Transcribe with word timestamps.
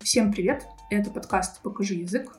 Всем 0.00 0.32
привет! 0.32 0.66
Это 0.88 1.10
подкаст 1.10 1.62
«Покажи 1.62 1.94
язык». 1.94 2.32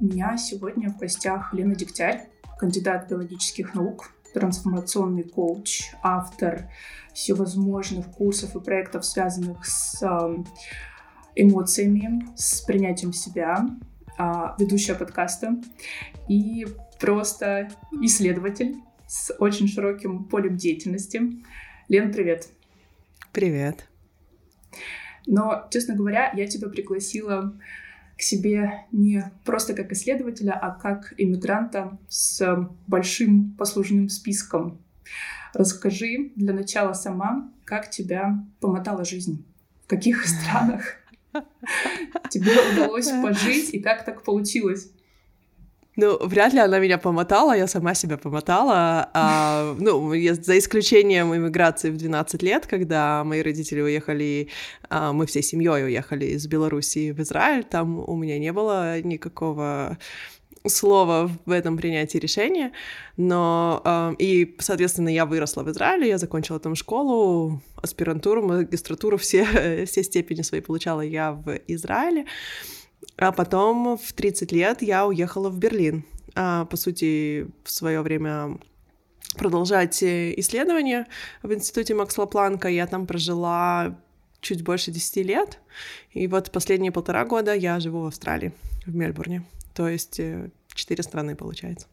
У 0.00 0.04
меня 0.04 0.36
сегодня 0.36 0.90
в 0.90 0.98
гостях 0.98 1.54
Лена 1.54 1.76
Дегтярь, 1.76 2.28
кандидат 2.58 3.08
биологических 3.08 3.74
наук, 3.74 4.10
трансформационный 4.32 5.22
коуч, 5.22 5.92
автор 6.02 6.68
всевозможных 7.12 8.10
курсов 8.10 8.56
и 8.56 8.60
проектов, 8.60 9.04
связанных 9.04 9.64
с 9.66 10.02
эм, 10.02 10.48
эмоциями, 11.36 12.26
с 12.34 12.60
принятием 12.62 13.12
себя, 13.12 13.68
ведущая 14.58 14.94
подкаста 14.94 15.56
и 16.28 16.66
просто 17.00 17.68
исследователь 18.02 18.76
с 19.06 19.34
очень 19.38 19.68
широким 19.68 20.24
полем 20.24 20.56
деятельности. 20.56 21.20
Лен, 21.88 22.12
привет. 22.12 22.48
Привет. 23.32 23.88
Но, 25.26 25.66
честно 25.70 25.94
говоря, 25.94 26.32
я 26.34 26.46
тебя 26.46 26.68
пригласила 26.68 27.58
к 28.16 28.22
себе 28.22 28.86
не 28.92 29.24
просто 29.44 29.74
как 29.74 29.92
исследователя, 29.92 30.52
а 30.52 30.70
как 30.70 31.14
иммигранта 31.18 31.98
с 32.08 32.68
большим 32.86 33.54
послужным 33.58 34.08
списком. 34.08 34.80
Расскажи 35.52 36.32
для 36.36 36.54
начала 36.54 36.92
сама, 36.92 37.50
как 37.64 37.90
тебя 37.90 38.44
помотала 38.60 39.04
жизнь, 39.04 39.44
в 39.84 39.88
каких 39.88 40.26
странах 40.26 40.96
тебе 42.30 42.52
удалось 42.72 43.08
пожить 43.08 43.74
и 43.74 43.80
как 43.80 44.04
так 44.04 44.22
получилось. 44.22 44.90
Ну, 45.96 46.18
вряд 46.26 46.52
ли 46.52 46.58
она 46.58 46.80
меня 46.80 46.98
помотала, 46.98 47.56
я 47.56 47.68
сама 47.68 47.94
себя 47.94 48.16
помотала. 48.16 49.10
А, 49.14 49.76
ну, 49.78 50.10
за 50.10 50.58
исключением 50.58 51.34
иммиграции 51.34 51.90
в 51.90 51.96
12 51.96 52.42
лет, 52.42 52.66
когда 52.66 53.22
мои 53.22 53.42
родители 53.42 53.80
уехали, 53.80 54.48
а, 54.88 55.12
мы 55.12 55.26
всей 55.26 55.42
семьей 55.42 55.84
уехали 55.84 56.26
из 56.26 56.48
Беларуси 56.48 57.12
в 57.12 57.20
Израиль, 57.20 57.62
там 57.62 58.00
у 58.08 58.16
меня 58.16 58.38
не 58.40 58.52
было 58.52 59.00
никакого 59.02 59.96
слова 60.66 61.30
в 61.44 61.50
этом 61.50 61.76
принятии 61.76 62.18
решения, 62.18 62.72
но 63.16 63.82
э, 63.84 64.14
и, 64.18 64.56
соответственно, 64.60 65.10
я 65.10 65.26
выросла 65.26 65.62
в 65.62 65.70
Израиле, 65.70 66.08
я 66.08 66.18
закончила 66.18 66.58
там 66.58 66.74
школу, 66.74 67.60
аспирантуру, 67.76 68.46
магистратуру, 68.46 69.18
все, 69.18 69.84
все 69.86 70.02
степени 70.02 70.42
свои 70.42 70.60
получала 70.60 71.02
я 71.02 71.32
в 71.32 71.60
Израиле, 71.68 72.24
а 73.16 73.32
потом 73.32 73.98
в 73.98 74.12
30 74.12 74.52
лет 74.52 74.82
я 74.82 75.06
уехала 75.06 75.50
в 75.50 75.58
Берлин. 75.58 76.04
А, 76.34 76.64
по 76.64 76.76
сути, 76.76 77.46
в 77.62 77.70
свое 77.70 78.00
время 78.00 78.58
продолжать 79.36 80.02
исследования 80.02 81.06
в 81.42 81.52
институте 81.52 81.94
Максла 81.94 82.26
Планка. 82.26 82.68
Я 82.68 82.86
там 82.86 83.06
прожила 83.06 83.96
чуть 84.40 84.62
больше 84.62 84.90
10 84.90 85.16
лет. 85.26 85.58
И 86.12 86.26
вот 86.26 86.50
последние 86.50 86.92
полтора 86.92 87.24
года 87.24 87.54
я 87.54 87.80
живу 87.80 88.02
в 88.02 88.06
Австралии, 88.06 88.52
в 88.86 88.94
Мельбурне. 88.94 89.44
То 89.74 89.88
есть 89.88 90.20
э, 90.20 90.50
четыре 90.74 91.02
страны, 91.02 91.34
получается. 91.34 91.88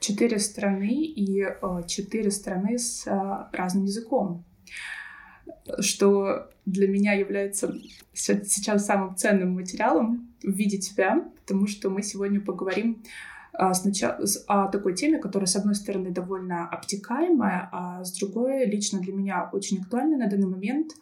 Четыре 0.00 0.38
страны 0.38 1.04
и 1.04 1.42
э, 1.42 1.82
четыре 1.86 2.30
страны 2.30 2.78
с 2.78 3.06
э, 3.06 3.56
разным 3.56 3.84
языком 3.84 4.44
что 5.78 6.48
для 6.64 6.88
меня 6.88 7.12
является 7.12 7.76
сейчас 8.12 8.86
самым 8.86 9.16
ценным 9.16 9.54
материалом 9.54 10.34
в 10.42 10.50
виде 10.50 10.78
тебя, 10.78 11.24
потому 11.40 11.66
что 11.68 11.88
мы 11.88 12.02
сегодня 12.02 12.40
поговорим 12.40 13.02
сначала 13.72 14.18
о 14.48 14.68
такой 14.68 14.94
теме, 14.94 15.18
которая, 15.18 15.46
с 15.46 15.56
одной 15.56 15.76
стороны, 15.76 16.10
довольно 16.10 16.68
обтекаемая, 16.68 17.68
а 17.72 18.04
с 18.04 18.12
другой, 18.18 18.66
лично 18.66 19.00
для 19.00 19.12
меня 19.12 19.48
очень 19.52 19.80
актуальна 19.80 20.16
на 20.16 20.28
данный 20.28 20.48
момент 20.48 20.92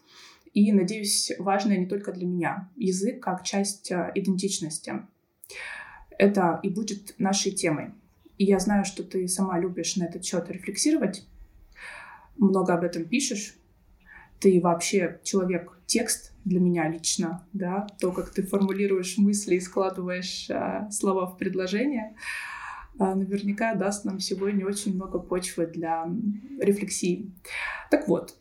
и, 0.52 0.70
надеюсь, 0.72 1.32
важная 1.38 1.78
не 1.78 1.86
только 1.86 2.12
для 2.12 2.26
меня. 2.26 2.70
Язык 2.76 3.22
как 3.22 3.44
часть 3.44 3.90
идентичности. 4.14 5.06
Это 6.18 6.60
и 6.62 6.68
будет 6.68 7.14
нашей 7.18 7.52
темой. 7.52 7.92
И 8.38 8.44
я 8.44 8.58
знаю, 8.58 8.84
что 8.84 9.02
ты 9.02 9.26
сама 9.28 9.58
любишь 9.58 9.96
на 9.96 10.04
этот 10.04 10.24
счет 10.24 10.50
рефлексировать, 10.50 11.26
много 12.36 12.74
об 12.74 12.82
этом 12.82 13.04
пишешь, 13.04 13.56
ты 14.40 14.60
вообще 14.60 15.20
человек-текст 15.22 16.32
для 16.44 16.60
меня 16.60 16.88
лично, 16.88 17.46
да, 17.52 17.86
то, 18.00 18.12
как 18.12 18.30
ты 18.30 18.42
формулируешь 18.42 19.16
мысли 19.18 19.54
и 19.54 19.60
складываешь 19.60 20.50
а, 20.50 20.90
слова 20.90 21.26
в 21.26 21.38
предложение, 21.38 22.14
а, 22.98 23.14
наверняка 23.14 23.74
даст 23.74 24.04
нам 24.04 24.20
сегодня 24.20 24.66
очень 24.66 24.94
много 24.94 25.18
почвы 25.18 25.66
для 25.66 26.06
рефлексии. 26.60 27.30
Так 27.90 28.08
вот, 28.08 28.36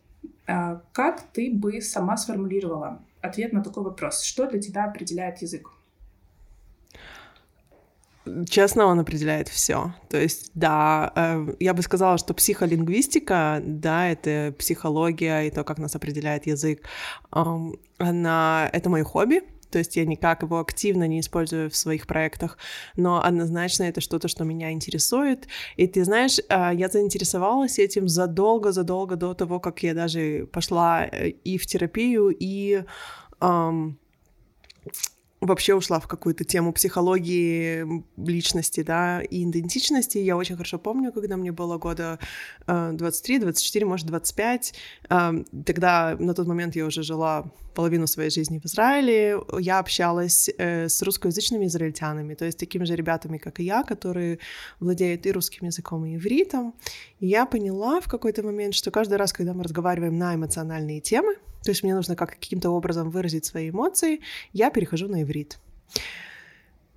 а, 0.46 0.82
как 0.92 1.22
ты 1.32 1.54
бы 1.54 1.82
сама 1.82 2.18
сформулировала 2.18 3.02
ответ 3.22 3.54
на 3.54 3.64
такой 3.64 3.84
вопрос? 3.84 4.24
Что 4.24 4.48
для 4.48 4.60
тебя 4.60 4.86
определяет 4.86 5.42
язык? 5.42 5.70
Честно, 8.50 8.86
он 8.86 9.00
определяет 9.00 9.50
все. 9.50 9.94
То 10.10 10.18
есть, 10.18 10.52
да, 10.54 11.12
э, 11.16 11.56
я 11.60 11.74
бы 11.74 11.82
сказала, 11.82 12.18
что 12.18 12.34
психолингвистика, 12.34 13.62
да, 13.66 14.08
это 14.10 14.56
психология 14.58 15.42
и 15.42 15.52
то, 15.52 15.64
как 15.66 15.78
нас 15.78 15.96
определяет 15.96 16.48
язык, 16.48 16.88
она, 17.32 18.70
это 18.72 18.90
мое 18.90 19.04
хобби, 19.04 19.42
то 19.72 19.80
есть 19.80 19.96
я 19.98 20.06
никак 20.06 20.44
его 20.44 20.60
активно 20.60 21.08
не 21.08 21.20
использую 21.20 21.70
в 21.70 21.76
своих 21.76 22.08
проектах, 22.08 22.58
но 22.96 23.22
однозначно 23.22 23.84
это 23.84 24.00
что-то, 24.02 24.28
что 24.28 24.46
меня 24.46 24.72
интересует. 24.72 25.48
И 25.76 25.88
ты 25.88 26.06
знаешь, 26.06 26.40
э, 26.40 26.72
я 26.76 26.88
заинтересовалась 26.88 27.78
этим 27.78 28.08
задолго-задолго 28.08 29.18
до 29.18 29.34
того, 29.34 29.60
как 29.60 29.84
я 29.84 29.94
даже 29.94 30.48
пошла 30.54 31.06
э, 31.06 31.30
и 31.30 31.58
в 31.58 31.66
терапию, 31.66 32.30
и 32.30 32.84
вообще 35.46 35.76
ушла 35.76 36.00
в 36.00 36.08
какую-то 36.08 36.44
тему 36.44 36.74
психологии 36.74 38.04
личности, 38.18 38.84
да, 38.84 39.22
и 39.22 39.44
идентичности. 39.44 40.18
Я 40.18 40.38
очень 40.38 40.56
хорошо 40.56 40.78
помню, 40.78 41.12
когда 41.12 41.38
мне 41.38 41.52
было 41.52 41.78
года 41.78 42.20
23, 42.68 43.36
э, 43.38 43.40
24, 43.40 43.86
может, 43.86 44.08
25. 44.08 44.74
Э, 45.10 45.44
тогда, 45.66 46.16
на 46.20 46.34
тот 46.34 46.48
момент 46.48 46.76
я 46.76 46.86
уже 46.86 47.04
жила 47.04 47.52
половину 47.74 48.08
своей 48.08 48.30
жизни 48.30 48.60
в 48.60 48.66
Израиле. 48.66 49.38
Я 49.60 49.80
общалась 49.80 50.50
э, 50.58 50.88
с 50.88 51.02
русскоязычными 51.02 51.66
израильтянами, 51.66 52.36
то 52.36 52.46
есть 52.46 52.58
такими 52.58 52.86
же 52.86 52.96
ребятами, 52.96 53.38
как 53.38 53.60
и 53.60 53.64
я, 53.64 53.84
которые 53.84 54.40
владеют 54.80 55.26
и 55.26 55.32
русским 55.32 55.68
языком, 55.68 56.06
и 56.06 56.16
ивритом. 56.16 56.74
И 57.20 57.28
я 57.28 57.46
поняла 57.46 58.00
в 58.00 58.08
какой-то 58.08 58.44
момент, 58.44 58.76
что 58.76 58.92
каждый 58.92 59.18
раз, 59.18 59.34
когда 59.34 59.54
мы 59.54 59.64
разговариваем 59.64 60.18
на 60.18 60.36
эмоциональные 60.36 61.02
темы, 61.02 61.36
то 61.64 61.72
есть 61.72 61.84
мне 61.84 61.96
нужно 61.96 62.16
как 62.16 62.32
каким-то 62.32 62.70
образом 62.70 63.10
выразить 63.10 63.46
свои 63.46 63.70
эмоции, 63.70 64.20
я 64.52 64.70
перехожу 64.70 65.08
на 65.08 65.24
иврит. 65.24 65.60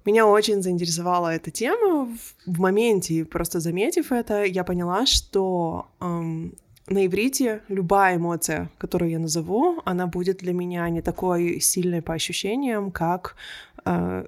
Меня 0.04 0.26
очень 0.26 0.62
заинтересовала 0.62 1.34
эта 1.34 1.50
тема. 1.50 2.08
В 2.46 2.60
моменте, 2.60 3.24
просто 3.24 3.58
заметив 3.58 4.12
это, 4.12 4.44
я 4.44 4.62
поняла, 4.62 5.04
что 5.04 5.88
эм, 6.00 6.54
на 6.86 7.06
иврите 7.06 7.62
любая 7.68 8.16
эмоция, 8.16 8.70
которую 8.78 9.10
я 9.10 9.18
назову, 9.18 9.82
она 9.84 10.06
будет 10.06 10.38
для 10.38 10.52
меня 10.52 10.88
не 10.90 11.02
такой 11.02 11.60
сильной 11.60 12.02
по 12.02 12.14
ощущениям, 12.14 12.92
как 12.92 13.34
э, 13.84 14.26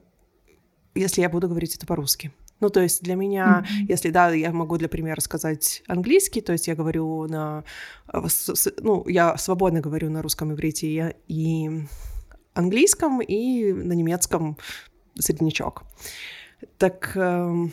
если 0.94 1.20
я 1.20 1.28
буду 1.28 1.48
говорить 1.48 1.76
это 1.76 1.86
по-русски. 1.86 2.32
Ну, 2.60 2.70
то 2.70 2.80
есть 2.80 3.02
для 3.02 3.14
меня, 3.14 3.64
mm-hmm. 3.64 3.86
если, 3.88 4.10
да, 4.10 4.30
я 4.30 4.52
могу 4.52 4.76
для 4.78 4.88
примера 4.88 5.20
сказать 5.20 5.82
английский, 5.86 6.40
то 6.40 6.52
есть 6.52 6.66
я 6.66 6.74
говорю 6.74 7.26
на... 7.26 7.64
Ну, 8.78 9.06
я 9.08 9.36
свободно 9.36 9.80
говорю 9.80 10.10
на 10.10 10.22
русском 10.22 10.52
иврите 10.52 11.14
и 11.28 11.70
английском, 12.54 13.20
и 13.20 13.72
на 13.72 13.92
немецком 13.92 14.58
среднячок. 15.18 15.84
Так 16.76 17.12
э, 17.14 17.68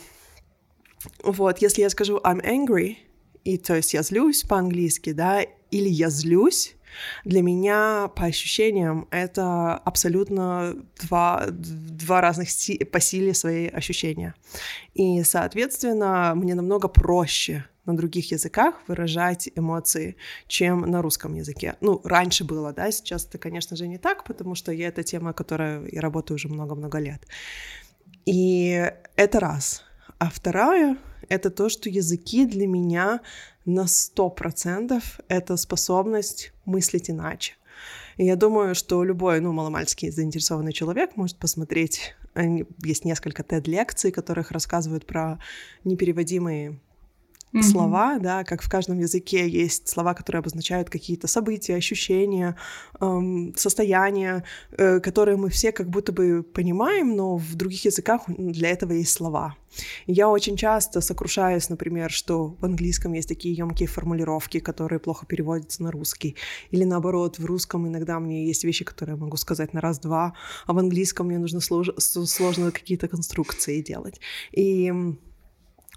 вот, 1.24 1.58
если 1.58 1.82
я 1.82 1.90
скажу 1.90 2.18
I'm 2.18 2.40
angry, 2.40 2.96
и 3.42 3.58
то 3.58 3.74
есть 3.74 3.94
я 3.94 4.02
злюсь 4.02 4.42
по-английски, 4.42 5.12
да, 5.12 5.42
или 5.42 5.88
я 5.88 6.08
злюсь, 6.10 6.75
для 7.24 7.42
меня, 7.42 8.08
по 8.14 8.24
ощущениям, 8.24 9.08
это 9.10 9.74
абсолютно 9.74 10.74
два, 11.02 11.46
два 11.48 12.20
разных 12.20 12.50
си- 12.50 12.84
по 12.84 13.00
силе 13.00 13.34
свои 13.34 13.68
ощущения. 13.68 14.34
И, 14.94 15.22
соответственно, 15.22 16.32
мне 16.34 16.54
намного 16.54 16.88
проще 16.88 17.64
на 17.84 17.96
других 17.96 18.32
языках 18.32 18.74
выражать 18.88 19.48
эмоции, 19.54 20.16
чем 20.48 20.80
на 20.80 21.02
русском 21.02 21.34
языке. 21.34 21.76
Ну, 21.80 22.00
раньше 22.04 22.44
было, 22.44 22.72
да, 22.72 22.90
сейчас 22.90 23.26
это, 23.26 23.38
конечно 23.38 23.76
же, 23.76 23.86
не 23.86 23.98
так, 23.98 24.24
потому 24.24 24.54
что 24.54 24.72
я 24.72 24.88
эта 24.88 25.02
тема, 25.02 25.32
которой 25.32 25.88
я 25.92 26.00
работаю 26.00 26.34
уже 26.34 26.48
много-много 26.48 26.98
лет. 26.98 27.26
И 28.24 28.90
это 29.14 29.40
раз. 29.40 29.84
А 30.18 30.30
вторая— 30.30 30.96
это 31.28 31.50
то, 31.50 31.68
что 31.68 31.88
языки 31.88 32.46
для 32.46 32.66
меня 32.66 33.20
на 33.64 33.86
сто 33.86 34.30
процентов 34.30 35.20
это 35.28 35.56
способность 35.56 36.52
мыслить 36.64 37.10
иначе. 37.10 37.54
И 38.16 38.24
я 38.24 38.36
думаю, 38.36 38.74
что 38.74 39.04
любой, 39.04 39.40
ну, 39.40 39.52
маломальский 39.52 40.10
заинтересованный 40.10 40.72
человек 40.72 41.16
может 41.16 41.36
посмотреть 41.36 42.14
есть 42.82 43.04
несколько 43.04 43.42
TED-лекций, 43.42 44.12
которых 44.12 44.50
рассказывают 44.50 45.06
про 45.06 45.38
непереводимые 45.84 46.80
mm-hmm. 47.58 47.62
слова, 47.62 48.18
да, 48.18 48.44
как 48.44 48.62
в 48.62 48.68
каждом 48.68 48.98
языке 48.98 49.48
есть 49.48 49.88
слова, 49.88 50.14
которые 50.14 50.40
обозначают 50.40 50.90
какие-то 50.90 51.26
события, 51.26 51.76
ощущения, 51.76 52.56
эм, 53.00 53.54
состояния, 53.56 54.44
э, 54.72 55.00
которые 55.00 55.36
мы 55.36 55.48
все 55.50 55.72
как 55.72 55.88
будто 55.88 56.12
бы 56.12 56.42
понимаем, 56.42 57.16
но 57.16 57.36
в 57.36 57.54
других 57.54 57.84
языках 57.84 58.22
для 58.28 58.70
этого 58.70 58.92
есть 58.92 59.12
слова. 59.12 59.56
я 60.06 60.28
очень 60.28 60.56
часто 60.56 61.00
сокрушаюсь, 61.00 61.68
например, 61.68 62.10
что 62.10 62.56
в 62.60 62.64
английском 62.64 63.12
есть 63.12 63.28
такие 63.28 63.54
емкие 63.54 63.88
формулировки, 63.88 64.58
которые 64.60 64.98
плохо 64.98 65.26
переводятся 65.26 65.82
на 65.82 65.90
русский, 65.90 66.36
или 66.70 66.84
наоборот, 66.84 67.38
в 67.38 67.44
русском 67.44 67.86
иногда 67.86 68.18
мне 68.20 68.46
есть 68.46 68.64
вещи, 68.64 68.84
которые 68.84 69.16
я 69.16 69.20
могу 69.20 69.36
сказать 69.36 69.74
на 69.74 69.80
раз-два, 69.80 70.32
а 70.66 70.72
в 70.72 70.78
английском 70.78 71.26
мне 71.26 71.38
нужно 71.38 71.60
слож... 71.60 71.90
сложно 71.98 72.70
какие-то 72.70 73.08
конструкции 73.08 73.82
делать. 73.82 74.20
И 74.52 74.92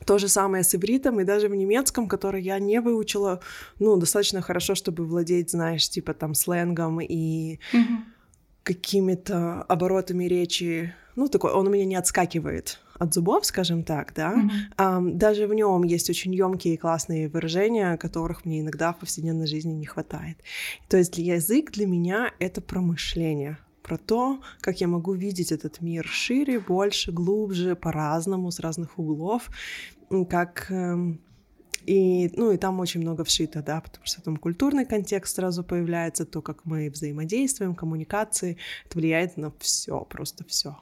то 0.06 0.18
же 0.18 0.28
самое 0.28 0.64
с 0.64 0.76
ивритом 0.76 1.20
и 1.20 1.24
даже 1.24 1.50
в 1.50 1.56
немецком, 1.56 2.08
который 2.08 2.42
я 2.42 2.60
не 2.60 2.82
выучила, 2.82 3.42
ну, 3.80 3.98
достаточно 3.98 4.42
хорошо, 4.42 4.76
чтобы 4.76 5.06
владеть, 5.06 5.52
знаешь, 5.52 5.90
типа 5.90 6.14
там 6.14 6.34
сленгом 6.34 7.02
и 7.02 7.60
mm-hmm. 7.74 7.98
какими-то 8.64 9.64
оборотами 9.64 10.26
речи. 10.26 10.94
Ну, 11.16 11.28
такой, 11.28 11.52
он 11.52 11.68
у 11.68 11.70
меня 11.70 11.86
не 11.86 11.96
отскакивает 11.96 12.80
от 12.98 13.14
зубов, 13.14 13.46
скажем 13.46 13.84
так, 13.84 14.14
да. 14.14 14.34
Mm-hmm. 14.34 14.50
А, 14.78 15.02
даже 15.02 15.48
в 15.48 15.54
нем 15.54 15.84
есть 15.84 16.10
очень 16.10 16.34
емкие 16.34 16.74
и 16.74 16.78
классные 16.78 17.30
выражения, 17.30 17.98
которых 17.98 18.46
мне 18.46 18.62
иногда 18.62 18.94
в 18.94 19.00
повседневной 19.00 19.48
жизни 19.48 19.74
не 19.74 19.86
хватает. 19.86 20.38
То 20.90 20.98
есть 20.98 21.18
язык 21.18 21.72
для 21.72 21.88
меня— 21.88 22.32
это 22.40 22.62
промышление 22.62 23.58
про 23.90 23.98
то, 23.98 24.40
как 24.62 24.82
я 24.82 24.88
могу 24.88 25.14
видеть 25.14 25.52
этот 25.52 25.82
мир 25.82 26.06
шире, 26.06 26.60
больше, 26.60 27.12
глубже, 27.12 27.76
по-разному, 27.76 28.52
с 28.52 28.60
разных 28.60 29.00
углов, 29.00 29.50
как 30.30 30.68
эм, 30.70 31.20
и, 31.88 32.30
ну, 32.38 32.52
и 32.52 32.58
там 32.58 32.80
очень 32.80 33.02
много 33.02 33.24
вшито, 33.24 33.64
да, 33.64 33.82
потому 33.82 34.06
что 34.06 34.22
там 34.22 34.38
культурный 34.38 34.86
контекст 34.86 35.36
сразу 35.36 35.64
появляется, 35.64 36.26
то, 36.26 36.42
как 36.44 36.66
мы 36.66 36.92
взаимодействуем, 36.92 37.74
коммуникации, 37.74 38.58
это 38.86 39.00
влияет 39.00 39.38
на 39.38 39.52
все, 39.60 40.02
просто 40.02 40.44
все. 40.46 40.78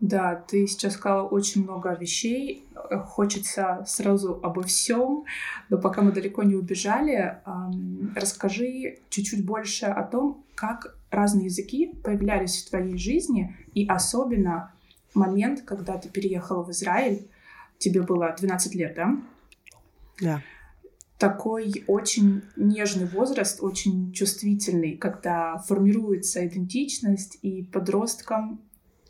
Да, 0.00 0.36
ты 0.36 0.66
сейчас 0.66 0.92
сказала 0.92 1.26
очень 1.26 1.64
много 1.64 1.96
вещей. 1.98 2.68
Хочется 3.06 3.84
сразу 3.86 4.38
обо 4.42 4.62
всем, 4.62 5.24
но 5.70 5.78
пока 5.78 6.02
мы 6.02 6.12
далеко 6.12 6.44
не 6.44 6.54
убежали, 6.54 7.38
расскажи 8.14 8.98
чуть-чуть 9.10 9.44
больше 9.44 9.86
о 9.86 10.04
том, 10.04 10.44
как 10.54 10.97
разные 11.10 11.46
языки 11.46 11.94
появлялись 12.02 12.62
в 12.62 12.70
твоей 12.70 12.96
жизни, 12.96 13.56
и 13.74 13.86
особенно 13.86 14.72
момент, 15.14 15.62
когда 15.62 15.96
ты 15.96 16.08
переехала 16.08 16.62
в 16.62 16.70
Израиль, 16.70 17.28
тебе 17.78 18.02
было 18.02 18.34
12 18.38 18.74
лет, 18.74 18.94
да? 18.94 19.16
Да. 20.20 20.42
Такой 21.18 21.84
очень 21.86 22.42
нежный 22.56 23.06
возраст, 23.06 23.62
очень 23.62 24.12
чувствительный, 24.12 24.96
когда 24.96 25.58
формируется 25.58 26.46
идентичность, 26.46 27.38
и 27.42 27.64
подросткам, 27.64 28.60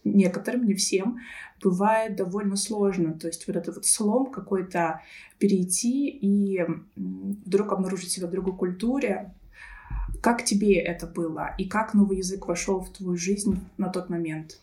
некоторым, 0.04 0.64
не 0.66 0.74
всем, 0.74 1.18
бывает 1.62 2.16
довольно 2.16 2.56
сложно. 2.56 3.12
То 3.12 3.26
есть 3.26 3.46
вот 3.46 3.56
этот 3.56 3.76
вот 3.76 3.84
слом 3.84 4.30
какой-то 4.30 5.02
перейти 5.38 6.08
и 6.08 6.64
вдруг 6.96 7.72
обнаружить 7.72 8.10
себя 8.10 8.26
в 8.26 8.30
другой 8.30 8.56
культуре, 8.56 9.34
как 10.20 10.44
тебе 10.44 10.76
это 10.76 11.06
было? 11.06 11.55
И 11.58 11.64
как 11.69 11.94
новый 11.94 12.19
язык 12.19 12.49
вошел 12.49 12.81
в 12.81 12.90
твою 12.90 13.16
жизнь 13.16 13.60
на 13.76 13.88
тот 13.88 14.10
момент? 14.10 14.60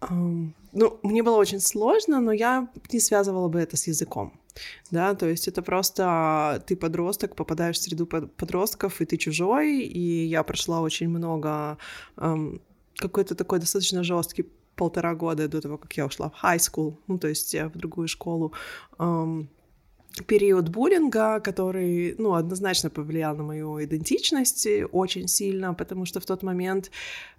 Um, 0.00 0.52
ну, 0.72 0.98
мне 1.02 1.22
было 1.22 1.36
очень 1.36 1.60
сложно, 1.60 2.20
но 2.20 2.32
я 2.32 2.68
не 2.92 3.00
связывала 3.00 3.48
бы 3.48 3.60
это 3.60 3.76
с 3.76 3.86
языком. 3.86 4.32
Да, 4.90 5.14
то 5.14 5.26
есть 5.26 5.48
это 5.48 5.62
просто 5.62 6.62
ты 6.66 6.76
подросток, 6.76 7.36
попадаешь 7.36 7.78
в 7.78 7.82
среду 7.82 8.06
подростков, 8.06 9.00
и 9.00 9.04
ты 9.04 9.16
чужой, 9.16 9.82
и 9.82 10.26
я 10.26 10.42
прошла 10.42 10.80
очень 10.80 11.08
много, 11.08 11.78
um, 12.16 12.60
какой-то 12.96 13.34
такой 13.34 13.58
достаточно 13.58 14.02
жесткий 14.02 14.46
полтора 14.74 15.14
года 15.14 15.48
до 15.48 15.60
того, 15.60 15.78
как 15.78 15.96
я 15.96 16.06
ушла 16.06 16.30
в 16.30 16.44
high 16.44 16.58
school, 16.58 16.94
ну, 17.06 17.18
то 17.18 17.28
есть 17.28 17.54
в 17.54 17.78
другую 17.78 18.08
школу, 18.08 18.52
um, 18.98 19.46
период 20.26 20.68
буллинга, 20.68 21.40
который, 21.40 22.14
ну, 22.18 22.34
однозначно 22.34 22.90
повлиял 22.90 23.36
на 23.36 23.42
мою 23.44 23.82
идентичность 23.82 24.66
очень 24.92 25.28
сильно, 25.28 25.74
потому 25.74 26.04
что 26.04 26.20
в 26.20 26.26
тот 26.26 26.42
момент 26.42 26.90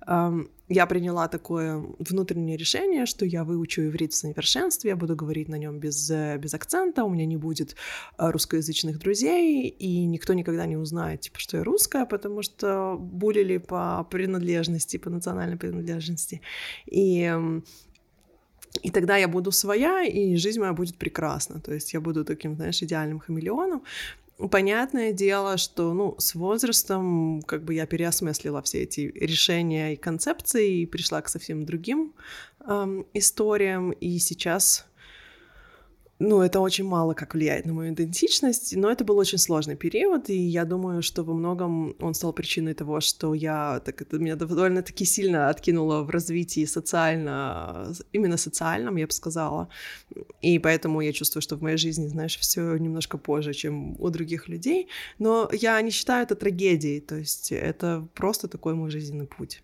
эм, 0.07 0.49
я 0.69 0.85
приняла 0.85 1.27
такое 1.27 1.83
внутреннее 1.99 2.57
решение, 2.57 3.05
что 3.05 3.25
я 3.25 3.43
выучу 3.43 3.81
иврит 3.81 4.13
в 4.13 4.15
совершенстве, 4.15 4.91
я 4.91 4.95
буду 4.95 5.15
говорить 5.15 5.49
на 5.49 5.55
нем 5.55 5.79
без, 5.79 6.09
без 6.09 6.53
акцента, 6.53 7.03
у 7.03 7.09
меня 7.09 7.25
не 7.25 7.37
будет 7.37 7.75
э, 8.17 8.31
русскоязычных 8.31 8.99
друзей, 8.99 9.67
и 9.67 10.05
никто 10.05 10.33
никогда 10.33 10.65
не 10.65 10.77
узнает, 10.77 11.21
типа, 11.21 11.39
что 11.39 11.57
я 11.57 11.63
русская, 11.63 12.05
потому 12.05 12.41
что 12.41 12.97
булили 12.97 13.57
по 13.57 14.07
принадлежности, 14.09 14.97
по 14.97 15.09
национальной 15.09 15.57
принадлежности. 15.57 16.41
И 16.85 17.61
и 18.83 18.89
тогда 18.89 19.17
я 19.17 19.27
буду 19.27 19.51
своя, 19.51 20.03
и 20.03 20.35
жизнь 20.35 20.59
моя 20.59 20.73
будет 20.73 20.95
прекрасна. 20.95 21.59
То 21.59 21.73
есть 21.73 21.93
я 21.93 21.99
буду 21.99 22.23
таким, 22.23 22.55
знаешь, 22.55 22.81
идеальным 22.81 23.19
хамелеоном. 23.19 23.83
Понятное 24.49 25.13
дело, 25.13 25.57
что, 25.57 25.93
ну, 25.93 26.15
с 26.17 26.33
возрастом 26.33 27.41
как 27.45 27.63
бы 27.63 27.75
я 27.75 27.85
переосмыслила 27.85 28.61
все 28.61 28.83
эти 28.83 29.11
решения 29.15 29.93
и 29.93 29.97
концепции 29.97 30.81
и 30.81 30.85
пришла 30.85 31.21
к 31.21 31.29
совсем 31.29 31.63
другим 31.65 32.13
эм, 32.67 33.05
историям, 33.13 33.91
и 33.91 34.17
сейчас 34.17 34.87
ну, 36.21 36.41
это 36.41 36.59
очень 36.59 36.85
мало 36.85 37.13
как 37.13 37.33
влияет 37.33 37.65
на 37.65 37.73
мою 37.73 37.93
идентичность, 37.93 38.75
но 38.75 38.91
это 38.91 39.03
был 39.03 39.17
очень 39.17 39.39
сложный 39.39 39.75
период, 39.75 40.29
и 40.29 40.37
я 40.37 40.65
думаю, 40.65 41.01
что 41.01 41.23
во 41.23 41.33
многом 41.33 41.95
он 41.99 42.13
стал 42.13 42.31
причиной 42.33 42.75
того, 42.75 43.01
что 43.01 43.33
я, 43.33 43.79
так 43.79 44.01
это 44.01 44.19
меня 44.19 44.35
довольно-таки 44.35 45.03
сильно 45.05 45.49
откинуло 45.49 46.03
в 46.03 46.11
развитии 46.11 46.65
социально, 46.65 47.91
именно 48.13 48.37
социальном, 48.37 48.97
я 48.97 49.07
бы 49.07 49.13
сказала, 49.13 49.67
и 50.41 50.59
поэтому 50.59 51.01
я 51.01 51.11
чувствую, 51.11 51.41
что 51.41 51.55
в 51.55 51.61
моей 51.63 51.77
жизни, 51.77 52.07
знаешь, 52.07 52.37
все 52.37 52.77
немножко 52.77 53.17
позже, 53.17 53.53
чем 53.53 53.99
у 53.99 54.09
других 54.09 54.47
людей, 54.47 54.89
но 55.19 55.49
я 55.51 55.81
не 55.81 55.89
считаю 55.89 56.23
это 56.23 56.35
трагедией, 56.35 57.01
то 57.01 57.15
есть 57.15 57.51
это 57.51 58.07
просто 58.13 58.47
такой 58.47 58.75
мой 58.75 58.91
жизненный 58.91 59.25
путь. 59.25 59.63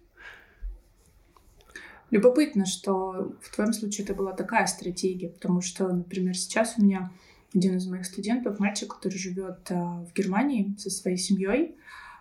Любопытно, 2.09 2.65
что 2.65 3.35
в 3.41 3.53
твоем 3.53 3.73
случае 3.73 4.05
это 4.05 4.13
была 4.13 4.31
такая 4.31 4.65
стратегия, 4.67 5.29
потому 5.29 5.61
что, 5.61 5.87
например, 5.87 6.35
сейчас 6.37 6.75
у 6.77 6.83
меня 6.83 7.11
один 7.53 7.75
из 7.75 7.87
моих 7.87 8.05
студентов, 8.05 8.59
мальчик, 8.59 8.93
который 8.95 9.17
живет 9.17 9.69
э, 9.69 9.75
в 9.75 10.11
Германии 10.15 10.75
со 10.77 10.89
своей 10.89 11.17
семьей, 11.17 11.75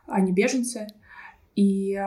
они 0.06 0.32
беженцы, 0.32 0.86
и 1.54 1.98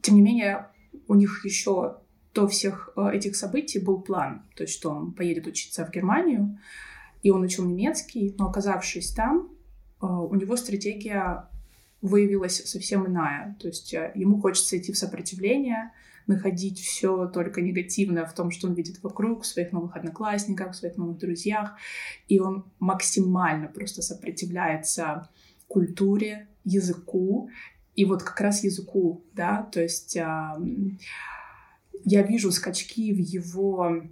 тем 0.00 0.14
не 0.14 0.22
менее 0.22 0.66
у 1.08 1.14
них 1.14 1.44
еще 1.44 1.98
до 2.34 2.46
всех 2.46 2.90
э, 2.96 3.10
этих 3.12 3.36
событий 3.36 3.78
был 3.78 4.00
план, 4.00 4.42
то 4.54 4.62
есть 4.62 4.74
что 4.74 4.90
он 4.90 5.12
поедет 5.12 5.46
учиться 5.46 5.84
в 5.84 5.90
Германию, 5.90 6.58
и 7.22 7.30
он 7.30 7.42
учил 7.42 7.64
немецкий, 7.64 8.34
но 8.38 8.48
оказавшись 8.48 9.12
там, 9.12 9.50
э, 10.00 10.06
у 10.06 10.34
него 10.34 10.56
стратегия 10.56 11.48
выявилась 12.00 12.64
совсем 12.64 13.06
иная, 13.06 13.56
то 13.60 13.66
есть 13.66 13.92
ему 13.92 14.40
хочется 14.40 14.78
идти 14.78 14.92
в 14.92 14.98
сопротивление, 14.98 15.92
находить 16.30 16.80
все 16.80 17.26
только 17.26 17.60
негативное 17.60 18.24
в 18.24 18.34
том, 18.34 18.50
что 18.50 18.68
он 18.68 18.74
видит 18.74 19.02
вокруг, 19.02 19.42
в 19.42 19.46
своих 19.46 19.72
новых 19.72 19.96
одноклассниках, 19.96 20.72
в 20.72 20.76
своих 20.76 20.96
новых 20.96 21.18
друзьях. 21.18 21.76
И 22.28 22.40
он 22.40 22.64
максимально 22.78 23.68
просто 23.68 24.02
сопротивляется 24.02 25.28
культуре, 25.68 26.48
языку. 26.64 27.50
И 27.94 28.04
вот 28.04 28.22
как 28.22 28.40
раз 28.40 28.64
языку, 28.64 29.22
да, 29.34 29.68
то 29.70 29.82
есть 29.82 30.16
э, 30.16 30.22
я 32.04 32.22
вижу 32.22 32.50
скачки 32.50 33.12
в 33.12 33.18
его 33.18 34.02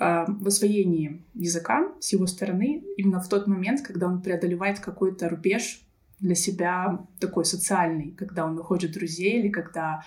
в 0.00 0.46
освоении 0.46 1.22
языка 1.34 1.92
с 2.00 2.12
его 2.14 2.26
стороны 2.26 2.82
именно 2.96 3.20
в 3.20 3.28
тот 3.28 3.46
момент, 3.46 3.82
когда 3.82 4.06
он 4.06 4.22
преодолевает 4.22 4.80
какой-то 4.80 5.28
рубеж 5.28 5.82
для 6.20 6.34
себя 6.34 7.06
такой 7.18 7.44
социальный, 7.44 8.12
когда 8.12 8.46
он 8.46 8.54
находит 8.54 8.92
друзей 8.92 9.40
или 9.40 9.50
когда 9.50 10.02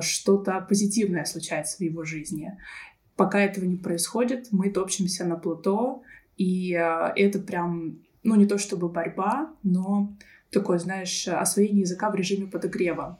что-то 0.00 0.60
позитивное 0.68 1.24
случается 1.24 1.78
в 1.78 1.80
его 1.80 2.04
жизни. 2.04 2.58
Пока 3.16 3.40
этого 3.40 3.64
не 3.64 3.76
происходит, 3.76 4.48
мы 4.52 4.70
топчемся 4.70 5.24
на 5.24 5.36
плато, 5.36 6.02
и 6.36 6.74
а, 6.74 7.12
это 7.16 7.40
прям, 7.40 7.98
ну 8.22 8.36
не 8.36 8.46
то 8.46 8.58
чтобы 8.58 8.88
борьба, 8.88 9.52
но 9.62 10.16
такое, 10.50 10.78
знаешь, 10.78 11.26
освоение 11.28 11.80
языка 11.80 12.10
в 12.10 12.14
режиме 12.14 12.46
подогрева. 12.46 13.18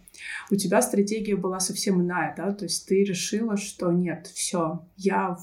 У 0.50 0.56
тебя 0.56 0.80
стратегия 0.82 1.36
была 1.36 1.60
совсем 1.60 2.00
иная, 2.00 2.34
да, 2.36 2.52
то 2.52 2.64
есть 2.64 2.86
ты 2.86 3.04
решила, 3.04 3.56
что 3.56 3.92
нет, 3.92 4.28
все, 4.28 4.86
я 4.96 5.36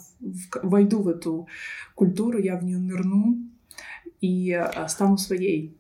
войду 0.64 1.02
в 1.02 1.08
эту 1.10 1.48
культуру, 1.94 2.40
я 2.40 2.58
в 2.58 2.64
нее 2.64 2.78
нырну 2.78 3.38
и 4.22 4.52
а, 4.54 4.88
стану 4.88 5.18
своей. 5.18 5.78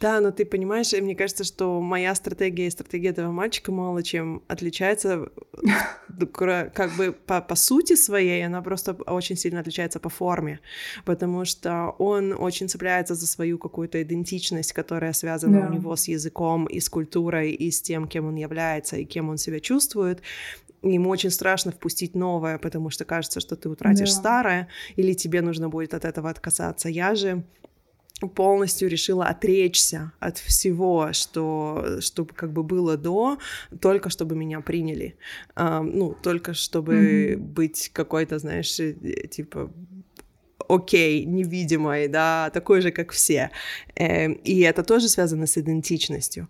Да, 0.00 0.20
но 0.20 0.30
ты 0.30 0.44
понимаешь, 0.44 0.92
мне 0.92 1.14
кажется, 1.14 1.44
что 1.44 1.80
моя 1.80 2.14
стратегия 2.14 2.66
и 2.66 2.70
стратегия 2.70 3.10
этого 3.10 3.30
мальчика 3.30 3.72
мало 3.72 4.02
чем 4.02 4.42
отличается, 4.48 5.30
как 6.32 6.92
бы 6.96 7.12
по, 7.12 7.40
по 7.40 7.54
сути 7.54 7.96
своей, 7.96 8.44
она 8.44 8.62
просто 8.62 8.92
очень 8.92 9.36
сильно 9.36 9.60
отличается 9.60 10.00
по 10.00 10.08
форме, 10.08 10.60
потому 11.04 11.44
что 11.44 11.94
он 11.98 12.34
очень 12.38 12.68
цепляется 12.68 13.14
за 13.14 13.26
свою 13.26 13.58
какую-то 13.58 14.02
идентичность, 14.02 14.72
которая 14.72 15.12
связана 15.12 15.62
да. 15.62 15.68
у 15.68 15.72
него 15.72 15.96
с 15.96 16.08
языком 16.08 16.66
и 16.66 16.80
с 16.80 16.88
культурой, 16.88 17.52
и 17.52 17.70
с 17.70 17.80
тем, 17.82 18.08
кем 18.08 18.26
он 18.26 18.36
является, 18.36 18.96
и 18.96 19.04
кем 19.04 19.28
он 19.28 19.38
себя 19.38 19.60
чувствует, 19.60 20.22
ему 20.82 21.10
очень 21.10 21.30
страшно 21.30 21.72
впустить 21.72 22.14
новое, 22.14 22.58
потому 22.58 22.90
что 22.90 23.04
кажется, 23.04 23.40
что 23.40 23.56
ты 23.56 23.68
утратишь 23.68 24.10
да. 24.10 24.20
старое, 24.20 24.68
или 24.96 25.14
тебе 25.14 25.40
нужно 25.40 25.68
будет 25.68 25.94
от 25.94 26.04
этого 26.04 26.30
отказаться. 26.30 26.88
Я 26.88 27.14
же 27.14 27.44
полностью 28.20 28.88
решила 28.88 29.26
отречься 29.26 30.12
от 30.20 30.38
всего, 30.38 31.12
что, 31.12 32.00
что 32.00 32.24
как 32.24 32.52
бы 32.52 32.62
было 32.62 32.96
до, 32.96 33.38
только 33.80 34.08
чтобы 34.08 34.36
меня 34.36 34.60
приняли. 34.60 35.16
Uh, 35.56 35.82
ну, 35.82 36.16
только 36.22 36.54
чтобы 36.54 36.94
mm-hmm. 36.94 37.36
быть 37.36 37.90
какой-то, 37.92 38.38
знаешь, 38.38 38.78
э, 38.80 38.94
типа 39.28 39.70
окей, 40.68 41.24
невидимой, 41.24 42.08
да, 42.08 42.50
такой 42.50 42.80
же, 42.80 42.90
как 42.90 43.12
все. 43.12 43.50
Э, 43.96 44.32
и 44.32 44.60
это 44.60 44.82
тоже 44.82 45.08
связано 45.08 45.46
с 45.46 45.58
идентичностью. 45.58 46.48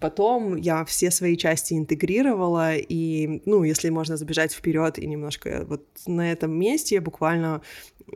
Потом 0.00 0.56
я 0.56 0.84
все 0.84 1.10
свои 1.10 1.34
части 1.36 1.72
интегрировала, 1.72 2.76
и, 2.76 3.40
ну, 3.46 3.64
если 3.64 3.88
можно 3.88 4.18
забежать 4.18 4.52
вперед 4.52 4.98
и 4.98 5.06
немножко 5.06 5.64
вот 5.66 5.82
на 6.06 6.30
этом 6.30 6.52
месте, 6.52 6.96
я 6.96 7.00
буквально 7.00 7.62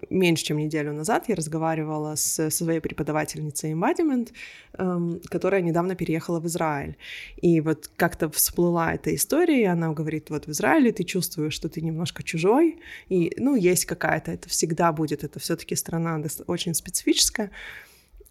меньше, 0.08 0.44
чем 0.44 0.58
неделю 0.58 0.92
назад 0.92 1.24
я 1.28 1.34
разговаривала 1.34 2.14
с, 2.14 2.22
со 2.22 2.50
своей 2.50 2.80
преподавательницей 2.80 3.72
Embodiment, 3.72 4.32
эм, 4.78 5.20
которая 5.28 5.62
недавно 5.62 5.94
переехала 5.94 6.40
в 6.40 6.46
Израиль. 6.46 6.96
И 7.42 7.60
вот 7.60 7.90
как-то 7.96 8.30
всплыла 8.30 8.94
эта 8.94 9.14
история, 9.14 9.62
и 9.62 9.64
она 9.64 9.92
говорит, 9.92 10.30
вот 10.30 10.46
в 10.46 10.50
Израиле 10.50 10.92
ты 10.92 11.04
чувствуешь, 11.04 11.54
что 11.54 11.68
ты 11.68 11.80
немножко 11.80 12.22
чужой, 12.22 12.80
и, 13.08 13.32
ну, 13.36 13.54
есть 13.54 13.84
какая-то, 13.84 14.32
это 14.32 14.48
всегда 14.48 14.92
будет, 14.92 15.24
это 15.24 15.38
все 15.40 15.56
таки 15.56 15.74
страна 15.74 16.22
очень 16.46 16.74
специфическая, 16.74 17.50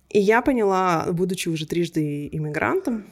и 0.09 0.19
я 0.19 0.41
поняла, 0.41 1.07
будучи 1.11 1.49
уже 1.49 1.67
трижды 1.67 2.27
иммигрантом, 2.31 3.05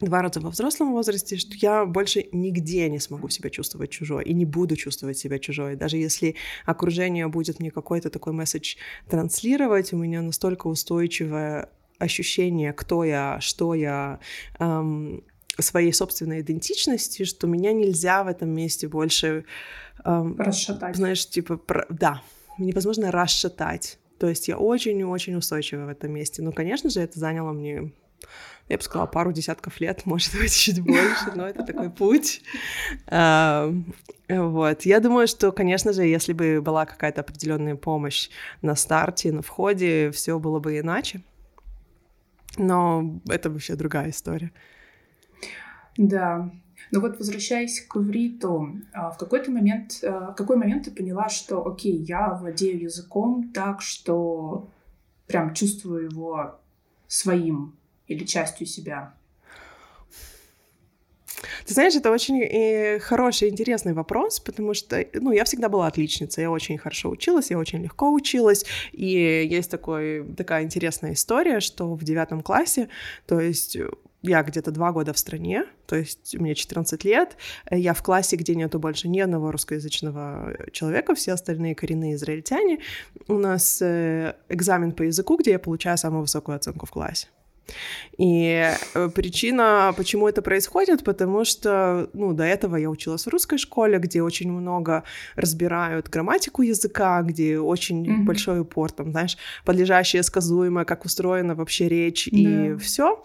два 0.00 0.22
раза 0.22 0.40
во 0.40 0.50
взрослом 0.50 0.92
возрасте, 0.92 1.36
что 1.36 1.54
я 1.56 1.86
больше 1.86 2.26
нигде 2.32 2.88
не 2.90 2.98
смогу 2.98 3.28
себя 3.28 3.50
чувствовать 3.50 3.90
чужой 3.90 4.24
и 4.24 4.34
не 4.34 4.44
буду 4.44 4.76
чувствовать 4.76 5.18
себя 5.18 5.38
чужой. 5.38 5.76
Даже 5.76 5.96
если 5.96 6.36
окружение 6.64 7.28
будет 7.28 7.60
мне 7.60 7.70
какой-то 7.70 8.10
такой 8.10 8.32
месседж 8.32 8.76
транслировать, 9.08 9.92
у 9.92 9.96
меня 9.96 10.22
настолько 10.22 10.66
устойчивое 10.66 11.70
ощущение, 11.98 12.72
кто 12.72 13.04
я, 13.04 13.38
что 13.40 13.74
я, 13.74 14.20
эм, 14.58 15.24
своей 15.58 15.92
собственной 15.92 16.42
идентичности, 16.42 17.24
что 17.24 17.46
меня 17.46 17.72
нельзя 17.72 18.22
в 18.22 18.28
этом 18.28 18.50
месте 18.50 18.88
больше... 18.88 19.44
Эм, 20.04 20.38
расшатать. 20.38 20.96
Знаешь, 20.96 21.26
типа, 21.26 21.56
про... 21.56 21.86
да, 21.88 22.22
невозможно 22.58 23.10
расшатать. 23.10 23.98
То 24.18 24.28
есть 24.28 24.48
я 24.48 24.58
очень-очень 24.58 25.34
устойчива 25.36 25.86
в 25.86 25.88
этом 25.88 26.12
месте. 26.12 26.42
Ну, 26.42 26.52
конечно 26.52 26.90
же, 26.90 27.00
это 27.00 27.18
заняло 27.18 27.52
мне 27.52 27.92
я 28.68 28.76
бы 28.76 28.82
сказала, 28.82 29.06
пару 29.06 29.32
десятков 29.32 29.80
лет, 29.80 30.02
может 30.06 30.34
быть, 30.38 30.54
чуть 30.54 30.80
больше, 30.82 31.32
но 31.34 31.46
это 31.46 31.64
такой 31.64 31.90
путь. 31.90 32.42
Вот. 34.28 34.82
Я 34.82 35.00
думаю, 35.00 35.28
что, 35.28 35.52
конечно 35.52 35.92
же, 35.92 36.02
если 36.02 36.32
бы 36.32 36.60
была 36.60 36.84
какая-то 36.84 37.20
определенная 37.20 37.76
помощь 37.76 38.28
на 38.60 38.74
старте, 38.74 39.30
на 39.30 39.42
входе, 39.42 40.10
все 40.10 40.38
было 40.40 40.58
бы 40.58 40.78
иначе. 40.78 41.22
Но 42.58 43.20
это 43.28 43.50
вообще 43.50 43.76
другая 43.76 44.10
история. 44.10 44.50
Да, 45.96 46.50
но 46.90 47.00
вот 47.00 47.18
возвращаясь 47.18 47.80
к 47.80 47.96
ивриту, 47.96 48.76
а, 48.92 49.10
в 49.10 49.18
какой-то 49.18 49.50
момент, 49.50 50.00
а, 50.02 50.32
в 50.32 50.34
какой 50.34 50.56
момент 50.56 50.84
ты 50.84 50.90
поняла, 50.90 51.28
что, 51.28 51.66
окей, 51.66 51.96
я 52.04 52.34
владею 52.34 52.82
языком 52.82 53.50
так, 53.52 53.82
что 53.82 54.70
прям 55.26 55.54
чувствую 55.54 56.10
его 56.10 56.60
своим 57.08 57.76
или 58.06 58.24
частью 58.24 58.66
себя? 58.66 59.14
Ты 61.66 61.74
знаешь, 61.74 61.94
это 61.94 62.10
очень 62.10 62.38
и 62.40 62.98
хороший, 63.00 63.48
интересный 63.48 63.92
вопрос, 63.92 64.40
потому 64.40 64.72
что, 64.72 65.04
ну, 65.14 65.32
я 65.32 65.44
всегда 65.44 65.68
была 65.68 65.86
отличницей, 65.86 66.42
я 66.42 66.50
очень 66.50 66.78
хорошо 66.78 67.10
училась, 67.10 67.50
я 67.50 67.58
очень 67.58 67.82
легко 67.82 68.10
училась, 68.12 68.64
и 68.92 69.46
есть 69.50 69.70
такой, 69.70 70.24
такая 70.36 70.64
интересная 70.64 71.12
история, 71.12 71.60
что 71.60 71.94
в 71.94 72.04
девятом 72.04 72.42
классе, 72.42 72.88
то 73.26 73.40
есть 73.40 73.76
я 74.22 74.42
где-то 74.42 74.70
два 74.70 74.92
года 74.92 75.12
в 75.12 75.18
стране, 75.18 75.66
то 75.86 75.96
есть 75.96 76.34
мне 76.36 76.54
14 76.54 77.04
лет, 77.04 77.36
я 77.70 77.94
в 77.94 78.02
классе, 78.02 78.36
где 78.36 78.54
нету 78.54 78.78
больше 78.78 79.08
ни 79.08 79.20
одного 79.20 79.52
русскоязычного 79.52 80.56
человека, 80.72 81.14
все 81.14 81.32
остальные 81.32 81.74
коренные 81.74 82.14
израильтяне. 82.14 82.78
У 83.28 83.34
нас 83.38 83.80
э, 83.82 84.34
экзамен 84.48 84.92
по 84.92 85.02
языку, 85.02 85.36
где 85.36 85.52
я 85.52 85.58
получаю 85.58 85.98
самую 85.98 86.22
высокую 86.22 86.56
оценку 86.56 86.86
в 86.86 86.90
классе. 86.90 87.28
И 88.18 88.72
э, 88.94 89.08
причина, 89.14 89.92
почему 89.96 90.28
это 90.28 90.42
происходит, 90.42 91.04
потому 91.04 91.44
что, 91.44 92.08
ну, 92.12 92.32
до 92.32 92.44
этого 92.44 92.76
я 92.76 92.88
училась 92.88 93.26
в 93.26 93.28
русской 93.28 93.58
школе, 93.58 93.98
где 93.98 94.22
очень 94.22 94.50
много 94.50 95.04
разбирают 95.34 96.08
грамматику 96.08 96.62
языка, 96.62 97.22
где 97.22 97.58
очень 97.58 98.06
mm-hmm. 98.06 98.24
большой 98.24 98.60
упор, 98.60 98.90
там, 98.90 99.10
знаешь, 99.10 99.36
подлежащее, 99.64 100.22
сказуемое, 100.22 100.84
как 100.84 101.04
устроена 101.04 101.54
вообще 101.54 101.88
речь 101.88 102.28
yeah. 102.28 102.74
и 102.74 102.78
все. 102.78 103.22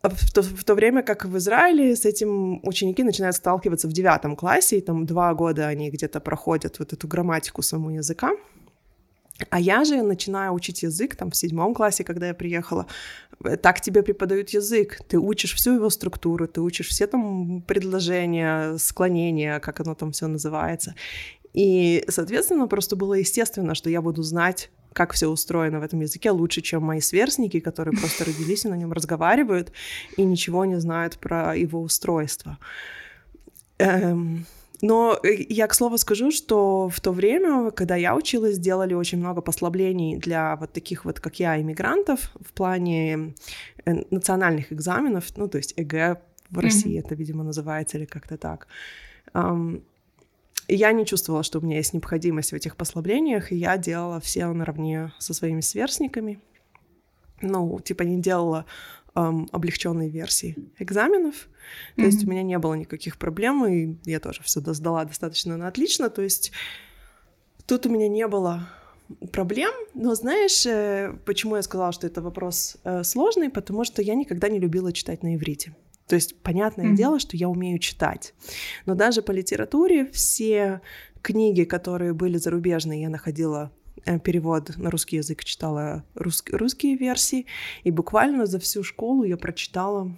А 0.00 0.10
в 0.10 0.32
то, 0.32 0.42
в 0.42 0.64
то 0.64 0.74
время 0.74 1.02
как 1.02 1.24
в 1.24 1.36
Израиле 1.38 1.96
с 1.96 2.04
этим 2.04 2.60
ученики 2.64 3.02
начинают 3.02 3.34
сталкиваться 3.34 3.88
в 3.88 3.92
девятом 3.92 4.36
классе, 4.36 4.78
и 4.78 4.80
там 4.80 5.06
два 5.06 5.34
года 5.34 5.66
они 5.66 5.90
где-то 5.90 6.20
проходят 6.20 6.78
вот 6.78 6.92
эту 6.92 7.08
грамматику 7.08 7.62
самого 7.62 7.90
языка. 7.90 8.32
А 9.50 9.60
я 9.60 9.84
же 9.84 10.02
начинаю 10.02 10.52
учить 10.52 10.82
язык 10.82 11.14
там 11.14 11.30
в 11.30 11.36
седьмом 11.36 11.74
классе, 11.74 12.04
когда 12.04 12.28
я 12.28 12.34
приехала. 12.34 12.86
Э, 13.44 13.56
так 13.56 13.80
тебе 13.80 14.02
преподают 14.02 14.50
язык. 14.50 15.00
Ты 15.08 15.18
учишь 15.18 15.54
всю 15.54 15.74
его 15.74 15.90
структуру, 15.90 16.48
ты 16.48 16.60
учишь 16.60 16.88
все 16.88 17.06
там 17.06 17.62
предложения, 17.62 18.76
склонения, 18.78 19.60
как 19.60 19.80
оно 19.80 19.94
там 19.94 20.12
все 20.12 20.26
называется. 20.26 20.94
И, 21.54 22.04
соответственно, 22.08 22.66
просто 22.66 22.96
было 22.96 23.14
естественно, 23.14 23.74
что 23.74 23.90
я 23.90 24.02
буду 24.02 24.22
знать 24.22 24.70
как 24.92 25.12
все 25.12 25.28
устроено 25.28 25.80
в 25.80 25.82
этом 25.84 26.00
языке 26.00 26.30
лучше, 26.30 26.60
чем 26.60 26.82
мои 26.82 27.00
сверстники, 27.00 27.60
которые 27.60 27.96
просто 27.96 28.24
родились 28.24 28.64
и 28.64 28.68
на 28.68 28.74
нем 28.74 28.92
разговаривают 28.92 29.72
и 30.16 30.24
ничего 30.24 30.64
не 30.64 30.80
знают 30.80 31.18
про 31.18 31.54
его 31.56 31.80
устройство. 31.80 32.58
Эм, 33.78 34.46
но 34.80 35.18
я, 35.22 35.66
к 35.66 35.74
слову, 35.74 35.98
скажу, 35.98 36.30
что 36.30 36.88
в 36.88 37.00
то 37.00 37.12
время, 37.12 37.70
когда 37.70 37.96
я 37.96 38.14
училась, 38.14 38.56
сделали 38.56 38.94
очень 38.94 39.18
много 39.18 39.40
послаблений 39.40 40.16
для 40.16 40.56
вот 40.56 40.72
таких 40.72 41.04
вот, 41.04 41.20
как 41.20 41.40
я, 41.40 41.60
иммигрантов 41.60 42.32
в 42.40 42.52
плане 42.52 43.34
э, 43.84 44.04
национальных 44.10 44.72
экзаменов, 44.72 45.36
ну, 45.36 45.48
то 45.48 45.58
есть 45.58 45.74
ЕГЭ 45.76 46.20
в 46.50 46.58
России 46.58 46.96
mm-hmm. 46.96 47.04
это, 47.04 47.14
видимо, 47.14 47.44
называется 47.44 47.98
или 47.98 48.04
как-то 48.04 48.36
так. 48.36 48.68
Эм, 49.34 49.82
я 50.68 50.92
не 50.92 51.06
чувствовала, 51.06 51.42
что 51.42 51.58
у 51.58 51.62
меня 51.62 51.78
есть 51.78 51.94
необходимость 51.94 52.52
в 52.52 52.54
этих 52.54 52.76
послаблениях, 52.76 53.52
и 53.52 53.56
я 53.56 53.78
делала 53.78 54.20
все 54.20 54.46
наравне 54.52 55.12
со 55.18 55.34
своими 55.34 55.60
сверстниками. 55.60 56.40
Ну, 57.40 57.80
типа 57.80 58.02
не 58.02 58.20
делала 58.20 58.66
эм, 59.14 59.48
облегченной 59.52 60.08
версии 60.08 60.56
экзаменов. 60.78 61.34
Mm-hmm. 61.34 61.96
То 61.96 62.02
есть 62.02 62.24
у 62.24 62.30
меня 62.30 62.42
не 62.42 62.58
было 62.58 62.74
никаких 62.74 63.18
проблем, 63.18 63.66
и 63.66 63.96
я 64.04 64.20
тоже 64.20 64.42
все 64.42 64.60
сдала 64.60 65.04
достаточно 65.04 65.56
на 65.56 65.68
отлично. 65.68 66.10
То 66.10 66.22
есть 66.22 66.52
тут 67.66 67.86
у 67.86 67.90
меня 67.90 68.08
не 68.08 68.26
было 68.26 68.68
проблем, 69.32 69.72
но 69.94 70.14
знаешь, 70.14 70.66
э, 70.66 71.14
почему 71.24 71.56
я 71.56 71.62
сказала, 71.62 71.92
что 71.92 72.06
это 72.06 72.20
вопрос 72.20 72.76
э, 72.84 73.02
сложный? 73.04 73.50
Потому 73.50 73.84
что 73.84 74.02
я 74.02 74.14
никогда 74.14 74.48
не 74.48 74.58
любила 74.58 74.92
читать 74.92 75.22
на 75.22 75.34
иврите. 75.34 75.74
То 76.06 76.14
есть, 76.14 76.40
понятное 76.42 76.86
mm-hmm. 76.86 76.96
дело, 76.96 77.18
что 77.18 77.36
я 77.36 77.48
умею 77.48 77.78
читать. 77.78 78.34
Но 78.86 78.94
даже 78.94 79.20
по 79.20 79.30
литературе 79.30 80.06
все 80.06 80.80
книги, 81.20 81.64
которые 81.64 82.14
были 82.14 82.38
зарубежные, 82.38 83.02
я 83.02 83.10
находила 83.10 83.70
перевод 84.24 84.76
на 84.76 84.90
русский 84.90 85.16
язык, 85.16 85.44
читала 85.44 86.04
рус- 86.14 86.44
русские 86.50 86.96
версии, 86.96 87.46
и 87.84 87.90
буквально 87.90 88.46
за 88.46 88.58
всю 88.58 88.82
школу 88.82 89.24
я 89.24 89.36
прочитала 89.36 90.10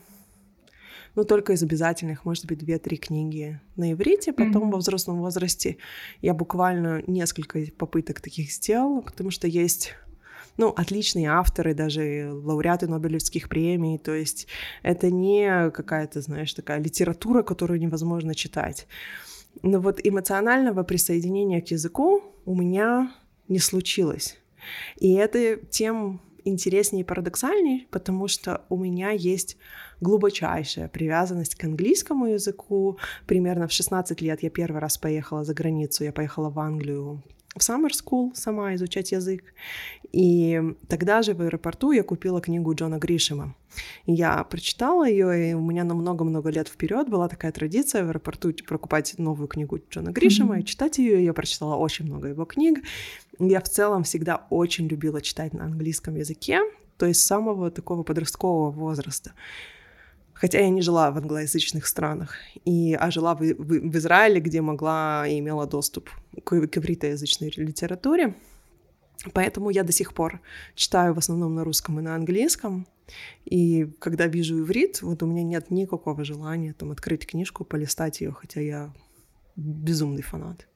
ну, 1.17 1.25
только 1.25 1.53
из 1.53 1.63
обязательных, 1.63 2.25
может 2.25 2.47
быть, 2.47 2.59
две-три 2.59 2.97
книги 2.97 3.61
на 3.77 3.93
иврите. 3.93 4.33
Потом 4.33 4.69
mm-hmm. 4.69 4.73
во 4.73 4.79
взрослом 4.79 5.19
возрасте 5.19 5.77
я 6.23 6.35
буквально 6.35 7.03
несколько 7.07 7.61
попыток 7.77 8.21
таких 8.21 8.53
сделала, 8.53 9.01
потому 9.01 9.31
что 9.31 9.49
есть 9.49 9.95
ну, 10.57 10.69
отличные 10.69 11.29
авторы, 11.31 11.75
даже 11.75 12.31
лауреаты 12.33 12.87
Нобелевских 12.87 13.49
премий, 13.49 13.99
то 13.99 14.15
есть 14.15 14.47
это 14.83 15.11
не 15.11 15.71
какая-то, 15.71 16.21
знаешь, 16.21 16.53
такая 16.53 16.81
литература, 16.81 17.43
которую 17.43 17.81
невозможно 17.81 18.35
читать. 18.35 18.87
Но 19.63 19.81
вот 19.81 20.01
эмоционального 20.03 20.83
присоединения 20.83 21.61
к 21.61 21.69
языку 21.69 22.23
у 22.45 22.55
меня 22.55 23.13
не 23.51 23.59
случилось. 23.59 24.39
И 24.97 25.13
это 25.13 25.57
тем 25.57 26.21
интереснее 26.45 27.03
и 27.03 27.07
парадоксальнее, 27.07 27.87
потому 27.91 28.29
что 28.29 28.65
у 28.71 28.79
меня 28.79 29.11
есть 29.11 29.59
глубочайшая 30.01 30.89
привязанность 30.89 31.57
к 31.57 31.65
английскому 31.65 32.27
языку. 32.27 32.99
Примерно 33.27 33.69
в 33.69 33.73
16 33.73 34.21
лет 34.23 34.43
я 34.43 34.51
первый 34.51 34.81
раз 34.81 34.97
поехала 34.97 35.45
за 35.45 35.53
границу, 35.53 36.05
я 36.05 36.13
поехала 36.13 36.49
в 36.49 36.59
Англию 36.59 37.23
в 37.57 37.59
Summer 37.59 37.91
School 37.91 38.31
сама 38.35 38.75
изучать 38.75 39.13
язык. 39.13 39.43
И 40.13 40.61
тогда 40.89 41.23
же 41.23 41.35
в 41.35 41.41
аэропорту 41.41 41.93
я 41.93 42.03
купила 42.03 42.41
книгу 42.41 42.75
Джона 42.75 42.99
Гришема. 42.99 43.55
Я 44.07 44.43
прочитала 44.45 45.09
ее, 45.09 45.51
и 45.51 45.55
у 45.55 45.61
меня 45.61 45.85
на 45.85 45.95
много-много 45.95 46.51
лет 46.51 46.69
вперед 46.69 47.09
была 47.09 47.29
такая 47.29 47.53
традиция 47.53 48.05
в 48.05 48.09
аэропорту 48.09 48.53
покупать 48.69 49.15
новую 49.19 49.49
книгу 49.49 49.81
Джона 49.91 50.11
Гришема 50.11 50.59
mm-hmm. 50.59 50.63
и 50.63 50.65
читать 50.65 50.99
ее. 50.99 51.25
Я 51.25 51.33
прочитала 51.33 51.77
очень 51.77 52.07
много 52.07 52.29
его 52.29 52.45
книг. 52.45 52.85
Я 53.41 53.61
в 53.61 53.69
целом 53.69 54.05
всегда 54.05 54.47
очень 54.51 54.87
любила 54.87 55.21
читать 55.21 55.55
на 55.55 55.65
английском 55.65 56.15
языке, 56.15 56.61
то 56.99 57.07
есть 57.07 57.21
с 57.21 57.25
самого 57.25 57.71
такого 57.71 58.03
подросткового 58.03 58.71
возраста 58.71 59.33
хотя 60.41 60.59
я 60.61 60.71
не 60.71 60.81
жила 60.81 61.11
в 61.11 61.19
англоязычных 61.19 61.87
странах, 61.87 62.37
и, 62.65 62.95
а 62.95 63.11
жила 63.11 63.35
в, 63.35 63.41
в, 63.41 63.91
в 63.91 63.97
Израиле, 63.97 64.41
где 64.41 64.63
могла 64.63 65.27
и 65.29 65.39
имела 65.39 65.67
доступ 65.67 66.09
к, 66.45 66.67
к 66.67 66.79
ивритоязычной 66.79 67.53
литературе. 67.57 68.35
Поэтому 69.35 69.69
я 69.69 69.85
до 69.85 69.93
сих 69.93 70.15
пор 70.15 70.41
читаю 70.75 71.13
в 71.13 71.19
основном 71.19 71.55
на 71.55 71.63
русском 71.63 71.99
и 71.99 72.03
на 72.03 72.15
английском. 72.15 72.87
И 73.45 73.85
когда 73.99 74.29
вижу 74.29 74.61
иврит, 74.61 75.03
вот 75.03 75.23
у 75.23 75.27
меня 75.27 75.43
нет 75.43 75.71
никакого 75.71 76.25
желания 76.25 76.73
там 76.73 76.91
открыть 76.91 77.27
книжку, 77.27 77.65
полистать 77.65 78.23
ее, 78.23 78.33
хотя 78.33 78.63
я 78.63 78.95
безумный 79.57 80.23
фанат. 80.23 80.67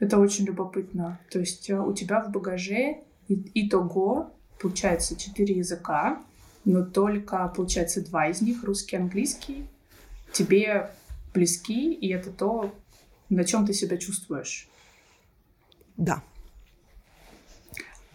Это 0.00 0.18
очень 0.18 0.44
любопытно. 0.44 1.20
То 1.30 1.40
есть 1.40 1.68
э, 1.70 1.78
у 1.78 1.92
тебя 1.92 2.22
в 2.22 2.30
багаже 2.30 2.98
итого 3.28 4.32
получается 4.60 5.16
четыре 5.16 5.56
языка, 5.56 6.22
но 6.64 6.84
только, 6.84 7.48
получается, 7.48 8.04
два 8.04 8.28
из 8.28 8.40
них, 8.40 8.64
русский 8.64 8.96
и 8.96 8.98
английский, 8.98 9.66
тебе 10.32 10.90
близки, 11.34 11.92
и 11.92 12.08
это 12.08 12.30
то, 12.30 12.74
на 13.28 13.44
чем 13.44 13.66
ты 13.66 13.72
себя 13.72 13.96
чувствуешь. 13.96 14.68
Да. 15.96 16.22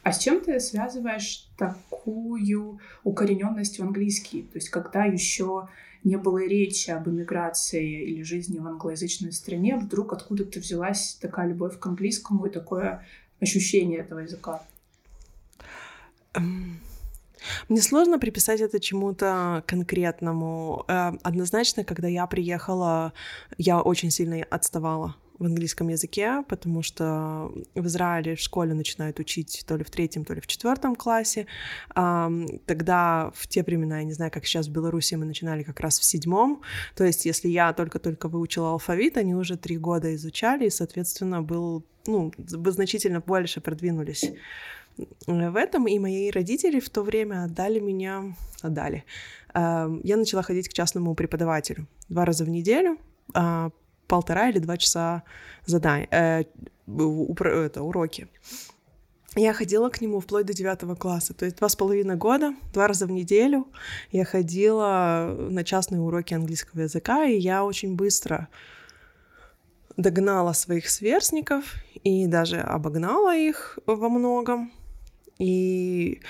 А 0.03 0.11
с 0.11 0.19
чем 0.19 0.41
ты 0.41 0.59
связываешь 0.59 1.49
такую 1.57 2.79
укорененность 3.03 3.79
в 3.79 3.83
английский? 3.83 4.43
То 4.43 4.57
есть, 4.57 4.69
когда 4.69 5.05
еще 5.05 5.69
не 6.03 6.17
было 6.17 6.45
речи 6.45 6.91
об 6.91 7.07
иммиграции 7.07 8.03
или 8.03 8.23
жизни 8.23 8.59
в 8.59 8.67
англоязычной 8.67 9.31
стране, 9.31 9.77
вдруг 9.77 10.13
откуда-то 10.13 10.59
взялась 10.59 11.17
такая 11.21 11.47
любовь 11.47 11.79
к 11.79 11.85
английскому 11.85 12.45
и 12.45 12.49
такое 12.49 13.05
ощущение 13.39 13.99
этого 13.99 14.19
языка? 14.19 14.61
Мне 17.67 17.81
сложно 17.81 18.19
приписать 18.19 18.61
это 18.61 18.79
чему-то 18.79 19.63
конкретному. 19.67 20.85
Э, 20.87 21.11
однозначно, 21.23 21.83
когда 21.83 22.07
я 22.07 22.25
приехала, 22.25 23.11
я 23.57 23.81
очень 23.81 24.11
сильно 24.11 24.45
отставала 24.49 25.15
в 25.43 25.45
английском 25.45 25.89
языке, 25.89 26.43
потому 26.47 26.81
что 26.81 27.51
в 27.75 27.85
Израиле 27.85 28.35
в 28.35 28.39
школе 28.39 28.73
начинают 28.73 29.19
учить 29.19 29.63
то 29.67 29.75
ли 29.75 29.83
в 29.83 29.89
третьем, 29.89 30.25
то 30.25 30.33
ли 30.33 30.41
в 30.41 30.47
четвертом 30.47 30.95
классе. 30.95 31.45
Тогда 31.93 33.31
в 33.35 33.47
те 33.47 33.61
времена, 33.63 33.99
я 33.99 34.03
не 34.05 34.13
знаю, 34.13 34.31
как 34.31 34.45
сейчас 34.45 34.67
в 34.67 34.71
Беларуси, 34.71 35.15
мы 35.15 35.25
начинали 35.25 35.63
как 35.63 35.79
раз 35.79 35.99
в 35.99 36.03
седьмом. 36.03 36.61
То 36.95 37.03
есть, 37.03 37.25
если 37.25 37.49
я 37.49 37.73
только-только 37.73 38.27
выучила 38.27 38.71
алфавит, 38.71 39.17
они 39.17 39.35
уже 39.35 39.57
три 39.57 39.77
года 39.77 40.15
изучали, 40.15 40.65
и, 40.65 40.69
соответственно, 40.69 41.41
был, 41.41 41.83
ну, 42.07 42.31
значительно 42.37 43.19
больше 43.19 43.61
продвинулись 43.61 44.31
в 45.27 45.55
этом, 45.55 45.87
и 45.87 45.99
мои 45.99 46.31
родители 46.31 46.79
в 46.79 46.89
то 46.89 47.03
время 47.03 47.43
отдали 47.45 47.79
меня, 47.79 48.35
отдали. 48.61 49.03
Я 49.55 50.17
начала 50.17 50.41
ходить 50.41 50.69
к 50.69 50.73
частному 50.73 51.15
преподавателю 51.15 51.87
два 52.09 52.25
раза 52.25 52.45
в 52.45 52.49
неделю, 52.49 52.97
а, 53.33 53.71
полтора 54.13 54.49
или 54.49 54.59
два 54.59 54.77
часа 54.77 55.23
задания, 55.65 56.07
э, 56.11 56.43
это, 56.85 57.81
уроки. 57.81 58.27
Я 59.35 59.53
ходила 59.53 59.89
к 59.89 60.01
нему 60.01 60.19
вплоть 60.19 60.45
до 60.45 60.53
девятого 60.53 60.93
класса, 60.93 61.33
то 61.33 61.45
есть 61.45 61.57
два 61.57 61.67
с 61.67 61.75
половиной 61.75 62.15
года, 62.15 62.53
два 62.73 62.87
раза 62.87 63.07
в 63.07 63.11
неделю 63.11 63.65
я 64.11 64.23
ходила 64.23 65.35
на 65.49 65.63
частные 65.63 65.99
уроки 65.99 66.35
английского 66.35 66.81
языка, 66.81 67.25
и 67.25 67.39
я 67.39 67.65
очень 67.65 67.95
быстро 67.95 68.49
догнала 69.97 70.53
своих 70.53 70.87
сверстников 70.91 71.63
и 72.03 72.27
даже 72.27 72.59
обогнала 72.59 73.35
их 73.35 73.79
во 73.87 74.09
многом. 74.09 74.71
И... 75.39 76.21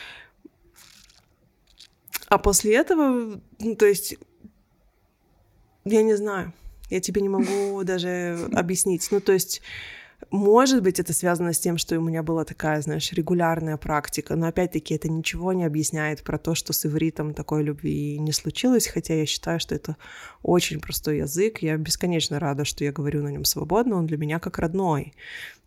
А 2.30 2.38
после 2.38 2.78
этого, 2.78 3.41
ну, 3.60 3.76
то 3.76 3.86
есть, 3.86 4.15
я 5.84 6.02
не 6.02 6.15
знаю, 6.15 6.54
я 6.93 7.01
тебе 7.01 7.21
не 7.21 7.29
могу 7.29 7.84
даже 7.84 8.47
объяснить. 8.53 9.08
Ну, 9.12 9.19
то 9.19 9.34
есть, 9.34 9.62
может 10.29 10.84
быть, 10.84 10.99
это 10.99 11.12
связано 11.12 11.53
с 11.53 11.60
тем, 11.60 11.77
что 11.77 11.97
у 11.97 12.01
меня 12.01 12.21
была 12.21 12.45
такая, 12.45 12.82
знаешь, 12.82 13.12
регулярная 13.13 13.77
практика, 13.77 14.36
но 14.36 14.47
опять-таки 14.47 14.93
это 14.93 15.10
ничего 15.10 15.53
не 15.53 15.63
объясняет 15.63 16.23
про 16.23 16.38
то, 16.38 16.53
что 16.53 16.71
с 16.71 16.86
ивритом 16.86 17.34
такой 17.34 17.63
любви 17.63 18.19
не 18.19 18.32
случилось, 18.32 18.88
хотя 18.88 19.15
я 19.15 19.25
считаю, 19.25 19.60
что 19.60 19.73
это 19.73 19.97
очень 20.43 20.79
простой 20.79 21.17
язык. 21.17 21.60
Я 21.63 21.77
бесконечно 21.77 22.39
рада, 22.39 22.63
что 22.63 22.84
я 22.84 22.91
говорю 22.91 23.23
на 23.23 23.29
нем 23.29 23.43
свободно, 23.43 23.95
он 23.95 24.06
для 24.06 24.17
меня 24.17 24.39
как 24.39 24.60
родной. 24.60 25.13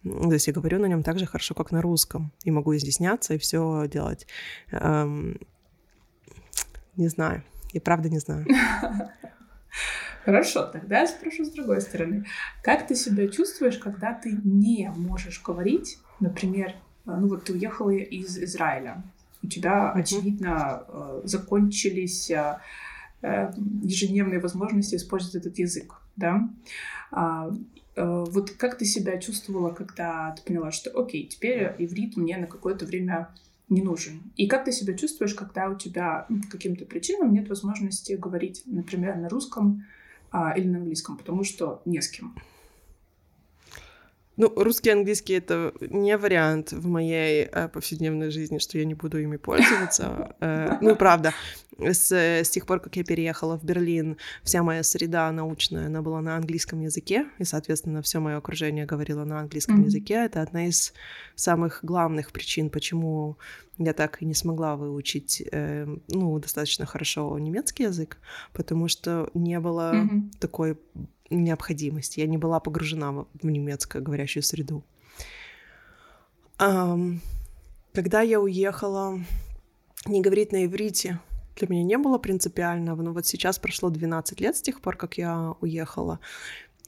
То 0.04 0.32
есть 0.32 0.46
я 0.46 0.52
говорю 0.52 0.78
на 0.78 0.86
нем 0.86 1.02
так 1.02 1.18
же 1.18 1.26
хорошо, 1.26 1.54
как 1.54 1.72
на 1.72 1.82
русском, 1.82 2.32
и 2.44 2.52
могу 2.52 2.76
изъясняться 2.76 3.34
и 3.34 3.38
все 3.38 3.88
делать. 3.92 4.28
Эм, 4.70 5.40
не 6.96 7.08
знаю, 7.08 7.42
я 7.72 7.80
правда 7.80 8.08
не 8.08 8.20
знаю. 8.20 8.46
Хорошо, 10.24 10.64
тогда 10.64 11.00
я 11.00 11.06
спрошу 11.06 11.44
с 11.44 11.50
другой 11.50 11.80
стороны. 11.80 12.26
Как 12.62 12.86
ты 12.88 12.96
себя 12.96 13.28
чувствуешь, 13.28 13.78
когда 13.78 14.12
ты 14.12 14.36
не 14.42 14.90
можешь 14.96 15.40
говорить, 15.40 15.98
например, 16.18 16.70
э, 16.70 16.72
ну 17.06 17.28
вот 17.28 17.44
ты 17.44 17.52
уехала 17.52 17.90
из 17.90 18.36
Израиля, 18.36 19.04
у 19.42 19.46
тебя, 19.46 19.92
mm-hmm. 19.94 20.00
очевидно, 20.00 20.84
э, 20.88 21.20
закончились 21.24 22.30
э, 22.30 22.58
ежедневные 23.22 24.40
возможности 24.40 24.96
использовать 24.96 25.36
этот 25.36 25.58
язык, 25.58 25.94
да? 26.16 26.48
А, 27.12 27.50
вот 27.96 28.50
как 28.50 28.76
ты 28.76 28.84
себя 28.84 29.16
чувствовала, 29.16 29.70
когда 29.70 30.32
ты 30.32 30.42
поняла, 30.42 30.70
что 30.70 30.90
окей, 30.90 31.26
теперь 31.26 31.72
иврит 31.78 32.16
мне 32.16 32.36
на 32.36 32.46
какое-то 32.46 32.84
время 32.84 33.30
не 33.68 33.83
нужен. 33.83 34.33
И 34.37 34.46
как 34.46 34.64
ты 34.64 34.72
себя 34.72 34.94
чувствуешь, 34.94 35.35
когда 35.35 35.68
у 35.68 35.76
тебя 35.76 36.26
по 36.29 36.48
каким-то 36.50 36.85
причинам 36.85 37.33
нет 37.33 37.48
возможности 37.48 38.12
говорить, 38.12 38.62
например, 38.66 39.16
на 39.16 39.29
русском 39.29 39.85
а, 40.31 40.52
или 40.57 40.68
на 40.68 40.79
английском, 40.79 41.16
потому 41.16 41.44
что 41.44 41.83
не 41.85 42.00
с 42.00 42.09
кем? 42.09 42.35
Ну, 44.37 44.52
русский 44.55 44.90
и 44.90 44.92
английский— 44.92 45.33
это 45.35 45.72
не 45.81 46.16
вариант 46.18 46.72
в 46.72 46.87
моей 46.87 47.44
э, 47.44 47.68
повседневной 47.68 48.31
жизни, 48.31 48.59
что 48.59 48.76
я 48.76 48.85
не 48.85 48.92
буду 48.94 49.18
ими 49.18 49.37
пользоваться. 49.37 50.37
Э, 50.40 50.76
ну, 50.83 50.94
правда, 50.94 51.33
с, 51.78 52.12
с 52.12 52.48
тех 52.50 52.66
пор, 52.66 52.80
как 52.80 52.96
я 52.96 53.04
переехала 53.04 53.58
в 53.58 53.64
Берлин, 53.64 54.16
вся 54.42 54.62
моя 54.62 54.82
среда 54.82 55.30
научная, 55.32 55.86
она 55.86 56.02
была 56.02 56.20
на 56.20 56.36
английском 56.36 56.80
языке, 56.80 57.26
и, 57.38 57.44
соответственно, 57.44 58.02
все 58.02 58.20
мое 58.20 58.36
окружение 58.36 58.86
говорило 58.86 59.24
на 59.24 59.40
английском 59.40 59.80
mm-hmm. 59.80 59.86
языке. 59.86 60.14
Это 60.14 60.42
одна 60.42 60.66
из 60.66 60.92
самых 61.34 61.80
главных 61.82 62.32
причин, 62.32 62.70
почему 62.70 63.36
я 63.78 63.92
так 63.92 64.22
и 64.22 64.24
не 64.24 64.34
смогла 64.34 64.76
выучить, 64.76 65.42
э, 65.52 65.86
ну, 66.08 66.38
достаточно 66.38 66.86
хорошо 66.86 67.38
немецкий 67.38 67.84
язык, 67.84 68.18
потому 68.52 68.88
что 68.88 69.30
не 69.34 69.60
было 69.60 69.94
mm-hmm. 69.94 70.38
такой 70.40 70.78
необходимости. 71.30 72.20
Я 72.20 72.26
не 72.26 72.38
была 72.38 72.60
погружена 72.60 73.12
в, 73.12 73.26
в 73.34 73.46
немецкую 73.46 74.02
говорящую 74.02 74.42
среду. 74.42 74.84
Um, 76.58 77.18
когда 77.92 78.22
я 78.22 78.40
уехала 78.40 79.18
не 80.06 80.22
говорить 80.22 80.52
на 80.52 80.64
иврите, 80.64 81.20
для 81.56 81.68
меня 81.68 81.82
не 81.82 81.98
было 81.98 82.18
принципиального, 82.18 83.02
но 83.02 83.12
вот 83.12 83.26
сейчас 83.26 83.58
прошло 83.58 83.90
12 83.90 84.40
лет 84.40 84.56
с 84.56 84.62
тех 84.62 84.80
пор, 84.80 84.96
как 84.96 85.18
я 85.18 85.54
уехала. 85.60 86.20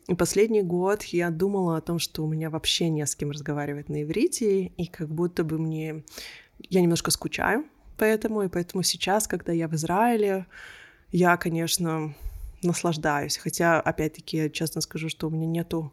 И 0.06 0.14
последний 0.14 0.62
год 0.62 1.02
я 1.04 1.30
думала 1.30 1.76
о 1.76 1.80
том, 1.80 1.98
что 1.98 2.24
у 2.24 2.28
меня 2.28 2.50
вообще 2.50 2.88
не 2.88 3.04
с 3.04 3.14
кем 3.14 3.30
разговаривать 3.30 3.88
на 3.88 4.02
иврите, 4.02 4.66
и 4.66 4.86
как 4.86 5.08
будто 5.08 5.44
бы 5.44 5.58
мне... 5.58 6.04
Я 6.70 6.80
немножко 6.80 7.10
скучаю 7.10 7.64
поэтому, 7.98 8.42
и 8.42 8.48
поэтому 8.48 8.82
сейчас, 8.82 9.26
когда 9.26 9.52
я 9.52 9.68
в 9.68 9.74
Израиле, 9.74 10.46
я, 11.10 11.36
конечно, 11.36 12.14
наслаждаюсь. 12.62 13.36
Хотя, 13.36 13.80
опять-таки, 13.80 14.36
я 14.36 14.50
честно 14.50 14.80
скажу, 14.80 15.08
что 15.08 15.26
у 15.26 15.30
меня 15.30 15.46
нету 15.46 15.92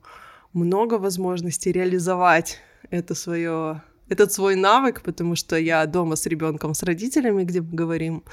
много 0.53 0.95
возможностей 0.95 1.71
реализовать 1.71 2.59
это 2.89 3.15
свое 3.15 3.81
этот 4.09 4.31
свой 4.31 4.55
навык, 4.55 5.01
потому 5.01 5.35
что 5.35 5.57
я 5.57 5.85
дома 5.85 6.15
с 6.15 6.25
ребенком, 6.25 6.73
с 6.73 6.83
родителями, 6.83 7.43
где 7.43 7.61
мы 7.61 7.73
говорим 7.73 8.23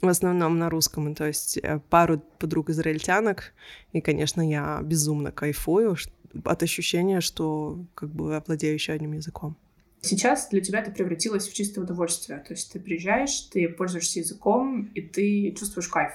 в 0.00 0.08
основном 0.08 0.58
на 0.58 0.70
русском, 0.70 1.14
то 1.14 1.26
есть 1.26 1.58
э, 1.58 1.78
пару 1.90 2.22
подруг 2.38 2.70
израильтянок, 2.70 3.52
и, 3.92 4.00
конечно, 4.00 4.40
я 4.48 4.80
безумно 4.82 5.30
кайфую 5.30 5.96
от 6.44 6.62
ощущения, 6.62 7.20
что 7.20 7.84
как 7.94 8.08
бы 8.10 8.42
владею 8.46 8.74
еще 8.74 8.92
одним 8.92 9.12
языком. 9.12 9.56
Сейчас 10.02 10.48
для 10.48 10.62
тебя 10.62 10.80
это 10.80 10.90
превратилось 10.90 11.46
в 11.46 11.52
чистое 11.52 11.84
удовольствие. 11.84 12.38
То 12.38 12.54
есть 12.54 12.72
ты 12.72 12.80
приезжаешь, 12.80 13.40
ты 13.52 13.68
пользуешься 13.68 14.20
языком, 14.20 14.90
и 14.94 15.02
ты 15.02 15.54
чувствуешь 15.58 15.88
кайф. 15.88 16.12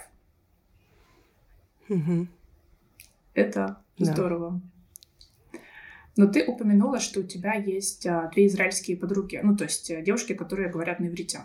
Угу. 1.89 2.27
Это 3.35 3.77
да. 3.99 4.13
здорово. 4.13 4.61
Но 6.17 6.27
ты 6.27 6.45
упомянула, 6.45 6.99
что 6.99 7.19
у 7.19 7.23
тебя 7.23 7.53
есть 7.53 8.05
а, 8.07 8.29
две 8.33 8.47
израильские 8.47 8.95
подруги, 8.95 9.39
ну, 9.43 9.55
то 9.55 9.65
есть 9.65 9.91
а, 9.91 10.01
девушки, 10.01 10.33
которые 10.33 10.69
говорят 10.69 10.99
на 10.99 11.07
иврите. 11.07 11.41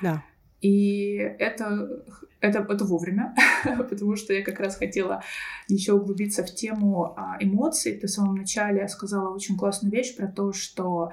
Да. 0.00 0.22
И 0.60 1.14
это, 1.16 2.04
это, 2.40 2.60
это 2.60 2.84
вовремя, 2.84 3.34
потому 3.78 4.14
что 4.14 4.32
я 4.32 4.44
как 4.44 4.60
раз 4.60 4.76
хотела 4.76 5.22
еще 5.66 5.94
углубиться 5.94 6.44
в 6.44 6.54
тему 6.54 7.14
а, 7.16 7.36
эмоций. 7.40 7.96
Ты 7.96 8.06
в 8.06 8.10
самом 8.10 8.36
начале 8.36 8.86
сказала 8.88 9.34
очень 9.34 9.56
классную 9.56 9.92
вещь 9.92 10.16
про 10.16 10.28
то, 10.28 10.52
что 10.52 11.12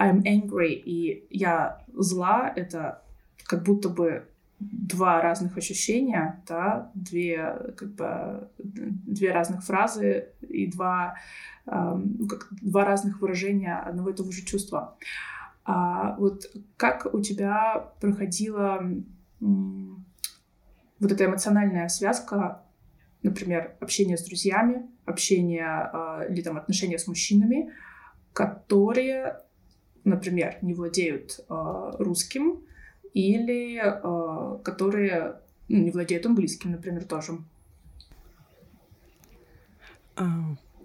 I'm 0.00 0.22
angry 0.22 0.70
и 0.70 1.26
я 1.30 1.84
зла. 1.92 2.52
Это 2.54 3.02
как 3.44 3.64
будто 3.64 3.88
бы 3.88 4.28
два 4.60 5.20
разных 5.20 5.56
ощущения, 5.56 6.42
да, 6.46 6.90
две, 6.94 7.74
как 7.76 7.94
бы, 7.94 8.48
две 8.58 9.32
разных 9.32 9.64
фразы 9.64 10.28
и 10.40 10.70
два, 10.70 11.16
эм, 11.66 12.26
как, 12.28 12.48
два 12.62 12.84
разных 12.84 13.20
выражения 13.20 13.76
одного 13.76 14.10
и 14.10 14.14
того 14.14 14.30
же 14.30 14.42
чувства. 14.44 14.96
А 15.64 16.16
вот 16.16 16.44
как 16.76 17.12
у 17.14 17.20
тебя 17.20 17.92
проходила 18.00 18.82
вот 19.40 21.12
эта 21.12 21.24
эмоциональная 21.24 21.88
связка, 21.88 22.62
например, 23.22 23.76
общение 23.80 24.16
с 24.16 24.24
друзьями, 24.24 24.86
общение 25.06 25.90
э, 25.92 26.32
или 26.32 26.42
там 26.42 26.56
отношения 26.56 26.98
с 26.98 27.06
мужчинами, 27.06 27.72
которые, 28.32 29.40
например, 30.04 30.58
не 30.62 30.74
владеют 30.74 31.40
э, 31.48 31.92
русским 31.98 32.64
или 33.14 33.80
э, 33.80 34.58
которые 34.62 35.40
ну, 35.68 35.78
не 35.78 35.90
владеют 35.90 36.26
английским, 36.26 36.72
например, 36.72 37.04
тоже. 37.04 37.38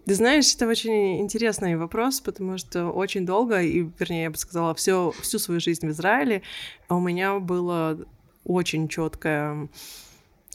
Ты 0.05 0.15
знаешь, 0.15 0.55
это 0.55 0.67
очень 0.67 1.19
интересный 1.19 1.75
вопрос, 1.75 2.19
потому 2.19 2.57
что 2.57 2.87
очень 2.87 3.25
долго, 3.27 3.61
и, 3.61 3.87
вернее, 3.99 4.23
я 4.23 4.29
бы 4.31 4.37
сказала, 4.37 4.73
всю, 4.73 5.11
всю 5.21 5.37
свою 5.37 5.59
жизнь 5.59 5.85
в 5.85 5.91
Израиле 5.91 6.41
у 6.87 6.99
меня 6.99 7.37
было 7.39 7.99
очень 8.43 8.87
четкое 8.87 9.69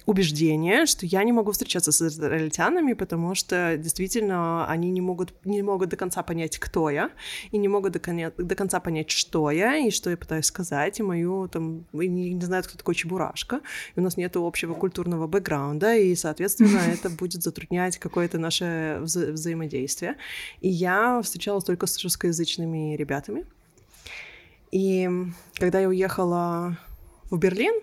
убеждение, 0.06 0.86
что 0.86 1.06
я 1.06 1.24
не 1.24 1.32
могу 1.32 1.52
встречаться 1.52 1.90
с 1.90 2.02
израильтянами, 2.02 2.92
потому 2.92 3.34
что 3.34 3.76
действительно 3.78 4.66
они 4.68 4.90
не 4.90 5.00
могут, 5.00 5.32
не 5.44 5.62
могут 5.62 5.88
до 5.88 5.96
конца 5.96 6.22
понять, 6.22 6.58
кто 6.58 6.90
я, 6.90 7.10
и 7.50 7.58
не 7.58 7.68
могут 7.68 7.92
до, 7.92 7.98
коня, 7.98 8.30
до 8.36 8.54
конца 8.54 8.80
понять, 8.80 9.10
что 9.10 9.50
я, 9.50 9.76
и 9.76 9.90
что 9.90 10.10
я 10.10 10.16
пытаюсь 10.16 10.46
сказать, 10.46 11.00
и 11.00 11.02
мою 11.02 11.48
там, 11.48 11.86
и 11.92 12.08
не, 12.08 12.34
не 12.34 12.44
знают, 12.44 12.66
кто 12.66 12.76
такой 12.76 12.94
Чебурашка, 12.94 13.60
и 13.96 14.00
у 14.00 14.02
нас 14.02 14.16
нет 14.16 14.36
общего 14.36 14.74
культурного 14.74 15.26
бэкграунда, 15.26 15.96
и, 15.96 16.14
соответственно, 16.14 16.78
это 16.92 17.08
будет 17.08 17.42
затруднять 17.42 17.98
какое-то 17.98 18.38
наше 18.38 18.98
вза 19.00 19.32
взаимодействие. 19.32 20.16
И 20.60 20.68
я 20.68 21.20
встречалась 21.22 21.64
только 21.64 21.86
с 21.86 22.02
русскоязычными 22.02 22.96
ребятами. 22.96 23.46
И 24.70 25.08
когда 25.54 25.80
я 25.80 25.88
уехала 25.88 26.76
в 27.30 27.38
Берлин, 27.38 27.74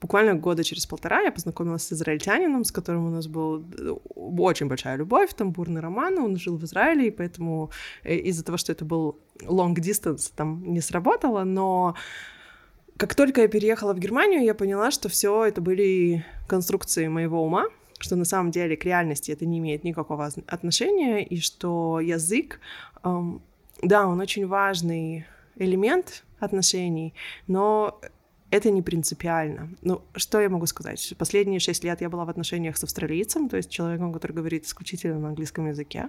буквально 0.00 0.34
года 0.34 0.64
через 0.64 0.86
полтора 0.86 1.20
я 1.22 1.32
познакомилась 1.32 1.84
с 1.84 1.92
израильтянином, 1.92 2.64
с 2.64 2.72
которым 2.72 3.06
у 3.06 3.10
нас 3.10 3.26
была 3.26 3.62
э, 3.78 3.90
очень 4.16 4.66
большая 4.66 4.96
любовь, 4.96 5.34
там 5.34 5.52
бурный 5.52 5.80
роман, 5.80 6.18
он 6.18 6.36
жил 6.36 6.56
в 6.56 6.64
Израиле, 6.64 7.08
и 7.08 7.10
поэтому 7.10 7.70
э, 8.04 8.16
из-за 8.16 8.44
того, 8.44 8.58
что 8.58 8.72
это 8.72 8.84
был 8.84 9.18
long 9.42 9.74
distance, 9.74 10.32
там 10.34 10.62
не 10.72 10.80
сработало, 10.80 11.44
но 11.44 11.94
как 12.96 13.14
только 13.14 13.42
я 13.42 13.48
переехала 13.48 13.94
в 13.94 13.98
Германию, 13.98 14.42
я 14.42 14.54
поняла, 14.54 14.90
что 14.90 15.08
все 15.08 15.44
это 15.44 15.60
были 15.60 16.24
конструкции 16.46 17.08
моего 17.08 17.44
ума, 17.44 17.66
что 17.98 18.16
на 18.16 18.24
самом 18.24 18.50
деле 18.50 18.76
к 18.76 18.84
реальности 18.84 19.32
это 19.32 19.46
не 19.46 19.58
имеет 19.58 19.84
никакого 19.84 20.30
отношения, 20.46 21.24
и 21.24 21.40
что 21.40 22.00
язык, 22.00 22.60
эм, 23.04 23.42
да, 23.82 24.06
он 24.06 24.20
очень 24.20 24.46
важный 24.46 25.26
элемент 25.56 26.24
отношений, 26.38 27.14
но 27.46 28.00
это 28.50 28.70
не 28.70 28.82
принципиально. 28.82 29.70
Ну, 29.82 30.02
что 30.14 30.40
я 30.40 30.48
могу 30.48 30.66
сказать? 30.66 31.14
Последние 31.18 31.60
шесть 31.60 31.84
лет 31.84 32.00
я 32.00 32.08
была 32.08 32.24
в 32.24 32.30
отношениях 32.30 32.76
с 32.76 32.84
австралийцем, 32.84 33.48
то 33.48 33.56
есть 33.56 33.70
человеком, 33.70 34.12
который 34.12 34.32
говорит 34.32 34.64
исключительно 34.64 35.18
на 35.18 35.28
английском 35.28 35.66
языке. 35.66 36.08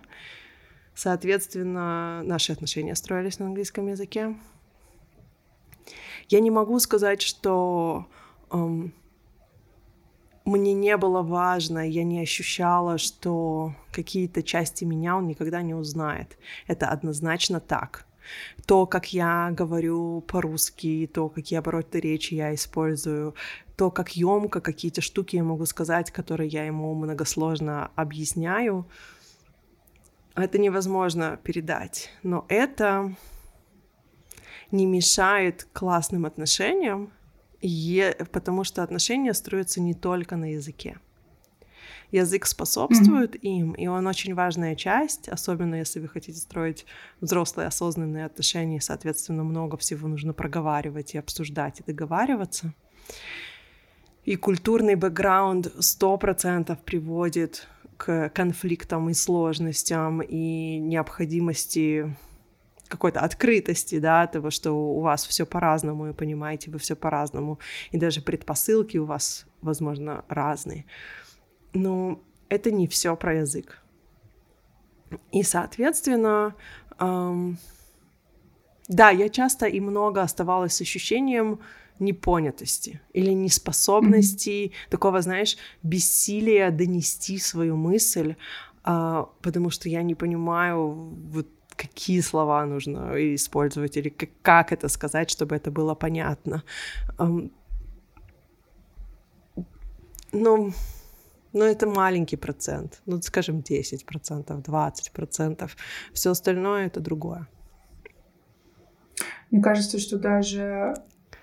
Соответственно, 0.93 2.21
наши 2.23 2.51
отношения 2.51 2.95
строились 2.95 3.39
на 3.39 3.47
английском 3.47 3.87
языке. 3.87 4.35
Я 6.29 6.39
не 6.39 6.51
могу 6.51 6.79
сказать, 6.79 7.21
что 7.21 8.07
эм, 8.51 8.93
мне 10.45 10.73
не 10.73 10.97
было 10.97 11.21
важно, 11.21 11.87
я 11.87 12.03
не 12.03 12.19
ощущала, 12.19 12.97
что 12.97 13.75
какие-то 13.91 14.43
части 14.43 14.85
меня 14.85 15.17
он 15.17 15.27
никогда 15.27 15.61
не 15.61 15.73
узнает. 15.73 16.37
Это 16.67 16.87
однозначно 16.87 17.59
так 17.59 18.06
то, 18.65 18.85
как 18.85 19.13
я 19.13 19.49
говорю 19.51 20.21
по-русски, 20.21 21.09
то, 21.13 21.29
какие 21.29 21.59
обороты 21.59 21.99
речи 21.99 22.33
я 22.33 22.53
использую, 22.53 23.35
то, 23.75 23.91
как 23.91 24.15
емко 24.15 24.61
какие-то 24.61 25.01
штуки 25.01 25.35
я 25.35 25.43
могу 25.43 25.65
сказать, 25.65 26.11
которые 26.11 26.49
я 26.49 26.65
ему 26.65 26.93
многосложно 26.95 27.91
объясняю, 27.95 28.87
это 30.35 30.57
невозможно 30.57 31.39
передать. 31.43 32.11
Но 32.23 32.45
это 32.47 33.15
не 34.71 34.85
мешает 34.85 35.67
классным 35.73 36.25
отношениям, 36.25 37.11
потому 38.31 38.63
что 38.63 38.83
отношения 38.83 39.33
строятся 39.33 39.81
не 39.81 39.93
только 39.93 40.35
на 40.35 40.51
языке 40.53 40.99
язык 42.11 42.45
способствует 42.45 43.35
mm-hmm. 43.35 43.39
им, 43.39 43.71
и 43.73 43.87
он 43.87 44.07
очень 44.07 44.33
важная 44.33 44.75
часть, 44.75 45.27
особенно 45.29 45.75
если 45.75 45.99
вы 45.99 46.07
хотите 46.07 46.39
строить 46.39 46.85
взрослые 47.21 47.67
осознанные 47.67 48.25
отношения, 48.25 48.81
соответственно, 48.81 49.43
много 49.43 49.77
всего 49.77 50.07
нужно 50.07 50.33
проговаривать 50.33 51.15
и 51.15 51.17
обсуждать 51.17 51.79
и 51.79 51.83
договариваться. 51.83 52.73
И 54.25 54.35
культурный 54.35 54.95
бэкграунд 54.95 55.73
сто 55.79 56.17
процентов 56.17 56.79
приводит 56.83 57.67
к 57.97 58.29
конфликтам 58.29 59.09
и 59.09 59.13
сложностям 59.13 60.21
и 60.21 60.77
необходимости 60.79 62.15
какой-то 62.87 63.19
открытости, 63.19 63.99
да, 63.99 64.27
того, 64.27 64.49
что 64.49 64.71
у 64.71 65.01
вас 65.01 65.25
все 65.25 65.45
по-разному, 65.45 66.09
и 66.09 66.13
понимаете 66.13 66.71
вы 66.71 66.79
все 66.79 66.95
по-разному, 66.95 67.59
и 67.91 67.97
даже 67.97 68.21
предпосылки 68.21 68.97
у 68.97 69.05
вас, 69.05 69.45
возможно, 69.61 70.23
разные 70.29 70.85
но 71.73 72.21
это 72.49 72.71
не 72.71 72.87
все 72.87 73.15
про 73.15 73.35
язык. 73.35 73.81
И, 75.31 75.43
соответственно, 75.43 76.55
эм, 76.99 77.57
да, 78.87 79.09
я 79.09 79.29
часто 79.29 79.65
и 79.65 79.79
много 79.79 80.21
оставалась 80.21 80.75
с 80.75 80.81
ощущением 80.81 81.59
непонятости 81.99 83.01
или 83.13 83.31
неспособности, 83.31 84.49
mm-hmm. 84.49 84.89
такого, 84.89 85.21
знаешь, 85.21 85.57
бессилия 85.83 86.71
донести 86.71 87.39
свою 87.39 87.75
мысль, 87.75 88.35
э, 88.85 89.25
потому 89.41 89.69
что 89.71 89.89
я 89.89 90.03
не 90.03 90.15
понимаю, 90.15 90.91
вот 91.31 91.47
какие 91.75 92.21
слова 92.21 92.65
нужно 92.65 93.13
использовать 93.35 93.97
или 93.97 94.09
как, 94.09 94.29
как 94.41 94.71
это 94.71 94.89
сказать, 94.89 95.29
чтобы 95.29 95.55
это 95.55 95.71
было 95.71 95.95
понятно. 95.95 96.63
Эм, 97.19 97.51
но 100.31 100.71
но 101.57 101.65
это 101.65 101.87
маленький 101.87 102.37
процент, 102.37 103.01
ну, 103.05 103.21
скажем, 103.21 103.59
10%, 103.59 104.63
20%. 104.63 105.71
Все 106.13 106.31
остальное 106.31 106.85
это 106.85 106.99
другое. 106.99 107.47
Мне 109.49 109.61
кажется, 109.61 109.99
что 109.99 110.17
даже 110.17 110.93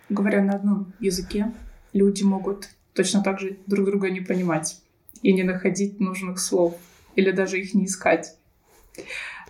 говоря 0.09 0.42
на 0.42 0.55
одном 0.55 0.92
языке, 1.00 1.53
люди 1.92 2.22
могут 2.22 2.68
точно 2.92 3.22
так 3.22 3.40
же 3.40 3.59
друг 3.66 3.87
друга 3.87 4.11
не 4.11 4.20
понимать 4.20 4.81
и 5.22 5.33
не 5.33 5.42
находить 5.42 6.00
нужных 6.00 6.38
слов, 6.38 6.77
или 7.16 7.31
даже 7.31 7.59
их 7.59 7.74
не 7.74 7.87
искать. 7.87 8.37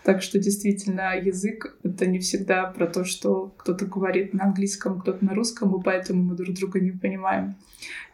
Так 0.04 0.20
что 0.20 0.38
действительно 0.38 1.16
язык— 1.16 1.78
это 1.82 2.04
не 2.04 2.18
всегда 2.18 2.64
про 2.66 2.86
то, 2.86 3.04
что 3.04 3.54
кто-то 3.56 3.86
говорит 3.86 4.34
на 4.34 4.44
английском, 4.44 5.00
кто-то 5.00 5.24
на 5.24 5.34
русском, 5.34 5.74
и 5.74 5.82
поэтому 5.82 6.22
мы 6.22 6.36
друг 6.36 6.54
друга 6.54 6.78
не 6.78 6.90
понимаем. 6.90 7.54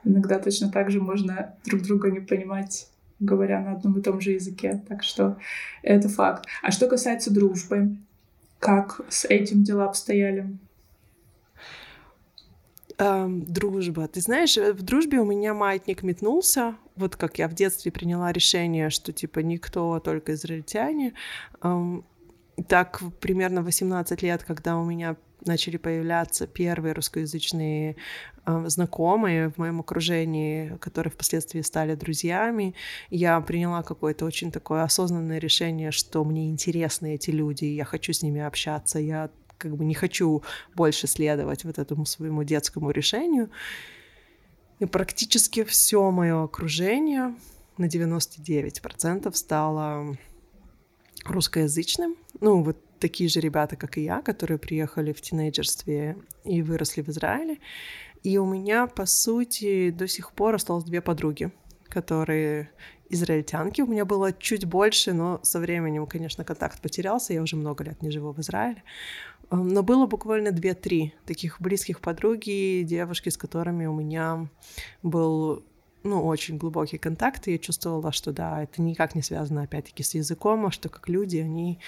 Иногда 0.04 0.38
точно 0.38 0.70
так 0.70 0.90
же 0.90 1.00
можно 1.00 1.56
друг 1.66 1.82
друга 1.82 2.12
не 2.12 2.20
понимать, 2.20 2.88
говоря 3.18 3.60
на 3.60 3.72
одном 3.72 3.98
и 3.98 4.02
том 4.02 4.20
же 4.20 4.30
языке. 4.30 4.82
Так 4.88 5.02
что 5.02 5.36
это 5.82 6.08
факт. 6.08 6.46
А 6.62 6.70
что 6.70 6.86
касается 6.86 7.34
дружбы, 7.34 7.96
как 8.60 9.00
с 9.08 9.24
этим 9.24 9.64
дела 9.64 9.86
обстояли? 9.86 10.46
Эм, 13.00 13.46
дружба. 13.46 14.08
Ты 14.08 14.20
знаешь, 14.20 14.58
э, 14.58 14.74
в 14.74 14.82
дружбе 14.82 15.20
у 15.20 15.24
меня 15.24 15.54
маятник 15.54 16.02
метнулся. 16.02 16.76
Вот 16.96 17.16
как 17.16 17.38
я 17.38 17.48
в 17.48 17.54
детстве 17.54 17.90
приняла 17.90 18.30
решение, 18.30 18.90
что 18.90 19.12
типа 19.12 19.38
никто, 19.38 19.98
только 20.00 20.34
израильтяне. 20.34 21.14
Эм, 21.62 22.04
так 22.68 23.00
примерно 23.20 23.62
18 23.62 24.20
лет, 24.22 24.44
когда 24.44 24.76
у 24.76 24.84
меня 24.84 25.16
начали 25.46 25.78
появляться 25.78 26.46
первые 26.46 26.92
русскоязычные 26.92 27.96
э, 28.44 28.64
знакомые 28.68 29.48
в 29.48 29.56
моем 29.56 29.80
окружении, 29.80 30.76
которые 30.78 31.10
впоследствии 31.10 31.62
стали 31.62 31.94
друзьями, 31.94 32.74
я 33.08 33.40
приняла 33.40 33.82
какое-то 33.82 34.26
очень 34.26 34.52
такое 34.52 34.82
осознанное 34.82 35.38
решение, 35.38 35.90
что 35.90 36.22
мне 36.22 36.50
интересны 36.50 37.14
эти 37.14 37.30
люди, 37.30 37.64
я 37.64 37.86
хочу 37.86 38.12
с 38.12 38.22
ними 38.22 38.42
общаться, 38.42 38.98
я 38.98 39.30
как 39.60 39.76
бы 39.76 39.84
не 39.84 39.94
хочу 39.94 40.42
больше 40.74 41.06
следовать 41.06 41.64
вот 41.64 41.78
этому 41.78 42.06
своему 42.06 42.42
детскому 42.42 42.90
решению. 42.90 43.50
И 44.80 44.86
практически 44.86 45.62
все 45.62 46.10
мое 46.10 46.42
окружение 46.42 47.34
на 47.76 47.84
99% 47.84 49.34
стало 49.34 50.16
русскоязычным. 51.24 52.16
Ну, 52.40 52.62
вот 52.62 52.78
такие 52.98 53.28
же 53.28 53.40
ребята, 53.40 53.76
как 53.76 53.98
и 53.98 54.02
я, 54.02 54.22
которые 54.22 54.58
приехали 54.58 55.12
в 55.12 55.20
тинейджерстве 55.20 56.16
и 56.44 56.62
выросли 56.62 57.02
в 57.02 57.08
Израиле. 57.10 57.58
И 58.22 58.38
у 58.38 58.46
меня, 58.46 58.86
по 58.86 59.06
сути, 59.06 59.90
до 59.90 60.08
сих 60.08 60.32
пор 60.32 60.54
осталось 60.54 60.84
две 60.84 61.00
подруги, 61.00 61.50
которые 61.88 62.70
израильтянки. 63.10 63.82
У 63.82 63.86
меня 63.86 64.04
было 64.04 64.32
чуть 64.32 64.64
больше, 64.64 65.12
но 65.12 65.40
со 65.42 65.58
временем, 65.58 66.06
конечно, 66.06 66.44
контакт 66.44 66.80
потерялся. 66.80 67.32
Я 67.32 67.42
уже 67.42 67.56
много 67.56 67.84
лет 67.84 68.02
не 68.02 68.10
живу 68.10 68.32
в 68.32 68.40
Израиле. 68.40 68.82
Но 69.50 69.82
было 69.82 70.06
буквально 70.06 70.52
две-три 70.52 71.14
таких 71.26 71.60
близких 71.60 72.00
подруги, 72.00 72.82
девушки, 72.82 73.30
с 73.30 73.36
которыми 73.36 73.86
у 73.86 73.94
меня 73.94 74.48
был 75.02 75.64
ну, 76.02 76.24
очень 76.24 76.56
глубокий 76.56 76.98
контакт, 76.98 77.46
и 77.48 77.52
я 77.52 77.58
чувствовала, 77.58 78.12
что 78.12 78.32
да, 78.32 78.62
это 78.62 78.80
никак 78.80 79.14
не 79.14 79.22
связано, 79.22 79.62
опять-таки, 79.62 80.02
с 80.02 80.14
языком, 80.14 80.66
а 80.66 80.70
что 80.70 80.88
как 80.88 81.08
люди, 81.08 81.38
они 81.38 81.78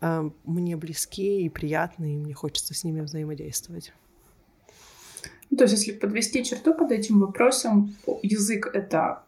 э, 0.00 0.30
мне 0.44 0.76
близки 0.76 1.42
и 1.42 1.48
приятны, 1.48 2.14
и 2.14 2.18
мне 2.18 2.34
хочется 2.34 2.72
с 2.72 2.84
ними 2.84 3.00
взаимодействовать. 3.00 3.92
Ну, 5.50 5.56
то 5.56 5.64
есть, 5.64 5.74
если 5.76 5.98
подвести 5.98 6.44
черту 6.44 6.74
под 6.74 6.92
этим 6.92 7.20
вопросом, 7.20 7.94
язык— 8.22 8.70
это 8.72 9.22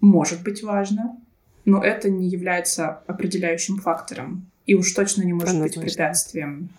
может 0.00 0.42
быть 0.42 0.62
важно, 0.62 1.16
но 1.64 1.82
это 1.82 2.10
не 2.10 2.28
является 2.28 3.02
определяющим 3.06 3.78
фактором, 3.78 4.50
и 4.66 4.74
уж 4.74 4.92
точно 4.92 5.22
не 5.22 5.32
может 5.32 5.50
Однозначно. 5.50 5.82
быть 5.82 5.92
препятствием. 5.92 6.70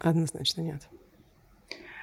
Однозначно 0.00 0.62
нет. 0.62 0.88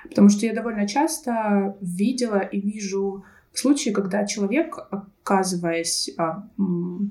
Потому 0.04 0.30
что 0.30 0.46
я 0.46 0.54
довольно 0.54 0.88
часто 0.88 1.76
видела 1.82 2.40
и 2.40 2.62
вижу 2.62 3.26
случаи, 3.54 3.90
когда 3.90 4.26
человек, 4.26 4.78
оказываясь 4.92 6.12
а, 6.18 6.48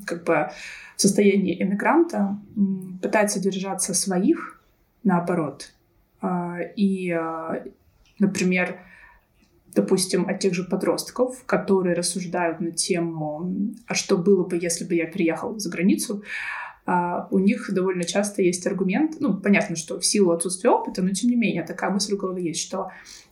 как 0.07 0.25
бы 0.25 0.51
в 0.97 1.01
состоянии 1.01 1.61
эмигранта, 1.61 2.39
пытается 3.03 3.41
держаться 3.41 3.93
своих, 3.93 4.63
наоборот. 5.03 5.75
А, 6.21 6.59
и, 6.77 7.11
а, 7.11 7.65
например, 8.19 8.79
допустим, 9.75 10.29
от 10.29 10.39
тех 10.39 10.55
же 10.55 10.65
подростков, 10.65 11.45
которые 11.45 11.95
рассуждают 11.95 12.61
на 12.61 12.71
тему, 12.71 13.75
а 13.87 13.95
что 13.95 14.17
было 14.17 14.45
бы, 14.45 14.57
если 14.57 14.85
бы 14.85 14.95
я 14.95 15.07
переехал 15.07 15.59
за 15.59 15.69
границу, 15.69 16.23
у 17.31 17.39
них 17.39 17.69
довольно 17.73 18.05
часто 18.05 18.43
есть 18.43 18.67
аргумент, 18.67 19.17
ну, 19.19 19.37
понятно, 19.37 19.75
что 19.75 19.99
в 19.99 20.07
силу 20.07 20.31
отсутствия 20.31 20.71
опыта, 20.71 21.03
но 21.03 21.11
тем 21.11 21.31
не 21.31 21.37
менее 21.37 21.65
такая 21.65 21.91
мысль 21.91 22.15
в 22.15 22.19
голове 22.19 22.45
есть, 22.45 22.61
что 22.61 22.91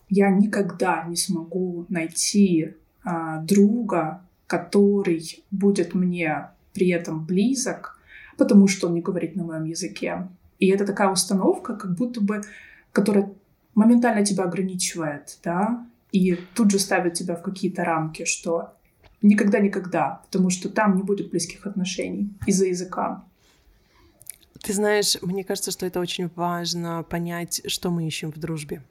я 0.09 0.31
никогда 0.31 1.05
не 1.09 1.17
смогу 1.17 1.87
найти 1.88 2.75
а, 3.05 3.40
друга, 3.43 4.23
который 4.47 5.45
будет 5.51 5.95
мне 5.95 6.49
при 6.73 6.88
этом 6.88 7.25
близок, 7.25 7.99
потому 8.37 8.67
что 8.67 8.88
он 8.88 8.95
не 8.95 9.01
говорит 9.01 9.37
на 9.37 9.45
моем 9.45 9.64
языке. 9.64 10.29
И 10.59 10.69
это 10.69 10.85
такая 10.85 11.11
установка, 11.11 11.77
как 11.77 11.95
будто 11.95 12.21
бы, 12.21 12.43
которая 12.93 13.33
моментально 13.75 14.25
тебя 14.25 14.45
ограничивает, 14.45 15.38
да, 15.43 15.87
и 16.12 16.38
тут 16.55 16.71
же 16.71 16.79
ставит 16.79 17.14
тебя 17.14 17.35
в 17.35 17.43
какие-то 17.43 17.85
рамки, 17.85 18.25
что 18.25 18.75
никогда-никогда, 19.23 20.23
потому 20.27 20.51
что 20.51 20.69
там 20.69 20.97
не 20.97 21.03
будет 21.03 21.31
близких 21.31 21.67
отношений 21.67 22.33
из-за 22.47 22.67
языка. 22.67 23.25
Ты 24.64 24.72
знаешь, 24.72 25.18
мне 25.20 25.44
кажется, 25.44 25.70
что 25.70 25.85
это 25.85 26.00
очень 26.00 26.31
важно 26.35 27.03
понять, 27.03 27.61
что 27.66 27.90
мы 27.90 28.07
ищем 28.07 28.33
в 28.33 28.38
дружбе. 28.38 28.83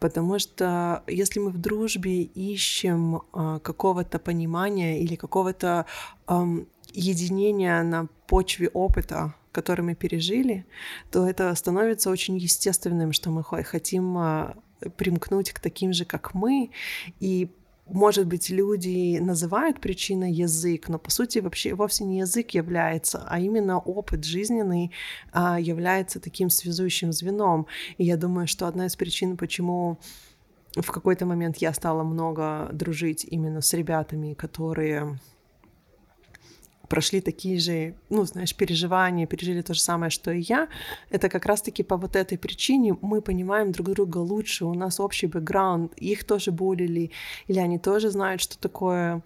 Потому 0.00 0.38
что 0.38 1.02
если 1.06 1.40
мы 1.40 1.50
в 1.50 1.58
дружбе 1.58 2.22
ищем 2.22 3.22
э, 3.32 3.58
какого-то 3.62 4.18
понимания 4.18 5.00
или 5.00 5.16
какого-то 5.16 5.86
э, 6.28 6.44
единения 6.92 7.82
на 7.82 8.06
почве 8.26 8.68
опыта, 8.68 9.34
который 9.50 9.80
мы 9.80 9.94
пережили, 9.94 10.66
то 11.10 11.26
это 11.26 11.54
становится 11.54 12.10
очень 12.10 12.36
естественным, 12.36 13.14
что 13.14 13.30
мы 13.30 13.42
хотим 13.42 14.18
э, 14.18 14.54
примкнуть 14.98 15.52
к 15.52 15.60
таким 15.60 15.94
же, 15.94 16.04
как 16.04 16.34
мы, 16.34 16.70
и 17.18 17.48
может 17.88 18.26
быть, 18.26 18.50
люди 18.50 19.18
называют 19.18 19.80
причиной 19.80 20.32
язык, 20.32 20.88
но 20.88 20.98
по 20.98 21.10
сути 21.10 21.38
вообще 21.38 21.74
вовсе 21.74 22.04
не 22.04 22.18
язык 22.18 22.50
является, 22.50 23.24
а 23.26 23.40
именно 23.40 23.78
опыт 23.78 24.24
жизненный 24.24 24.92
а, 25.32 25.58
является 25.58 26.20
таким 26.20 26.50
связующим 26.50 27.12
звеном. 27.12 27.66
И 27.96 28.04
я 28.04 28.16
думаю, 28.16 28.46
что 28.46 28.66
одна 28.66 28.86
из 28.86 28.96
причин, 28.96 29.36
почему 29.36 29.98
в 30.76 30.90
какой-то 30.90 31.26
момент 31.26 31.56
я 31.58 31.72
стала 31.72 32.02
много 32.02 32.68
дружить 32.72 33.24
именно 33.24 33.60
с 33.62 33.72
ребятами, 33.72 34.34
которые 34.34 35.18
прошли 36.88 37.20
такие 37.20 37.58
же, 37.58 37.94
ну, 38.10 38.24
знаешь, 38.24 38.54
переживания, 38.54 39.26
пережили 39.26 39.62
то 39.62 39.74
же 39.74 39.80
самое, 39.80 40.10
что 40.10 40.32
и 40.32 40.40
я, 40.40 40.68
это 41.10 41.28
как 41.28 41.46
раз-таки 41.46 41.82
по 41.82 41.96
вот 41.96 42.16
этой 42.16 42.38
причине 42.38 42.96
мы 43.00 43.20
понимаем 43.20 43.72
друг 43.72 43.90
друга 43.90 44.18
лучше, 44.18 44.64
у 44.64 44.74
нас 44.74 45.00
общий 45.00 45.26
бэкграунд, 45.26 45.92
их 45.94 46.24
тоже 46.24 46.50
булили, 46.50 47.10
или 47.46 47.58
они 47.58 47.78
тоже 47.78 48.10
знают, 48.10 48.40
что 48.40 48.58
такое 48.58 49.22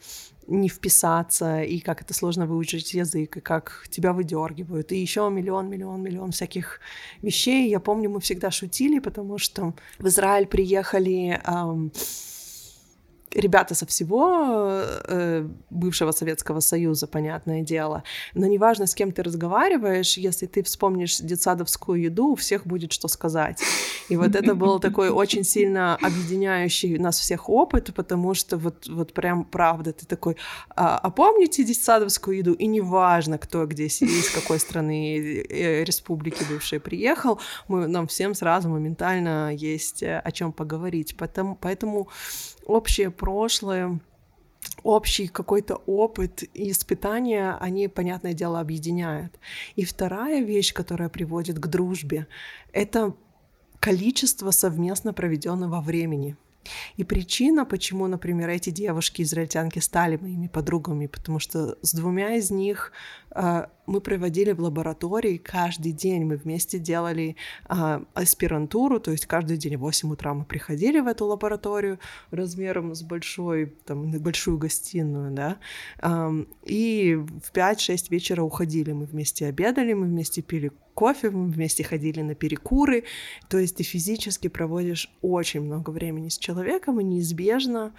не 0.47 0.69
вписаться, 0.69 1.63
и 1.63 1.79
как 1.79 2.03
это 2.03 2.15
сложно 2.15 2.47
выучить 2.47 2.95
язык, 2.95 3.37
и 3.37 3.41
как 3.41 3.87
тебя 3.91 4.13
выдергивают, 4.13 4.93
и 4.93 5.01
еще 5.01 5.29
миллион, 5.31 5.69
миллион, 5.69 6.03
миллион 6.03 6.33
всяких 6.33 6.81
вещей. 7.23 7.71
Я 7.71 7.81
помню, 7.81 8.11
мы 8.11 8.21
всегда 8.21 8.51
шутили, 8.51 8.99
потому 8.99 9.39
что 9.39 9.75
в 9.99 10.07
Израиль 10.09 10.47
приехали 10.47 11.41
эм, 11.45 11.93
ребята 13.35 13.75
со 13.75 13.87
всего 13.87 14.83
э, 15.09 15.49
бывшего 15.71 16.13
Советского 16.13 16.61
Союза, 16.61 17.07
понятное 17.07 17.63
дело. 17.63 18.03
Но 18.35 18.47
неважно, 18.47 18.87
с 18.87 18.95
кем 18.95 19.13
ты 19.13 19.23
разговариваешь, 19.23 20.17
если 20.17 20.47
ты 20.47 20.63
вспомнишь 20.63 21.19
детсадовскую 21.19 22.01
еду, 22.01 22.33
у 22.33 22.35
всех 22.35 22.67
будет 22.67 22.93
что 22.93 23.09
сказать. 23.09 23.63
И 24.09 24.17
вот 24.17 24.35
это 24.37 24.55
был 24.55 24.81
такой 24.81 25.11
очень 25.11 25.45
сильно 25.45 25.97
объединяющий 25.97 26.99
нас 26.99 27.19
всех 27.19 27.49
опыт, 27.49 27.95
потому 27.95 28.35
что 28.35 28.57
вот, 28.57 28.89
вот 28.89 29.13
прям 29.13 29.45
правда, 29.45 29.93
ты 29.93 30.07
такой, 30.07 30.37
а, 30.77 30.99
а 30.99 31.11
помните 31.11 31.65
детсадовскую 31.65 32.37
еду? 32.37 32.53
И 32.53 32.67
неважно, 32.67 33.39
кто 33.39 33.67
где 33.67 33.89
сидит, 33.89 34.25
из 34.25 34.31
какой 34.31 34.59
страны 34.59 35.45
э, 35.49 35.85
республики 35.85 36.45
бывшей 36.49 36.81
приехал, 36.81 37.41
мы, 37.69 37.87
нам 37.87 38.07
всем 38.07 38.35
сразу 38.35 38.69
моментально 38.69 39.55
есть 39.55 40.03
э, 40.03 40.19
о 40.19 40.31
чем 40.33 40.53
поговорить. 40.53 41.17
Поэтому, 41.19 41.57
поэтому 41.61 42.09
общее 42.67 43.11
прошлое, 43.23 44.01
общий 44.83 45.29
какой-то 45.29 45.77
опыт 45.87 46.43
и 46.55 46.73
испытания, 46.73 47.57
они, 47.61 47.87
понятное 47.87 48.33
дело, 48.33 48.59
объединяют. 48.59 49.39
И 49.77 49.85
вторая 49.85 50.43
вещь, 50.43 50.75
которая 50.75 51.09
приводит 51.09 51.61
к 51.61 51.67
дружбе, 51.69 52.27
это 52.73 53.15
количество 53.79 54.51
совместно 54.51 55.13
проведенного 55.13 55.81
времени. 55.81 56.37
И 56.97 57.05
причина, 57.05 57.65
почему, 57.65 58.09
например, 58.09 58.49
эти 58.49 58.71
девушки-израильтянки 58.71 59.79
стали 59.79 60.17
моими 60.17 60.49
подругами, 60.49 61.07
потому 61.07 61.39
что 61.39 61.79
с 61.83 61.95
двумя 61.95 62.35
из 62.35 62.51
них 62.51 62.93
мы 63.35 64.01
проводили 64.01 64.53
в 64.53 64.61
лаборатории 64.61 65.37
каждый 65.37 65.93
день. 65.93 66.25
Мы 66.25 66.37
вместе 66.37 66.79
делали 66.79 67.37
э, 67.69 68.01
аспирантуру, 68.15 69.01
то 69.01 69.11
есть 69.11 69.27
каждый 69.27 69.57
день 69.57 69.77
в 69.77 69.81
8 69.81 70.13
утра 70.13 70.35
мы 70.35 70.45
приходили 70.45 71.01
в 71.01 71.07
эту 71.07 71.27
лабораторию 71.27 71.99
размером 72.31 72.95
с 72.95 73.03
большой, 73.03 73.75
там, 73.85 74.11
большую 74.11 74.59
гостиную, 74.59 75.33
да, 75.33 75.59
и 76.65 77.15
в 77.15 77.53
5-6 77.53 78.07
вечера 78.11 78.43
уходили. 78.43 78.93
Мы 78.93 79.07
вместе 79.07 79.47
обедали, 79.47 79.93
мы 79.95 80.07
вместе 80.07 80.43
пили 80.43 80.71
кофе, 80.95 81.31
мы 81.31 81.49
вместе 81.49 81.85
ходили 81.85 82.21
на 82.23 82.35
перекуры, 82.35 83.05
то 83.49 83.59
есть 83.59 83.77
ты 83.77 83.83
физически 83.83 84.49
проводишь 84.49 85.11
очень 85.23 85.63
много 85.63 85.91
времени 85.91 86.29
с 86.29 86.39
человеком, 86.39 87.01
и 87.01 87.05
неизбежно 87.05 87.93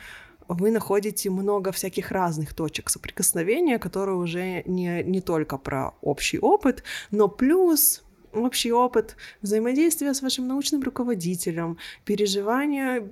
вы 0.48 0.72
находите 0.72 1.30
много 1.30 1.72
всяких 1.72 2.12
разных 2.12 2.54
точек 2.54 2.90
соприкосновения, 2.90 3.80
которые 3.80 4.18
уже 4.18 4.64
не, 4.66 5.04
не 5.04 5.22
только 5.22 5.58
про 5.58 5.94
общий 6.02 6.40
опыт, 6.40 6.84
но 7.12 7.28
плюс 7.28 8.04
общий 8.34 8.72
опыт 8.72 9.16
взаимодействия 9.42 10.14
с 10.14 10.22
вашим 10.22 10.48
научным 10.48 10.82
руководителем, 10.82 11.78
переживания 12.06 13.08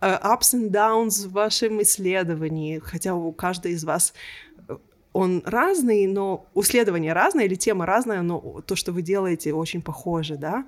э, 0.00 0.06
ups 0.06 0.54
and 0.54 0.70
downs 0.70 1.26
в 1.26 1.32
вашем 1.32 1.82
исследовании, 1.82 2.78
хотя 2.78 3.14
у 3.14 3.32
каждой 3.32 3.72
из 3.72 3.84
вас 3.84 4.14
он 5.12 5.42
разный, 5.44 6.06
но 6.06 6.46
исследование 6.54 7.12
разное 7.12 7.46
или 7.46 7.54
тема 7.54 7.86
разная, 7.86 8.22
но 8.22 8.62
то, 8.66 8.76
что 8.76 8.92
вы 8.92 9.02
делаете, 9.02 9.52
очень 9.52 9.82
похоже, 9.82 10.36
да. 10.36 10.64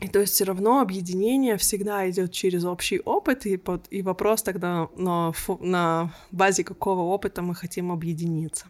И 0.00 0.08
то 0.08 0.20
есть 0.20 0.34
все 0.34 0.44
равно 0.44 0.80
объединение 0.80 1.56
всегда 1.56 2.08
идет 2.10 2.32
через 2.32 2.64
общий 2.64 3.00
опыт, 3.00 3.46
и, 3.46 3.56
под, 3.56 3.86
и 3.90 4.02
вопрос 4.02 4.42
тогда 4.42 4.88
на, 4.96 5.32
на 5.60 6.12
базе 6.30 6.64
какого 6.64 7.00
опыта 7.00 7.40
мы 7.40 7.54
хотим 7.54 7.90
объединиться. 7.90 8.66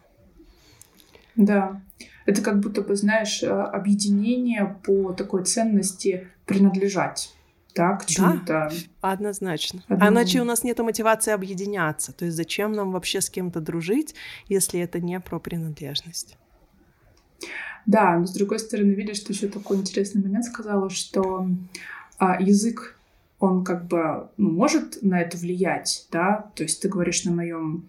Да, 1.35 1.81
это 2.25 2.41
как 2.41 2.59
будто 2.59 2.81
бы, 2.81 2.95
знаешь, 2.95 3.43
э, 3.43 3.47
объединение 3.47 4.79
по 4.83 5.13
такой 5.13 5.43
ценности 5.43 6.27
принадлежать 6.45 7.33
да, 7.75 7.95
к 7.95 8.05
чему-то. 8.05 8.71
Да, 8.71 9.11
однозначно. 9.11 9.83
Одному. 9.87 10.03
А 10.03 10.09
иначе 10.09 10.41
у 10.41 10.43
нас 10.43 10.63
нет 10.63 10.79
мотивации 10.79 11.31
объединяться. 11.31 12.11
То 12.11 12.25
есть 12.25 12.35
зачем 12.35 12.71
нам 12.71 12.91
вообще 12.91 13.21
с 13.21 13.29
кем-то 13.29 13.61
дружить, 13.61 14.15
если 14.47 14.79
это 14.79 14.99
не 14.99 15.19
про 15.19 15.39
принадлежность? 15.39 16.37
Да, 17.87 18.17
но 18.17 18.25
с 18.25 18.33
другой 18.33 18.59
стороны, 18.59 18.91
видишь, 18.91 19.21
ты 19.21 19.31
еще 19.31 19.47
такой 19.47 19.77
интересный 19.77 20.21
момент 20.21 20.43
сказала, 20.45 20.89
что 20.89 21.47
а, 22.19 22.39
язык, 22.41 22.99
он 23.39 23.63
как 23.63 23.87
бы 23.87 24.27
ну, 24.35 24.51
может 24.51 25.01
на 25.01 25.21
это 25.21 25.37
влиять, 25.37 26.05
да, 26.11 26.51
то 26.55 26.63
есть 26.63 26.81
ты 26.81 26.89
говоришь 26.89 27.23
на 27.23 27.31
моем 27.31 27.85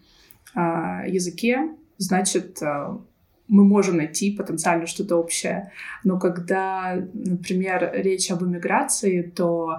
а, 0.54 1.04
языке, 1.04 1.74
значит, 1.96 2.62
а, 2.62 3.00
мы 3.48 3.64
можем 3.64 3.96
найти 3.96 4.30
потенциально 4.30 4.87
что-то 4.87 5.16
общее. 5.16 5.72
Но 6.04 6.18
когда, 6.18 7.02
например, 7.14 7.90
речь 7.94 8.30
об 8.30 8.44
иммиграции, 8.44 9.22
то 9.22 9.78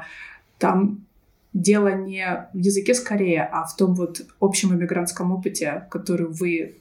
там 0.57 1.05
дело 1.53 1.95
не 1.95 2.49
в 2.53 2.57
языке 2.57 2.93
скорее, 2.93 3.43
а 3.43 3.63
в 3.63 3.75
том 3.75 3.93
вот 3.93 4.21
общем 4.41 4.73
иммигрантском 4.73 5.31
опыте, 5.31 5.87
который 5.89 6.27
вы 6.27 6.75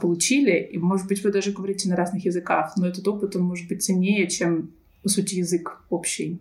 получили. 0.00 0.68
И, 0.72 0.78
может 0.78 1.06
быть, 1.06 1.22
вы 1.24 1.32
даже 1.32 1.52
говорите 1.52 1.88
на 1.88 1.96
разных 1.96 2.24
языках, 2.24 2.74
но 2.76 2.86
этот 2.86 3.06
опыт, 3.08 3.36
он 3.36 3.42
может 3.42 3.68
быть 3.68 3.82
ценнее, 3.82 4.28
чем, 4.28 4.70
по 5.02 5.08
сути, 5.08 5.36
язык 5.36 5.82
общий 5.90 6.40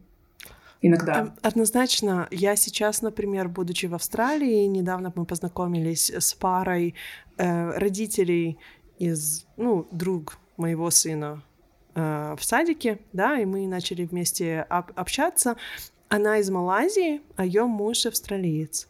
иногда. 0.81 1.33
Однозначно. 1.41 2.27
Я 2.31 2.55
сейчас, 2.55 3.01
например, 3.01 3.47
будучи 3.47 3.85
в 3.85 3.93
Австралии, 3.93 4.65
недавно 4.65 5.13
мы 5.15 5.25
познакомились 5.25 6.09
с 6.09 6.33
парой 6.33 6.95
э, 7.37 7.71
родителей 7.77 8.57
из, 8.97 9.45
ну, 9.57 9.87
друг 9.91 10.37
моего 10.57 10.89
сына 10.89 11.43
э, 11.95 12.35
в 12.37 12.43
садике, 12.43 12.99
да, 13.13 13.39
и 13.39 13.45
мы 13.45 13.67
начали 13.67 14.05
вместе 14.05 14.61
об- 14.69 14.91
общаться. 14.95 15.55
Она 16.13 16.39
из 16.39 16.49
Малайзии, 16.49 17.21
а 17.37 17.45
ее 17.45 17.63
муж 17.63 18.05
австралиец. 18.05 18.89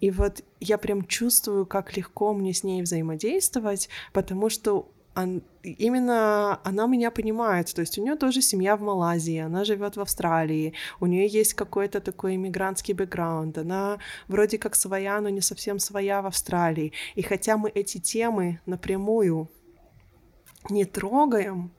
И 0.00 0.12
вот 0.12 0.44
я 0.60 0.78
прям 0.78 1.04
чувствую, 1.04 1.66
как 1.66 1.96
легко 1.96 2.32
мне 2.32 2.54
с 2.54 2.62
ней 2.62 2.80
взаимодействовать, 2.82 3.88
потому 4.12 4.50
что 4.50 4.88
он, 5.16 5.42
именно 5.64 6.60
она 6.62 6.86
меня 6.86 7.10
понимает, 7.10 7.74
то 7.74 7.80
есть 7.80 7.98
у 7.98 8.02
нее 8.02 8.14
тоже 8.14 8.40
семья 8.40 8.76
в 8.76 8.82
Малайзии, 8.82 9.38
она 9.38 9.64
живет 9.64 9.96
в 9.96 10.00
Австралии, 10.00 10.74
у 11.00 11.06
нее 11.06 11.26
есть 11.26 11.54
какой-то 11.54 12.00
такой 12.00 12.36
иммигрантский 12.36 12.94
бэкграунд, 12.94 13.58
она 13.58 13.98
вроде 14.28 14.56
как 14.56 14.76
своя, 14.76 15.20
но 15.20 15.28
не 15.28 15.40
совсем 15.40 15.80
своя 15.80 16.22
в 16.22 16.26
Австралии. 16.26 16.92
И 17.16 17.22
хотя 17.22 17.56
мы 17.56 17.70
эти 17.70 17.98
темы 17.98 18.60
напрямую 18.64 19.48
не 20.68 20.84
трогаем, 20.84 21.72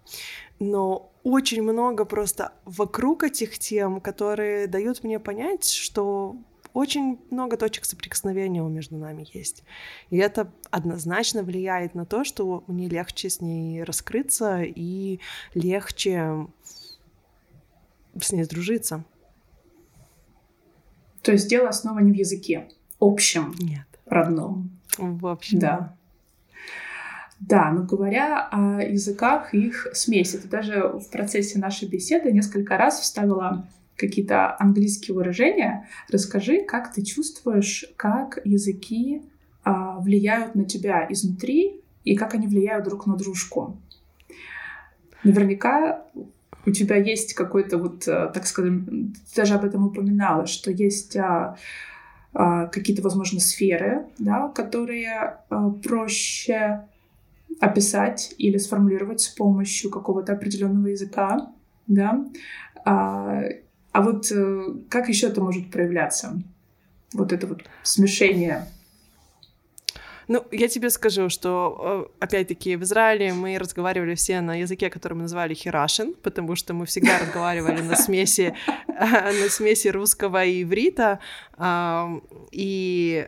но 0.62 1.12
очень 1.24 1.64
много 1.64 2.06
просто 2.06 2.54
вокруг 2.66 3.24
этих 3.24 3.58
тем, 3.58 4.00
которые 4.00 4.68
дают 4.68 5.04
мне 5.04 5.20
понять, 5.20 5.68
что 5.68 6.36
очень 6.74 7.20
много 7.32 7.58
точек 7.58 7.84
соприкосновения 7.86 8.62
между 8.62 8.96
нами 8.96 9.26
есть. 9.34 9.64
И 10.12 10.18
это 10.18 10.52
однозначно 10.70 11.42
влияет 11.42 11.96
на 11.96 12.06
то, 12.06 12.24
что 12.24 12.64
мне 12.68 12.88
легче 12.88 13.32
с 13.32 13.42
ней 13.42 13.84
раскрыться 13.84 14.62
и 14.62 15.20
легче 15.56 16.48
с 18.22 18.32
ней 18.32 18.44
сдружиться. 18.44 19.04
То 21.24 21.32
есть 21.32 21.50
дело 21.50 21.70
основа 21.70 22.00
не 22.00 22.12
в 22.12 22.16
языке 22.16 22.70
общем, 23.00 23.56
Нет. 23.60 23.88
родном. 24.06 24.80
В 25.00 25.26
общем. 25.26 25.58
Да. 25.58 25.98
Да, 27.42 27.72
но 27.72 27.82
говоря 27.84 28.48
о 28.52 28.82
языках 28.82 29.54
и 29.56 29.66
их 29.68 29.88
смеси, 29.94 30.38
ты 30.38 30.48
даже 30.48 30.84
в 30.84 31.10
процессе 31.10 31.58
нашей 31.58 31.90
беседы 31.90 32.32
несколько 32.32 32.78
раз 32.78 33.00
вставила 33.00 33.68
какие-то 33.98 34.56
английские 34.60 35.16
выражения. 35.16 35.88
Расскажи, 36.10 36.64
как 36.64 36.94
ты 36.94 37.02
чувствуешь, 37.02 37.86
как 37.98 38.40
языки 38.46 39.24
а, 39.64 40.00
влияют 40.00 40.54
на 40.54 40.66
тебя 40.66 41.08
изнутри 41.10 41.82
и 42.04 42.16
как 42.16 42.36
они 42.36 42.48
влияют 42.48 42.86
друг 42.86 43.08
на 43.08 43.16
дружку. 43.16 43.78
Наверняка 45.24 46.06
у 46.68 46.72
тебя 46.72 46.96
есть 46.96 47.34
какой-то 47.34 47.80
вот, 47.80 48.08
а, 48.08 48.28
так 48.28 48.46
скажем, 48.46 49.14
ты 49.14 49.36
даже 49.36 49.56
об 49.56 49.66
этом 49.66 49.88
упоминала, 49.88 50.46
что 50.46 50.70
есть 50.70 51.18
а, 51.18 51.58
а, 52.34 52.68
какие-то, 52.68 53.02
возможно, 53.02 53.40
сферы, 53.40 54.06
да, 54.20 54.48
которые 54.50 55.40
а, 55.50 55.70
проще 55.72 56.88
описать 57.62 58.34
или 58.40 58.58
сформулировать 58.58 59.22
с 59.22 59.28
помощью 59.30 59.92
какого-то 59.92 60.34
определенного 60.34 60.88
языка, 60.88 61.52
да, 61.88 62.26
а, 62.84 63.44
а 63.92 64.02
вот 64.02 64.32
э, 64.32 64.64
как 64.90 65.10
еще 65.10 65.28
это 65.28 65.42
может 65.42 65.70
проявляться? 65.70 66.42
Вот 67.14 67.32
это 67.32 67.46
вот 67.46 67.62
смешение. 67.84 68.66
Ну, 70.28 70.44
я 70.52 70.70
тебе 70.70 70.90
скажу, 70.90 71.30
что, 71.30 72.10
э, 72.20 72.24
опять-таки, 72.24 72.78
в 72.78 72.84
Израиле 72.84 73.34
мы 73.34 73.58
разговаривали 73.60 74.16
все 74.16 74.42
на 74.42 74.56
языке, 74.56 74.90
который 74.90 75.14
мы 75.14 75.22
называли 75.24 75.54
хирашин, 75.54 76.16
потому 76.24 76.56
что 76.56 76.74
мы 76.74 76.88
всегда 76.88 77.20
разговаривали 77.20 77.82
на 77.82 77.96
смеси, 77.96 78.56
на 78.88 79.50
смеси 79.50 79.90
русского 79.90 80.44
и 80.44 80.64
иврита, 80.64 81.20
и 82.52 83.28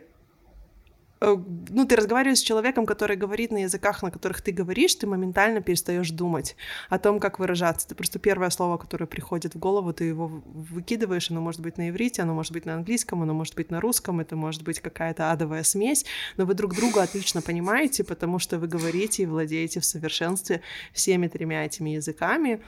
ну, 1.20 1.86
ты 1.86 1.96
разговариваешь 1.96 2.38
с 2.38 2.42
человеком, 2.42 2.86
который 2.86 3.16
говорит 3.16 3.50
на 3.50 3.58
языках, 3.58 4.02
на 4.02 4.10
которых 4.10 4.42
ты 4.42 4.52
говоришь, 4.52 4.94
ты 4.94 5.06
моментально 5.06 5.60
перестаешь 5.60 6.10
думать 6.10 6.56
о 6.88 6.98
том, 6.98 7.20
как 7.20 7.38
выражаться. 7.38 7.88
Ты 7.88 7.94
просто 7.94 8.18
первое 8.18 8.50
слово, 8.50 8.76
которое 8.76 9.06
приходит 9.06 9.54
в 9.54 9.58
голову, 9.58 9.92
ты 9.92 10.04
его 10.04 10.26
выкидываешь, 10.26 11.30
оно 11.30 11.40
может 11.40 11.60
быть 11.60 11.78
на 11.78 11.90
иврите, 11.90 12.22
оно 12.22 12.34
может 12.34 12.52
быть 12.52 12.66
на 12.66 12.74
английском, 12.74 13.22
оно 13.22 13.34
может 13.34 13.54
быть 13.54 13.70
на 13.70 13.80
русском, 13.80 14.20
это 14.20 14.36
может 14.36 14.62
быть 14.62 14.80
какая-то 14.80 15.30
адовая 15.30 15.62
смесь, 15.62 16.04
но 16.36 16.44
вы 16.44 16.54
друг 16.54 16.74
друга 16.74 17.02
отлично 17.02 17.42
понимаете, 17.42 18.04
потому 18.04 18.38
что 18.38 18.58
вы 18.58 18.66
говорите 18.66 19.22
и 19.22 19.26
владеете 19.26 19.80
в 19.80 19.84
совершенстве 19.84 20.60
всеми 20.92 21.28
тремя 21.28 21.64
этими 21.64 21.90
языками, 21.90 22.60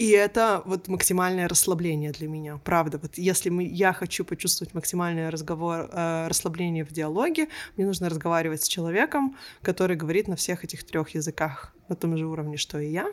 и 0.00 0.12
это 0.12 0.62
вот 0.64 0.88
максимальное 0.88 1.46
расслабление 1.46 2.12
для 2.12 2.26
меня, 2.26 2.56
правда. 2.64 2.98
Вот 3.02 3.18
если 3.18 3.50
мы, 3.50 3.64
я 3.64 3.92
хочу 3.92 4.24
почувствовать 4.24 4.72
максимальное 4.72 5.30
разговор, 5.30 5.90
э, 5.92 6.26
расслабление 6.26 6.84
в 6.84 6.92
диалоге, 6.92 7.48
мне 7.76 7.86
нужно 7.86 8.08
разговаривать 8.08 8.62
с 8.62 8.68
человеком, 8.68 9.36
который 9.60 9.96
говорит 9.96 10.28
на 10.28 10.36
всех 10.36 10.64
этих 10.64 10.84
трех 10.84 11.10
языках 11.10 11.74
на 11.88 11.96
том 11.96 12.16
же 12.16 12.26
уровне, 12.26 12.56
что 12.56 12.78
и 12.78 12.90
я, 12.90 13.12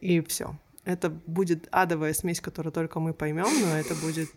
и 0.00 0.20
все. 0.20 0.56
Это 0.84 1.10
будет 1.10 1.66
адовая 1.72 2.14
смесь, 2.14 2.40
которую 2.40 2.72
только 2.72 3.00
мы 3.00 3.12
поймем, 3.12 3.48
но 3.62 3.76
это 3.76 3.94
будет 3.96 4.30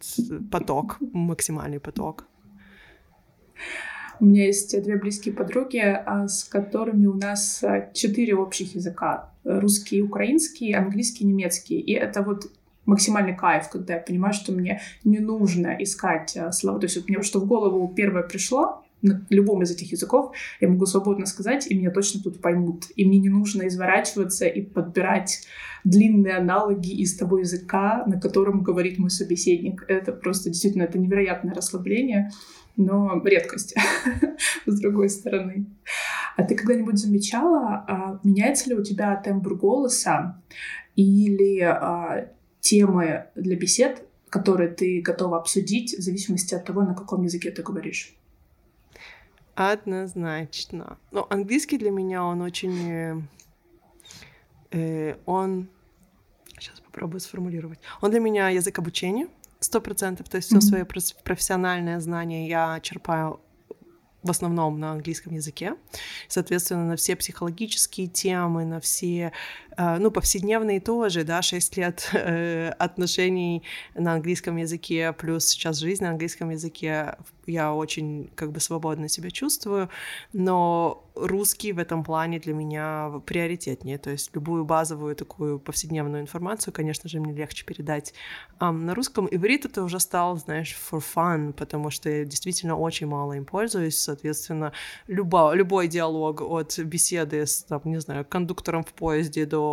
поток, 0.51 0.97
максимальный 0.99 1.79
поток. 1.79 2.25
У 4.19 4.25
меня 4.25 4.45
есть 4.45 4.81
две 4.83 4.95
близкие 4.95 5.35
подруги, 5.35 5.77
а, 5.77 6.27
с 6.27 6.43
которыми 6.43 7.05
у 7.05 7.13
нас 7.13 7.63
а, 7.63 7.91
четыре 7.93 8.33
общих 8.33 8.73
языка. 8.73 9.31
Русский, 9.47 10.01
украинский, 10.01 10.73
английский, 10.73 11.25
немецкий. 11.25 11.79
И 11.79 11.93
это 11.93 12.21
вот 12.21 12.51
максимальный 12.85 13.35
кайф, 13.35 13.69
когда 13.69 13.95
я 13.95 13.99
понимаю, 13.99 14.33
что 14.33 14.51
мне 14.51 14.81
не 15.03 15.19
нужно 15.19 15.75
искать 15.79 16.35
а, 16.37 16.51
слова. 16.51 16.79
То 16.79 16.85
есть 16.85 16.97
вот 16.97 17.09
мне 17.09 17.21
что 17.21 17.39
в 17.39 17.45
голову 17.45 17.93
первое 17.95 18.23
пришло, 18.23 18.83
на 19.01 19.23
любом 19.29 19.61
из 19.61 19.71
этих 19.71 19.91
языков 19.91 20.31
я 20.59 20.67
могу 20.67 20.85
свободно 20.85 21.25
сказать, 21.27 21.69
и 21.69 21.75
меня 21.75 21.91
точно 21.91 22.21
тут 22.21 22.41
поймут. 22.41 22.85
И 22.95 23.05
мне 23.05 23.19
не 23.19 23.29
нужно 23.29 23.67
изворачиваться 23.67 24.47
и 24.47 24.61
подбирать 24.61 25.47
длинные 25.83 26.37
аналоги 26.37 26.89
из 26.89 27.15
того 27.15 27.39
языка, 27.39 28.03
на 28.07 28.19
котором 28.19 28.63
говорит 28.63 28.97
мой 28.97 29.11
собеседник. 29.11 29.85
Это 29.87 30.11
просто 30.11 30.49
действительно 30.49 30.83
это 30.83 30.97
невероятное 30.97 31.53
расслабление 31.53 32.31
но 32.77 33.21
редкость, 33.25 33.75
с 34.65 34.79
другой 34.79 35.09
стороны. 35.09 35.65
А 36.35 36.43
ты 36.43 36.55
когда-нибудь 36.55 36.97
замечала, 36.97 37.83
а, 37.87 38.19
меняется 38.23 38.69
ли 38.69 38.75
у 38.75 38.83
тебя 38.83 39.15
тембр 39.15 39.55
голоса 39.55 40.41
или 40.95 41.59
а, 41.61 42.29
темы 42.59 43.25
для 43.35 43.55
бесед, 43.57 44.07
которые 44.29 44.69
ты 44.69 45.01
готова 45.01 45.37
обсудить 45.37 45.97
в 45.97 46.01
зависимости 46.01 46.53
от 46.53 46.65
того, 46.65 46.83
на 46.83 46.93
каком 46.93 47.23
языке 47.23 47.49
ты 47.51 47.63
говоришь? 47.63 48.15
Однозначно. 49.55 50.99
Но 51.11 51.25
английский 51.29 51.79
для 51.79 51.89
меня, 51.89 52.23
он 52.23 52.41
очень... 52.41 52.91
Э, 52.91 53.21
э 54.71 55.15
он... 55.25 55.67
Сейчас 56.59 56.79
попробую 56.79 57.21
сформулировать. 57.21 57.79
Он 58.01 58.11
для 58.11 58.19
меня 58.19 58.49
язык 58.49 58.77
обучения, 58.77 59.27
Сто 59.67 59.81
процентов. 59.81 60.29
То 60.29 60.37
есть 60.37 60.47
все 60.47 60.61
свое 60.61 60.85
профессиональное 60.85 61.99
знание 61.99 62.47
я 62.47 62.79
черпаю 62.79 63.41
в 64.23 64.29
основном 64.29 64.79
на 64.79 64.93
английском 64.93 65.33
языке. 65.33 65.75
Соответственно, 66.29 66.85
на 66.85 66.95
все 66.95 67.17
психологические 67.17 68.07
темы, 68.07 68.63
на 68.63 68.79
все, 68.79 69.33
ну, 69.77 70.11
повседневные 70.11 70.79
тоже, 70.79 71.23
да, 71.23 71.41
6 71.41 71.77
лет 71.77 72.09
э, 72.13 72.69
отношений 72.79 73.63
на 73.95 74.13
английском 74.13 74.57
языке, 74.57 75.13
плюс 75.13 75.45
сейчас 75.45 75.77
жизнь 75.77 76.03
на 76.03 76.11
английском 76.11 76.49
языке, 76.49 77.15
я 77.45 77.73
очень 77.73 78.29
как 78.35 78.51
бы 78.51 78.59
свободно 78.59 79.07
себя 79.07 79.31
чувствую, 79.31 79.89
но 80.33 81.03
русский 81.15 81.73
в 81.73 81.79
этом 81.79 82.03
плане 82.03 82.39
для 82.39 82.53
меня 82.53 83.21
приоритетнее, 83.25 83.97
то 83.97 84.09
есть 84.09 84.35
любую 84.35 84.65
базовую 84.65 85.15
такую 85.15 85.59
повседневную 85.59 86.21
информацию, 86.21 86.73
конечно 86.73 87.09
же, 87.09 87.19
мне 87.19 87.33
легче 87.33 87.65
передать 87.65 88.13
um, 88.59 88.71
на 88.71 88.93
русском. 88.93 89.27
Иврит 89.31 89.65
это 89.65 89.83
уже 89.83 89.99
стал, 89.99 90.37
знаешь, 90.37 90.75
for 90.91 91.01
fun, 91.15 91.53
потому 91.53 91.89
что 91.89 92.09
я 92.09 92.25
действительно 92.25 92.77
очень 92.77 93.07
мало 93.07 93.33
им 93.33 93.45
пользуюсь, 93.45 93.97
соответственно, 93.97 94.73
любо, 95.07 95.53
любой 95.53 95.87
диалог 95.87 96.41
от 96.41 96.77
беседы 96.79 97.45
с, 97.45 97.63
там, 97.63 97.81
не 97.85 97.99
знаю, 97.99 98.25
кондуктором 98.25 98.83
в 98.83 98.93
поезде 98.93 99.45
до 99.45 99.66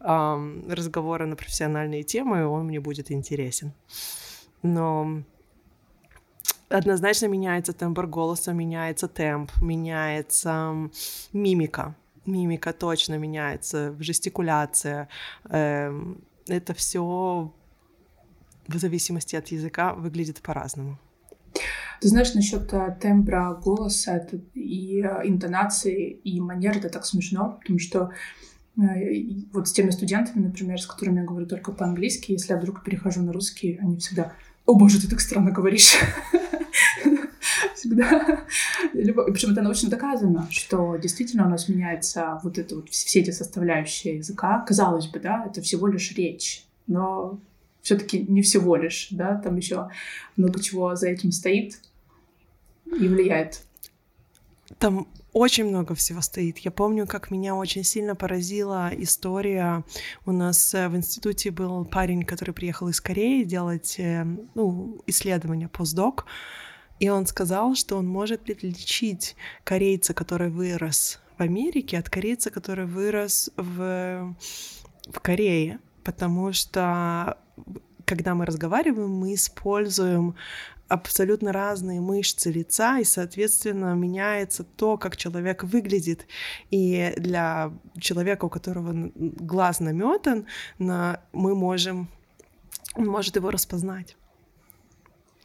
um, 0.00 0.72
разговора 0.72 1.26
на 1.26 1.36
профессиональные 1.36 2.02
темы, 2.02 2.46
он 2.46 2.66
мне 2.66 2.80
будет 2.80 3.10
интересен. 3.10 3.72
Но 4.62 5.22
однозначно 6.68 7.26
меняется 7.26 7.72
тембр 7.72 8.06
голоса, 8.06 8.52
меняется 8.52 9.08
темп, 9.08 9.50
меняется 9.60 10.90
мимика. 11.32 11.94
Мимика 12.26 12.72
точно 12.72 13.18
меняется, 13.18 13.94
жестикуляция. 13.98 15.08
Эм, 15.50 16.24
это 16.48 16.72
все 16.72 17.52
в 18.66 18.78
зависимости 18.78 19.36
от 19.36 19.48
языка 19.48 19.92
выглядит 19.94 20.40
по-разному. 20.40 20.98
Ты 22.00 22.08
знаешь, 22.08 22.34
насчет 22.34 22.72
э, 22.72 22.96
тембра 23.00 23.54
голоса 23.54 24.16
это 24.16 24.38
и 24.54 25.02
э, 25.02 25.28
интонации, 25.28 26.10
и 26.10 26.40
манеры, 26.40 26.78
это 26.78 26.88
так 26.88 27.06
смешно, 27.06 27.58
потому 27.60 27.78
что 27.78 28.10
вот 28.76 29.68
с 29.68 29.72
теми 29.72 29.90
студентами, 29.90 30.46
например, 30.46 30.80
с 30.80 30.86
которыми 30.86 31.20
я 31.20 31.24
говорю 31.24 31.46
только 31.46 31.72
по-английски, 31.72 32.32
если 32.32 32.52
я 32.52 32.58
вдруг 32.58 32.82
перехожу 32.82 33.22
на 33.22 33.32
русский, 33.32 33.78
они 33.80 33.98
всегда 33.98 34.32
«О 34.66 34.74
боже, 34.74 35.00
ты 35.00 35.08
так 35.08 35.20
странно 35.20 35.50
говоришь!» 35.50 35.94
всегда. 37.84 38.44
Причем 38.92 39.52
это 39.52 39.62
научно 39.62 39.90
доказано, 39.90 40.48
что 40.50 40.96
действительно 40.96 41.46
у 41.46 41.50
нас 41.50 41.68
меняется 41.68 42.40
вот 42.42 42.58
это 42.58 42.76
вот 42.76 42.88
все 42.90 43.20
эти 43.20 43.30
составляющие 43.30 44.16
языка. 44.16 44.60
Казалось 44.66 45.06
бы, 45.06 45.20
да, 45.20 45.44
это 45.46 45.60
всего 45.62 45.86
лишь 45.86 46.12
речь, 46.12 46.64
но 46.86 47.38
все-таки 47.82 48.24
не 48.26 48.42
всего 48.42 48.76
лишь, 48.76 49.08
да, 49.10 49.36
там 49.36 49.56
еще 49.56 49.88
много 50.36 50.60
чего 50.60 50.94
за 50.96 51.08
этим 51.08 51.32
стоит 51.32 51.78
и 52.86 53.08
влияет. 53.08 53.62
Там 54.78 55.06
очень 55.34 55.64
много 55.66 55.94
всего 55.94 56.20
стоит. 56.20 56.58
Я 56.58 56.70
помню, 56.70 57.06
как 57.06 57.30
меня 57.30 57.56
очень 57.56 57.82
сильно 57.84 58.14
поразила 58.14 58.90
история. 58.96 59.84
У 60.24 60.32
нас 60.32 60.72
э, 60.74 60.88
в 60.88 60.96
институте 60.96 61.50
был 61.50 61.84
парень, 61.84 62.22
который 62.22 62.54
приехал 62.54 62.88
из 62.88 63.00
Кореи 63.00 63.42
делать 63.42 63.96
э, 63.98 64.24
ну, 64.54 65.02
исследования 65.06 65.68
постдок. 65.68 66.26
И 67.00 67.08
он 67.08 67.26
сказал, 67.26 67.74
что 67.74 67.96
он 67.96 68.06
может 68.06 68.48
отличить 68.48 69.34
корейца, 69.64 70.14
который 70.14 70.50
вырос 70.50 71.20
в 71.36 71.42
Америке, 71.42 71.98
от 71.98 72.08
корейца, 72.08 72.50
который 72.50 72.86
вырос 72.86 73.50
в, 73.56 74.36
в 75.08 75.20
Корее. 75.20 75.80
Потому 76.04 76.52
что 76.52 77.38
когда 78.04 78.34
мы 78.34 78.46
разговариваем, 78.46 79.10
мы 79.10 79.34
используем 79.34 80.36
абсолютно 80.88 81.52
разные 81.52 82.00
мышцы 82.00 82.50
лица, 82.50 82.98
и, 82.98 83.04
соответственно, 83.04 83.94
меняется 83.94 84.64
то, 84.64 84.96
как 84.96 85.16
человек 85.16 85.64
выглядит. 85.64 86.26
И 86.70 87.12
для 87.16 87.72
человека, 87.98 88.44
у 88.44 88.50
которого 88.50 89.10
глаз 89.14 89.80
наметан, 89.80 90.46
на, 90.78 91.20
мы 91.32 91.54
можем, 91.54 92.08
он 92.94 93.06
может 93.06 93.36
его 93.36 93.50
распознать. 93.50 94.16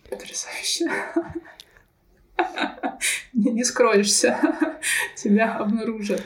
Потрясающе. 0.10 0.90
Не, 3.34 3.52
не 3.52 3.64
скроешься, 3.64 4.40
тебя 5.16 5.56
обнаружат. 5.56 6.24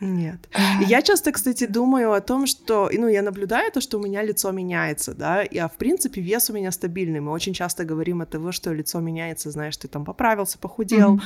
Нет. 0.00 0.48
Я 0.80 1.02
часто, 1.02 1.32
кстати, 1.32 1.66
думаю 1.66 2.12
о 2.12 2.20
том, 2.20 2.46
что, 2.46 2.90
ну, 2.92 3.08
я 3.08 3.22
наблюдаю 3.22 3.72
то, 3.72 3.80
что 3.80 3.98
у 3.98 4.02
меня 4.02 4.22
лицо 4.22 4.50
меняется, 4.52 5.14
да, 5.14 5.42
и, 5.42 5.58
а 5.58 5.68
в 5.68 5.76
принципе 5.76 6.20
вес 6.20 6.50
у 6.50 6.52
меня 6.52 6.70
стабильный. 6.70 7.20
Мы 7.20 7.32
очень 7.32 7.52
часто 7.52 7.84
говорим 7.84 8.20
о 8.20 8.26
том, 8.26 8.52
что 8.52 8.72
лицо 8.72 9.00
меняется, 9.00 9.50
знаешь, 9.50 9.76
ты 9.76 9.88
там 9.88 10.04
поправился, 10.04 10.58
похудел, 10.58 11.16
mm-hmm. 11.16 11.20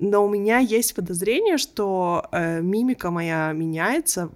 но 0.00 0.24
у 0.24 0.28
меня 0.28 0.58
есть 0.58 0.94
подозрение, 0.94 1.58
что 1.58 2.26
э, 2.32 2.60
мимика 2.62 3.10
моя 3.10 3.52
меняется 3.52 4.30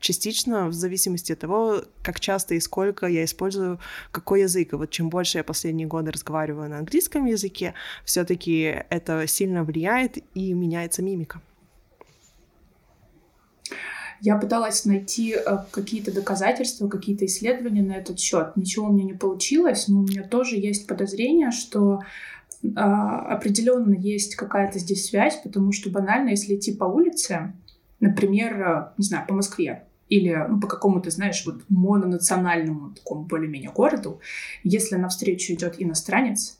частично 0.00 0.68
в 0.68 0.72
зависимости 0.72 1.32
от 1.32 1.38
того, 1.38 1.82
как 2.02 2.20
часто 2.20 2.54
и 2.54 2.60
сколько 2.60 3.06
я 3.06 3.24
использую 3.24 3.80
какой 4.10 4.42
язык. 4.42 4.72
И 4.72 4.76
вот 4.76 4.90
чем 4.90 5.08
больше 5.08 5.38
я 5.38 5.44
последние 5.44 5.86
годы 5.86 6.12
разговариваю 6.12 6.68
на 6.68 6.78
английском 6.78 7.26
языке, 7.26 7.74
все-таки 8.04 8.84
это 8.90 9.26
сильно 9.26 9.64
влияет 9.64 10.18
и 10.34 10.52
меняется 10.52 11.02
мимика. 11.02 11.40
Я 14.20 14.36
пыталась 14.36 14.84
найти 14.84 15.34
э, 15.34 15.58
какие-то 15.70 16.12
доказательства, 16.12 16.88
какие-то 16.88 17.26
исследования 17.26 17.82
на 17.82 17.92
этот 17.92 18.18
счет. 18.18 18.56
Ничего 18.56 18.86
у 18.86 18.92
меня 18.92 19.04
не 19.04 19.14
получилось, 19.14 19.88
но 19.88 20.00
у 20.00 20.02
меня 20.02 20.22
тоже 20.22 20.56
есть 20.56 20.86
подозрение, 20.86 21.50
что 21.50 22.00
а, 22.74 23.34
определенно 23.34 23.94
есть 23.94 24.34
какая-то 24.36 24.78
здесь 24.78 25.06
связь, 25.06 25.36
потому 25.42 25.72
что 25.72 25.90
банально, 25.90 26.30
если 26.30 26.56
идти 26.56 26.72
по 26.72 26.84
улице, 26.84 27.52
например, 28.00 28.60
э, 28.60 28.92
не 28.98 29.04
знаю, 29.04 29.26
по 29.26 29.34
Москве, 29.34 29.84
или 30.08 30.34
ну, 30.48 30.60
по 30.60 30.66
какому-то, 30.66 31.10
знаешь, 31.10 31.44
вот 31.46 31.62
мононациональному 31.68 32.94
такому 32.94 33.24
более-менее 33.24 33.70
городу, 33.70 34.20
если 34.62 34.96
навстречу 34.96 35.52
идет 35.52 35.74
иностранец, 35.78 36.58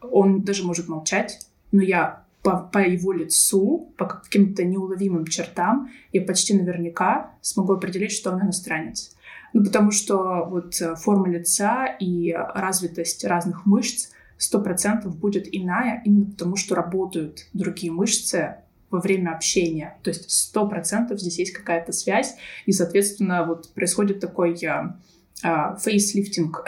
он 0.00 0.42
даже 0.42 0.64
может 0.64 0.88
молчать, 0.88 1.46
но 1.70 1.82
я 1.82 2.21
по, 2.42 2.58
по 2.58 2.78
его 2.78 3.12
лицу, 3.12 3.92
по 3.96 4.06
каким-то 4.06 4.64
неуловимым 4.64 5.26
чертам, 5.26 5.90
я 6.12 6.22
почти 6.22 6.54
наверняка 6.54 7.34
смогу 7.40 7.74
определить, 7.74 8.12
что 8.12 8.30
он 8.32 8.42
иностранец. 8.42 9.14
Ну, 9.52 9.64
потому 9.64 9.90
что 9.90 10.44
вот 10.48 10.80
э, 10.80 10.96
форма 10.96 11.28
лица 11.28 11.86
и 11.86 12.32
развитость 12.32 13.24
разных 13.24 13.66
мышц 13.66 14.08
сто 14.38 14.60
процентов 14.60 15.16
будет 15.16 15.46
иная, 15.52 16.02
именно 16.04 16.26
потому 16.26 16.56
что 16.56 16.74
работают 16.74 17.46
другие 17.52 17.92
мышцы 17.92 18.56
во 18.90 19.00
время 19.00 19.30
общения. 19.30 19.98
То 20.02 20.10
есть 20.10 20.30
сто 20.30 20.68
процентов 20.68 21.20
здесь 21.20 21.38
есть 21.38 21.52
какая-то 21.52 21.92
связь, 21.92 22.34
и, 22.66 22.72
соответственно, 22.72 23.44
вот 23.44 23.72
происходит 23.72 24.20
такой 24.20 24.58
а, 24.66 24.98
а, 25.42 25.76
фейслифтинг 25.76 26.64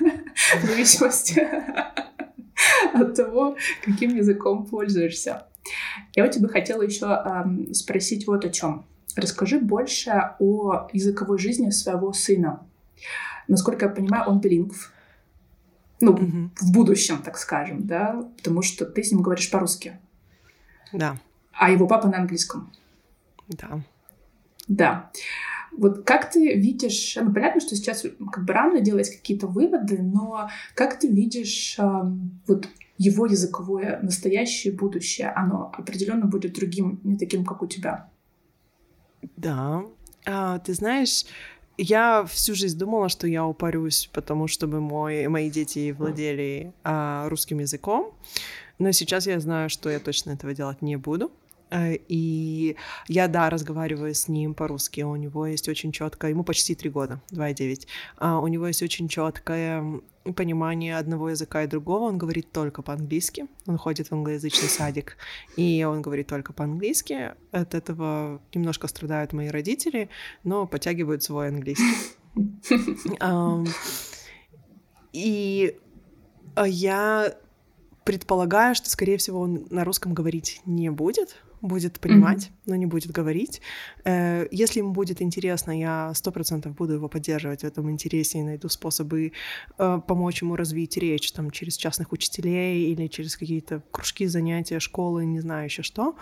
в 0.00 0.66
зависимости 0.66 1.46
от 2.94 3.14
того, 3.14 3.56
каким 3.84 4.14
языком 4.14 4.66
пользуешься. 4.66 5.46
Я 6.14 6.24
у 6.26 6.30
тебя 6.30 6.48
хотела 6.48 6.82
еще 6.82 7.06
эм, 7.06 7.72
спросить 7.74 8.26
вот 8.26 8.44
о 8.44 8.50
чем. 8.50 8.86
Расскажи 9.16 9.58
больше 9.58 10.10
о 10.38 10.88
языковой 10.92 11.38
жизни 11.38 11.70
своего 11.70 12.12
сына. 12.12 12.66
Насколько 13.48 13.86
я 13.86 13.90
понимаю, 13.90 14.28
он 14.28 14.40
билингв. 14.40 14.92
Ну, 16.00 16.14
mm-hmm. 16.14 16.50
в 16.60 16.72
будущем, 16.72 17.22
так 17.22 17.36
скажем, 17.36 17.86
да, 17.86 18.24
потому 18.36 18.62
что 18.62 18.86
ты 18.86 19.02
с 19.02 19.10
ним 19.10 19.20
говоришь 19.20 19.50
по-русски. 19.50 19.98
Да. 20.92 21.16
А 21.52 21.70
его 21.70 21.88
папа 21.88 22.06
на 22.06 22.18
английском. 22.18 22.70
Да. 23.48 23.80
Да. 24.68 25.10
Вот 25.78 26.04
как 26.04 26.30
ты 26.30 26.54
видишь, 26.54 27.16
ну 27.20 27.32
понятно, 27.32 27.60
что 27.60 27.76
сейчас 27.76 28.04
как 28.32 28.44
бы 28.44 28.52
рано 28.52 28.80
делать 28.80 29.08
какие-то 29.08 29.46
выводы, 29.46 30.02
но 30.02 30.50
как 30.74 30.98
ты 30.98 31.08
видишь 31.08 31.76
э, 31.78 31.82
вот 32.46 32.68
его 32.98 33.26
языковое 33.26 34.00
настоящее 34.02 34.72
будущее, 34.72 35.28
оно 35.30 35.72
определенно 35.72 36.26
будет 36.26 36.54
другим, 36.54 37.00
не 37.04 37.16
таким, 37.16 37.44
как 37.44 37.62
у 37.62 37.66
тебя. 37.66 38.10
Да, 39.36 39.84
а, 40.26 40.58
ты 40.58 40.74
знаешь, 40.74 41.24
я 41.76 42.26
всю 42.26 42.56
жизнь 42.56 42.76
думала, 42.76 43.08
что 43.08 43.28
я 43.28 43.46
упарюсь, 43.46 44.10
потому 44.12 44.48
чтобы 44.48 44.80
мой, 44.80 45.28
мои 45.28 45.48
дети 45.48 45.92
владели 45.92 46.72
а, 46.82 47.28
русским 47.28 47.60
языком, 47.60 48.12
но 48.80 48.90
сейчас 48.90 49.28
я 49.28 49.38
знаю, 49.38 49.70
что 49.70 49.88
я 49.90 50.00
точно 50.00 50.32
этого 50.32 50.54
делать 50.54 50.82
не 50.82 50.96
буду. 50.96 51.30
Э, 51.70 51.96
и 52.08 52.76
я, 53.08 53.28
да, 53.28 53.50
разговариваю 53.50 54.14
с 54.14 54.28
ним 54.28 54.54
по-русски. 54.54 55.02
У 55.02 55.16
него 55.16 55.46
есть 55.46 55.68
очень 55.68 55.92
четкое, 55.92 56.30
ему 56.30 56.44
почти 56.44 56.74
три 56.74 56.90
года, 56.90 57.20
2,9. 57.32 57.86
А 58.16 58.40
у 58.40 58.46
него 58.48 58.66
есть 58.66 58.82
очень 58.82 59.08
четкое 59.08 60.00
понимание 60.36 60.98
одного 60.98 61.30
языка 61.30 61.62
и 61.62 61.66
другого. 61.66 62.04
Он 62.04 62.18
говорит 62.18 62.52
только 62.52 62.82
по-английски. 62.82 63.46
Он 63.66 63.78
ходит 63.78 64.08
в 64.08 64.12
англоязычный 64.12 64.68
садик, 64.68 65.16
и 65.56 65.84
он 65.84 66.02
говорит 66.02 66.26
только 66.26 66.52
по-английски. 66.52 67.32
От 67.50 67.74
этого 67.74 68.40
немножко 68.54 68.88
страдают 68.88 69.32
мои 69.32 69.48
родители, 69.48 70.10
но 70.44 70.66
подтягивают 70.66 71.22
свой 71.22 71.48
английский. 71.48 71.84
И 75.14 75.76
я 76.66 77.34
предполагаю, 78.04 78.74
что, 78.74 78.90
скорее 78.90 79.16
всего, 79.16 79.40
он 79.40 79.66
на 79.70 79.84
русском 79.84 80.14
говорить 80.14 80.60
не 80.64 80.90
будет, 80.90 81.36
будет 81.60 82.00
понимать, 82.00 82.46
mm-hmm. 82.46 82.62
но 82.66 82.76
не 82.76 82.86
будет 82.86 83.10
говорить. 83.12 83.60
Э, 84.04 84.46
если 84.50 84.80
ему 84.80 84.92
будет 84.92 85.22
интересно, 85.22 85.78
я 85.78 86.12
сто 86.14 86.30
процентов 86.30 86.74
буду 86.74 86.94
его 86.94 87.08
поддерживать 87.08 87.60
в 87.60 87.64
этом 87.64 87.90
интересе 87.90 88.38
и 88.38 88.42
найду 88.42 88.68
способы 88.68 89.32
э, 89.78 90.00
помочь 90.06 90.42
ему 90.42 90.56
развить 90.56 90.96
речь 90.96 91.32
там 91.32 91.50
через 91.50 91.76
частных 91.76 92.12
учителей 92.12 92.92
или 92.92 93.06
через 93.08 93.36
какие-то 93.36 93.82
кружки, 93.90 94.26
занятия, 94.26 94.80
школы, 94.80 95.24
не 95.24 95.40
знаю 95.40 95.64
еще 95.64 95.82
что. 95.82 96.16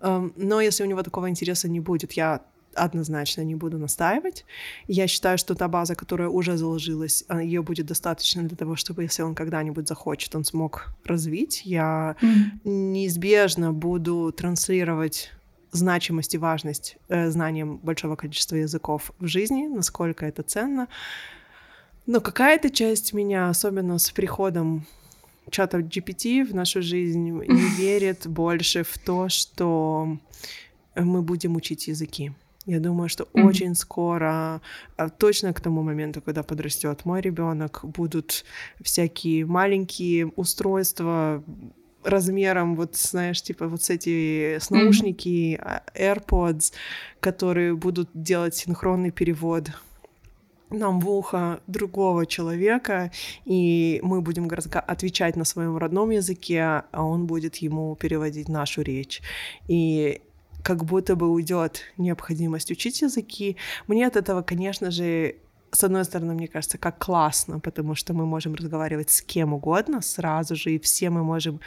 Эм, 0.00 0.32
но 0.36 0.60
если 0.60 0.84
у 0.84 0.86
него 0.86 1.02
такого 1.02 1.28
интереса 1.28 1.68
не 1.68 1.80
будет, 1.80 2.12
я 2.12 2.42
однозначно 2.74 3.42
не 3.42 3.54
буду 3.54 3.78
настаивать. 3.78 4.44
Я 4.86 5.06
считаю, 5.06 5.38
что 5.38 5.54
та 5.54 5.68
база, 5.68 5.94
которая 5.94 6.28
уже 6.28 6.56
заложилась, 6.56 7.24
а, 7.28 7.42
ее 7.42 7.62
будет 7.62 7.86
достаточно 7.86 8.42
для 8.42 8.56
того, 8.56 8.76
чтобы, 8.76 9.02
если 9.02 9.22
он 9.22 9.34
когда-нибудь 9.34 9.88
захочет, 9.88 10.34
он 10.36 10.44
смог 10.44 10.92
развить. 11.04 11.62
Я 11.64 12.16
mm-hmm. 12.20 12.60
неизбежно 12.64 13.72
буду 13.72 14.32
транслировать 14.36 15.32
значимость 15.72 16.34
и 16.34 16.38
важность 16.38 16.96
э, 17.08 17.30
знанием 17.30 17.78
большого 17.78 18.16
количества 18.16 18.56
языков 18.56 19.12
в 19.18 19.26
жизни, 19.26 19.66
насколько 19.66 20.26
это 20.26 20.42
ценно. 20.42 20.88
Но 22.06 22.20
какая-то 22.20 22.70
часть 22.70 23.12
меня, 23.12 23.48
особенно 23.48 23.98
с 23.98 24.10
приходом 24.10 24.86
чата 25.50 25.78
GPT 25.78 26.44
в 26.44 26.54
нашу 26.54 26.82
жизнь, 26.82 27.20
не 27.20 27.68
верит 27.76 28.26
больше 28.26 28.82
в 28.82 28.98
то, 28.98 29.28
что 29.28 30.18
мы 30.96 31.22
будем 31.22 31.56
учить 31.56 31.88
языки. 31.88 32.32
Я 32.66 32.78
думаю, 32.78 33.08
что 33.08 33.24
mm-hmm. 33.24 33.48
очень 33.48 33.74
скоро, 33.74 34.60
а, 34.96 35.08
точно 35.08 35.52
к 35.52 35.60
тому 35.60 35.82
моменту, 35.82 36.20
когда 36.20 36.42
подрастет 36.42 37.04
мой 37.04 37.20
ребенок, 37.20 37.80
будут 37.82 38.44
всякие 38.82 39.46
маленькие 39.46 40.26
устройства 40.26 41.42
размером, 42.04 42.76
вот 42.76 42.96
знаешь, 42.96 43.42
типа 43.42 43.66
вот 43.66 43.82
с 43.82 43.90
эти 43.90 44.58
с 44.58 44.70
наушники 44.70 45.58
mm-hmm. 45.58 46.26
AirPods, 46.26 46.72
которые 47.20 47.74
будут 47.74 48.10
делать 48.14 48.54
синхронный 48.54 49.10
перевод 49.10 49.70
нам 50.70 51.00
в 51.00 51.10
ухо 51.10 51.60
другого 51.66 52.26
человека, 52.26 53.10
и 53.44 54.00
мы 54.02 54.20
будем 54.20 54.48
отвечать 54.48 55.36
на 55.36 55.44
своем 55.44 55.76
родном 55.76 56.10
языке, 56.10 56.62
а 56.92 57.04
он 57.04 57.26
будет 57.26 57.56
ему 57.56 57.96
переводить 57.96 58.48
нашу 58.48 58.82
речь. 58.82 59.20
И 59.68 60.20
как 60.62 60.84
будто 60.84 61.16
бы 61.16 61.28
уйдет 61.28 61.82
необходимость 61.96 62.70
учить 62.70 63.02
языки. 63.02 63.56
Мне 63.86 64.06
от 64.06 64.16
этого, 64.16 64.42
конечно 64.42 64.90
же, 64.90 65.36
с 65.72 65.84
одной 65.84 66.04
стороны, 66.04 66.34
мне 66.34 66.48
кажется, 66.48 66.78
как 66.78 66.98
классно, 66.98 67.60
потому 67.60 67.94
что 67.94 68.12
мы 68.12 68.26
можем 68.26 68.54
разговаривать 68.54 69.10
с 69.10 69.22
кем 69.22 69.54
угодно 69.54 70.02
сразу 70.02 70.56
же, 70.56 70.72
и 70.72 70.78
все 70.78 71.10
мы 71.10 71.22
можем 71.22 71.60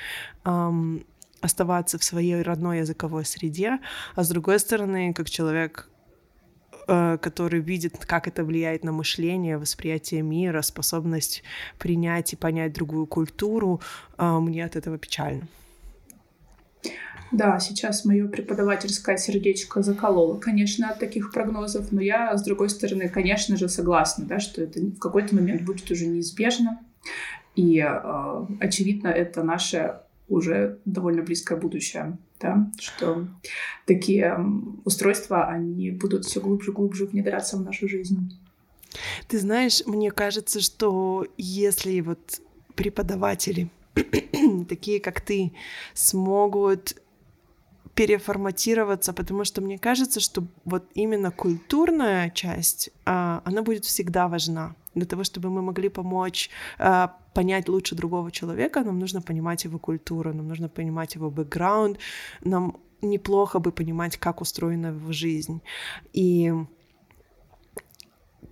эм, 0.45 1.05
оставаться 1.41 1.97
в 1.97 2.03
своей 2.03 2.41
родной 2.41 2.79
языковой 2.79 3.25
среде, 3.25 3.79
а 4.15 4.23
с 4.23 4.29
другой 4.29 4.59
стороны, 4.59 5.13
как 5.13 5.29
человек, 5.29 5.89
э, 6.87 7.17
который 7.21 7.61
видит, 7.61 8.05
как 8.05 8.27
это 8.27 8.43
влияет 8.43 8.83
на 8.83 8.91
мышление, 8.91 9.57
восприятие 9.57 10.21
мира, 10.21 10.61
способность 10.61 11.43
принять 11.79 12.33
и 12.33 12.35
понять 12.35 12.73
другую 12.73 13.07
культуру, 13.07 13.81
э, 14.17 14.39
мне 14.39 14.65
от 14.65 14.75
этого 14.75 14.97
печально. 14.97 15.47
Да, 17.33 17.59
сейчас 17.59 18.05
мое 18.05 18.27
преподавательское 18.27 19.17
сердечко 19.17 19.81
закололо, 19.81 20.37
конечно, 20.37 20.89
от 20.89 20.99
таких 20.99 21.31
прогнозов, 21.31 21.91
но 21.91 21.99
я, 21.99 22.37
с 22.37 22.43
другой 22.43 22.69
стороны, 22.69 23.09
конечно 23.09 23.57
же, 23.57 23.69
согласна, 23.69 24.25
да, 24.25 24.39
что 24.39 24.61
это 24.61 24.79
в 24.79 24.99
какой-то 24.99 25.33
момент 25.33 25.63
будет 25.63 25.89
уже 25.89 26.05
неизбежно. 26.05 26.79
И, 27.55 27.79
э, 27.79 28.45
очевидно, 28.59 29.07
это 29.07 29.43
наше 29.43 29.99
уже 30.29 30.79
довольно 30.85 31.23
близкое 31.23 31.59
будущее, 31.59 32.19
да, 32.39 32.71
что 32.79 33.27
такие 33.87 34.37
устройства, 34.85 35.47
они 35.47 35.89
будут 35.89 36.25
все 36.25 36.39
глубже 36.39 36.69
и 36.69 36.73
глубже 36.73 37.05
внедряться 37.05 37.57
в 37.57 37.61
нашу 37.61 37.87
жизнь. 37.87 38.31
Ты 39.27 39.39
знаешь, 39.39 39.81
мне 39.87 40.11
кажется, 40.11 40.61
что 40.61 41.25
если 41.37 41.99
вот 42.01 42.41
преподаватели 42.75 43.69
такие, 44.69 44.99
как 44.99 45.21
ты, 45.21 45.51
смогут 45.93 46.95
переформатироваться, 47.95 49.13
потому 49.13 49.45
что 49.45 49.61
мне 49.61 49.77
кажется, 49.77 50.19
что 50.19 50.43
вот 50.65 50.83
именно 50.95 51.31
культурная 51.31 52.29
часть, 52.31 52.89
а, 53.05 53.41
она 53.45 53.61
будет 53.61 53.85
всегда 53.85 54.27
важна. 54.27 54.75
Для 54.95 55.05
того, 55.05 55.23
чтобы 55.23 55.49
мы 55.49 55.61
могли 55.61 55.89
помочь 55.89 56.49
а, 56.79 57.15
понять 57.33 57.69
лучше 57.69 57.95
другого 57.95 58.31
человека, 58.31 58.83
нам 58.83 58.99
нужно 58.99 59.21
понимать 59.21 59.65
его 59.65 59.79
культуру, 59.79 60.33
нам 60.33 60.47
нужно 60.47 60.69
понимать 60.69 61.15
его 61.15 61.29
бэкграунд, 61.29 61.99
нам 62.43 62.77
неплохо 63.01 63.59
бы 63.59 63.71
понимать, 63.71 64.17
как 64.17 64.41
устроена 64.41 64.87
его 64.87 65.11
жизнь. 65.11 65.61
И 66.13 66.53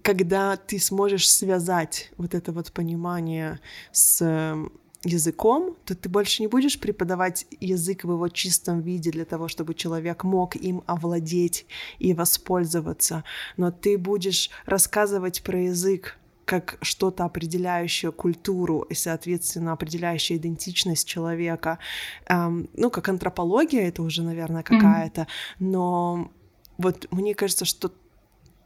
когда 0.03 0.55
ты 0.55 0.79
сможешь 0.79 1.29
связать 1.29 2.11
вот 2.17 2.33
это 2.33 2.51
вот 2.51 2.71
понимание 2.71 3.59
с 3.91 4.59
языком, 5.03 5.75
то 5.85 5.95
ты 5.95 6.09
больше 6.09 6.41
не 6.41 6.47
будешь 6.47 6.79
преподавать 6.79 7.45
язык 7.59 8.03
в 8.03 8.11
его 8.11 8.27
чистом 8.29 8.81
виде 8.81 9.11
для 9.11 9.25
того, 9.25 9.47
чтобы 9.47 9.73
человек 9.73 10.23
мог 10.23 10.55
им 10.55 10.83
овладеть 10.85 11.65
и 11.99 12.13
воспользоваться, 12.13 13.23
но 13.57 13.71
ты 13.71 13.97
будешь 13.97 14.49
рассказывать 14.65 15.43
про 15.43 15.59
язык 15.59 16.17
как 16.45 16.77
что-то 16.81 17.23
определяющее 17.23 18.11
культуру 18.11 18.81
и, 18.81 18.93
соответственно, 18.93 19.71
определяющее 19.71 20.37
идентичность 20.37 21.07
человека. 21.07 21.79
Эм, 22.27 22.69
ну, 22.73 22.89
как 22.89 23.07
антропология 23.07 23.87
это 23.87 24.03
уже, 24.03 24.21
наверное, 24.21 24.63
какая-то, 24.63 25.27
но 25.59 26.29
вот 26.77 27.07
мне 27.11 27.35
кажется, 27.35 27.63
что 27.63 27.93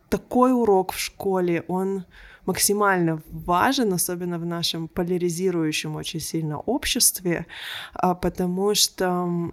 такой 0.09 0.53
урок 0.53 0.93
в 0.93 0.99
школе, 0.99 1.63
он 1.67 2.05
максимально 2.45 3.21
важен, 3.31 3.93
особенно 3.93 4.39
в 4.39 4.45
нашем 4.45 4.87
поляризирующем 4.87 5.95
очень 5.95 6.19
сильно 6.19 6.59
обществе, 6.59 7.45
а, 7.93 8.15
потому 8.15 8.75
что 8.75 9.51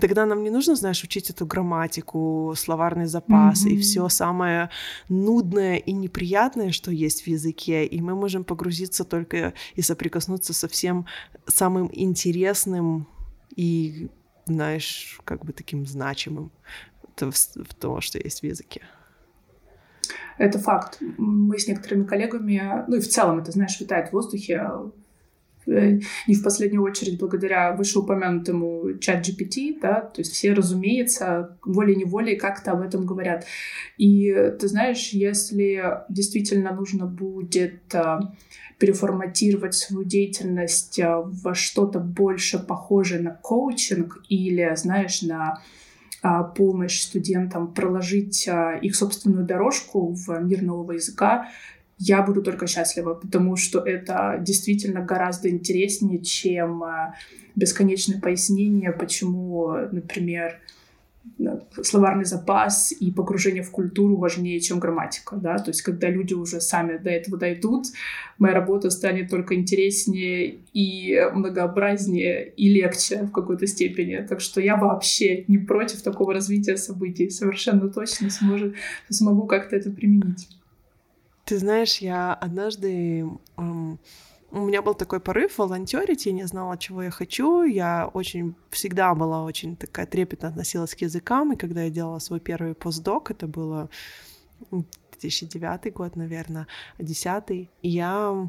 тогда 0.00 0.26
нам 0.26 0.42
не 0.42 0.50
нужно, 0.50 0.74
знаешь, 0.76 1.04
учить 1.04 1.30
эту 1.30 1.46
грамматику, 1.46 2.54
словарный 2.56 3.06
запас 3.06 3.64
mm-hmm. 3.64 3.70
и 3.70 3.80
все 3.80 4.08
самое 4.08 4.70
нудное 5.08 5.76
и 5.76 5.92
неприятное, 5.92 6.72
что 6.72 6.90
есть 6.90 7.22
в 7.22 7.26
языке, 7.28 7.86
и 7.86 8.00
мы 8.00 8.14
можем 8.14 8.44
погрузиться 8.44 9.04
только 9.04 9.54
и 9.74 9.82
соприкоснуться 9.82 10.52
со 10.52 10.68
всем 10.68 11.06
самым 11.46 11.90
интересным 11.92 13.06
и, 13.56 14.08
знаешь, 14.46 15.20
как 15.24 15.44
бы 15.44 15.52
таким 15.52 15.86
значимым 15.86 16.50
в, 17.16 17.74
том, 17.74 18.00
что 18.00 18.18
есть 18.18 18.40
в 18.40 18.44
языке. 18.44 18.82
Это 20.38 20.58
факт. 20.58 20.98
Мы 21.18 21.58
с 21.58 21.68
некоторыми 21.68 22.04
коллегами, 22.04 22.84
ну 22.88 22.96
и 22.96 23.00
в 23.00 23.08
целом 23.08 23.38
это, 23.38 23.52
знаешь, 23.52 23.80
витает 23.80 24.08
в 24.08 24.12
воздухе, 24.12 24.68
э, 25.66 25.98
не 26.26 26.34
в 26.34 26.42
последнюю 26.42 26.82
очередь 26.82 27.18
благодаря 27.18 27.72
вышеупомянутому 27.72 28.98
чат 28.98 29.26
GPT, 29.26 29.78
да, 29.80 30.00
то 30.00 30.20
есть 30.20 30.32
все, 30.32 30.52
разумеется, 30.52 31.56
волей-неволей 31.64 32.36
как-то 32.36 32.72
об 32.72 32.82
этом 32.82 33.06
говорят. 33.06 33.46
И 33.96 34.32
ты 34.60 34.68
знаешь, 34.68 35.10
если 35.10 36.02
действительно 36.08 36.72
нужно 36.72 37.06
будет 37.06 37.94
э, 37.94 38.18
переформатировать 38.78 39.74
свою 39.74 40.04
деятельность 40.04 40.98
э, 40.98 41.22
во 41.24 41.54
что-то 41.54 42.00
больше 42.00 42.58
похожее 42.58 43.20
на 43.20 43.30
коучинг 43.30 44.22
или, 44.28 44.72
знаешь, 44.76 45.22
на 45.22 45.62
помощь 46.32 47.00
студентам 47.00 47.74
проложить 47.74 48.48
а, 48.48 48.76
их 48.76 48.96
собственную 48.96 49.44
дорожку 49.44 50.14
в 50.14 50.38
мир 50.40 50.62
нового 50.62 50.92
языка, 50.92 51.50
я 51.98 52.22
буду 52.22 52.42
только 52.42 52.66
счастлива, 52.66 53.14
потому 53.14 53.56
что 53.56 53.78
это 53.78 54.38
действительно 54.40 55.00
гораздо 55.00 55.50
интереснее, 55.50 56.20
чем 56.20 56.82
а, 56.82 57.14
бесконечное 57.54 58.20
пояснение, 58.20 58.92
почему, 58.92 59.68
например, 59.92 60.60
словарный 61.82 62.24
запас 62.24 62.92
и 62.92 63.10
погружение 63.10 63.62
в 63.62 63.70
культуру 63.70 64.16
важнее, 64.16 64.60
чем 64.60 64.78
грамматика, 64.78 65.36
да, 65.36 65.58
то 65.58 65.70
есть 65.70 65.82
когда 65.82 66.08
люди 66.08 66.34
уже 66.34 66.60
сами 66.60 66.96
до 66.96 67.10
этого 67.10 67.36
дойдут, 67.36 67.86
моя 68.38 68.54
работа 68.54 68.90
станет 68.90 69.30
только 69.30 69.54
интереснее 69.54 70.58
и 70.72 71.20
многообразнее 71.32 72.50
и 72.56 72.68
легче 72.68 73.24
в 73.24 73.32
какой-то 73.32 73.66
степени, 73.66 74.24
так 74.28 74.40
что 74.40 74.60
я 74.60 74.76
вообще 74.76 75.44
не 75.48 75.58
против 75.58 76.02
такого 76.02 76.34
развития 76.34 76.76
событий, 76.76 77.30
совершенно 77.30 77.88
точно 77.88 78.30
сможет, 78.30 78.74
смогу 79.10 79.46
как-то 79.46 79.76
это 79.76 79.90
применить. 79.90 80.48
Ты 81.44 81.58
знаешь, 81.58 81.98
я 81.98 82.32
однажды 82.32 83.26
эм, 83.58 83.98
у 84.54 84.60
меня 84.60 84.82
был 84.82 84.94
такой 84.94 85.18
порыв 85.18 85.58
волонтерить, 85.58 86.26
я 86.26 86.32
не 86.32 86.46
знала, 86.46 86.78
чего 86.78 87.02
я 87.02 87.10
хочу. 87.10 87.64
Я 87.64 88.08
очень 88.14 88.54
всегда 88.70 89.14
была 89.14 89.42
очень 89.42 89.76
такая 89.76 90.06
трепетно 90.06 90.48
относилась 90.48 90.94
к 90.94 91.00
языкам, 91.00 91.52
и 91.52 91.56
когда 91.56 91.82
я 91.82 91.90
делала 91.90 92.20
свой 92.20 92.38
первый 92.38 92.74
постдок, 92.74 93.32
это 93.32 93.48
было 93.48 93.90
2009 94.70 95.92
год, 95.92 96.16
наверное, 96.16 96.66
10 96.98 97.68
я 97.82 98.48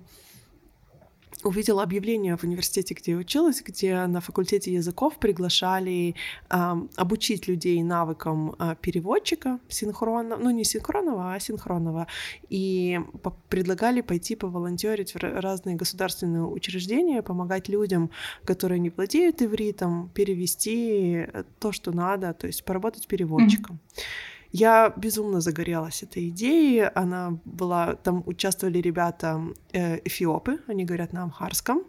увидела 1.45 1.83
объявление 1.83 2.35
в 2.35 2.43
университете, 2.43 2.95
где 2.95 3.11
я 3.11 3.17
училась, 3.17 3.61
где 3.61 4.05
на 4.07 4.19
факультете 4.19 4.73
языков 4.73 5.17
приглашали 5.19 6.15
э, 6.49 6.75
обучить 6.95 7.47
людей 7.47 7.81
навыкам 7.83 8.55
э, 8.57 8.75
переводчика 8.81 9.59
синхронно, 9.69 10.37
ну 10.37 10.49
не 10.49 10.63
синхронного, 10.63 11.33
а 11.33 11.39
синхронного, 11.39 12.07
и 12.49 12.99
по- 13.21 13.37
предлагали 13.49 14.01
пойти 14.01 14.35
поволонтерить 14.35 15.13
в 15.13 15.17
разные 15.17 15.75
государственные 15.75 16.43
учреждения, 16.43 17.21
помогать 17.21 17.69
людям, 17.69 18.09
которые 18.43 18.79
не 18.79 18.89
владеют 18.89 19.41
ивритом, 19.41 20.09
перевести 20.13 21.27
то, 21.59 21.71
что 21.71 21.91
надо, 21.91 22.33
то 22.33 22.47
есть 22.47 22.65
поработать 22.65 23.07
переводчиком. 23.07 23.79
Mm-hmm. 23.95 24.34
Я 24.57 24.93
безумно 24.95 25.41
загорелась 25.41 26.01
этой 26.01 26.29
идеей. 26.29 26.87
Она 26.95 27.37
была... 27.43 27.95
Там 27.95 28.23
участвовали 28.25 28.77
ребята 28.77 29.41
э, 29.73 29.99
эфиопы, 30.05 30.59
они 30.67 30.85
говорят 30.85 31.11
на 31.11 31.23
амхарском, 31.23 31.83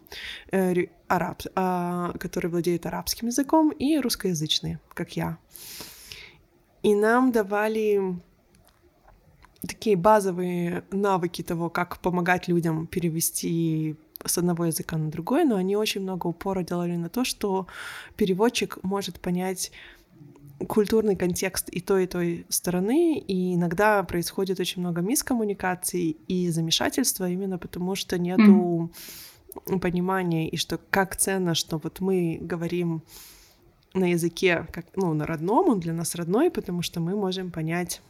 э, 0.51 0.87
араб, 1.07 1.43
э, 1.45 2.11
которые 2.19 2.51
владеют 2.51 2.85
арабским 2.85 3.29
языком, 3.29 3.69
и 3.69 3.97
русскоязычные, 3.99 4.81
как 4.93 5.15
я. 5.15 5.37
И 6.83 6.93
нам 6.93 7.31
давали 7.31 8.19
такие 9.61 9.95
базовые 9.95 10.83
навыки 10.91 11.43
того, 11.43 11.69
как 11.69 11.99
помогать 11.99 12.49
людям 12.49 12.87
перевести 12.87 13.95
с 14.25 14.37
одного 14.37 14.65
языка 14.65 14.97
на 14.97 15.09
другой, 15.09 15.45
но 15.45 15.55
они 15.55 15.77
очень 15.77 16.01
много 16.01 16.27
упора 16.27 16.63
делали 16.63 16.97
на 16.97 17.07
то, 17.07 17.23
что 17.23 17.67
переводчик 18.17 18.83
может 18.83 19.21
понять 19.21 19.71
культурный 20.67 21.15
контекст 21.15 21.69
и 21.69 21.81
той, 21.81 22.03
и 22.03 22.07
той 22.07 22.45
стороны, 22.49 23.17
и 23.19 23.55
иногда 23.55 24.03
происходит 24.03 24.59
очень 24.59 24.81
много 24.81 25.01
мискоммуникаций 25.01 26.17
и 26.27 26.49
замешательства 26.49 27.29
именно 27.29 27.57
потому, 27.57 27.95
что 27.95 28.17
нету 28.19 28.91
mm. 29.65 29.79
понимания, 29.79 30.49
и 30.49 30.57
что 30.57 30.77
как 30.89 31.15
ценно, 31.15 31.55
что 31.55 31.77
вот 31.77 31.99
мы 31.99 32.37
говорим 32.41 33.03
на 33.93 34.11
языке, 34.11 34.67
как, 34.71 34.85
ну, 34.95 35.13
на 35.13 35.25
родном, 35.25 35.69
он 35.69 35.79
для 35.79 35.93
нас 35.93 36.15
родной, 36.15 36.51
потому 36.51 36.81
что 36.81 36.99
мы 36.99 37.15
можем 37.15 37.51
понять 37.51 38.01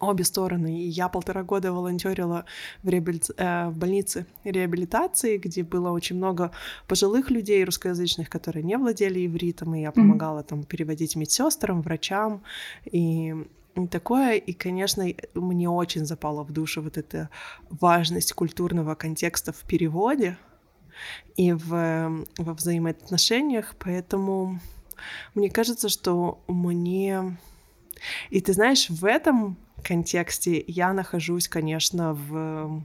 обе 0.00 0.24
стороны. 0.24 0.80
И 0.80 0.88
я 0.88 1.08
полтора 1.08 1.42
года 1.42 1.72
волонтерила 1.72 2.44
в, 2.82 2.88
реабили... 2.88 3.20
э, 3.36 3.68
в 3.68 3.78
больнице 3.78 4.26
реабилитации, 4.44 5.38
где 5.38 5.62
было 5.62 5.90
очень 5.90 6.16
много 6.16 6.50
пожилых 6.88 7.30
людей 7.30 7.64
русскоязычных, 7.64 8.28
которые 8.28 8.62
не 8.62 8.76
владели 8.76 9.26
ивритом, 9.26 9.74
и 9.74 9.82
я 9.82 9.92
помогала 9.92 10.42
там 10.42 10.64
переводить 10.64 11.16
медсестрам, 11.16 11.82
врачам. 11.82 12.42
И 12.84 13.34
и 13.76 13.86
такое, 13.88 14.36
и, 14.36 14.54
конечно, 14.54 15.04
мне 15.34 15.68
очень 15.68 16.06
запала 16.06 16.42
в 16.44 16.50
душу 16.50 16.80
вот 16.80 16.96
эта 16.96 17.28
важность 17.68 18.32
культурного 18.32 18.94
контекста 18.94 19.52
в 19.52 19.60
переводе 19.64 20.38
и 21.36 21.52
в, 21.52 22.24
во 22.38 22.54
взаимоотношениях, 22.54 23.74
поэтому 23.78 24.60
мне 25.34 25.50
кажется, 25.50 25.90
что 25.90 26.40
мне... 26.48 27.36
И 28.30 28.40
ты 28.40 28.54
знаешь, 28.54 28.88
в 28.88 29.04
этом 29.04 29.58
контексте 29.86 30.64
я 30.66 30.92
нахожусь, 30.92 31.48
конечно, 31.48 32.14
в 32.14 32.82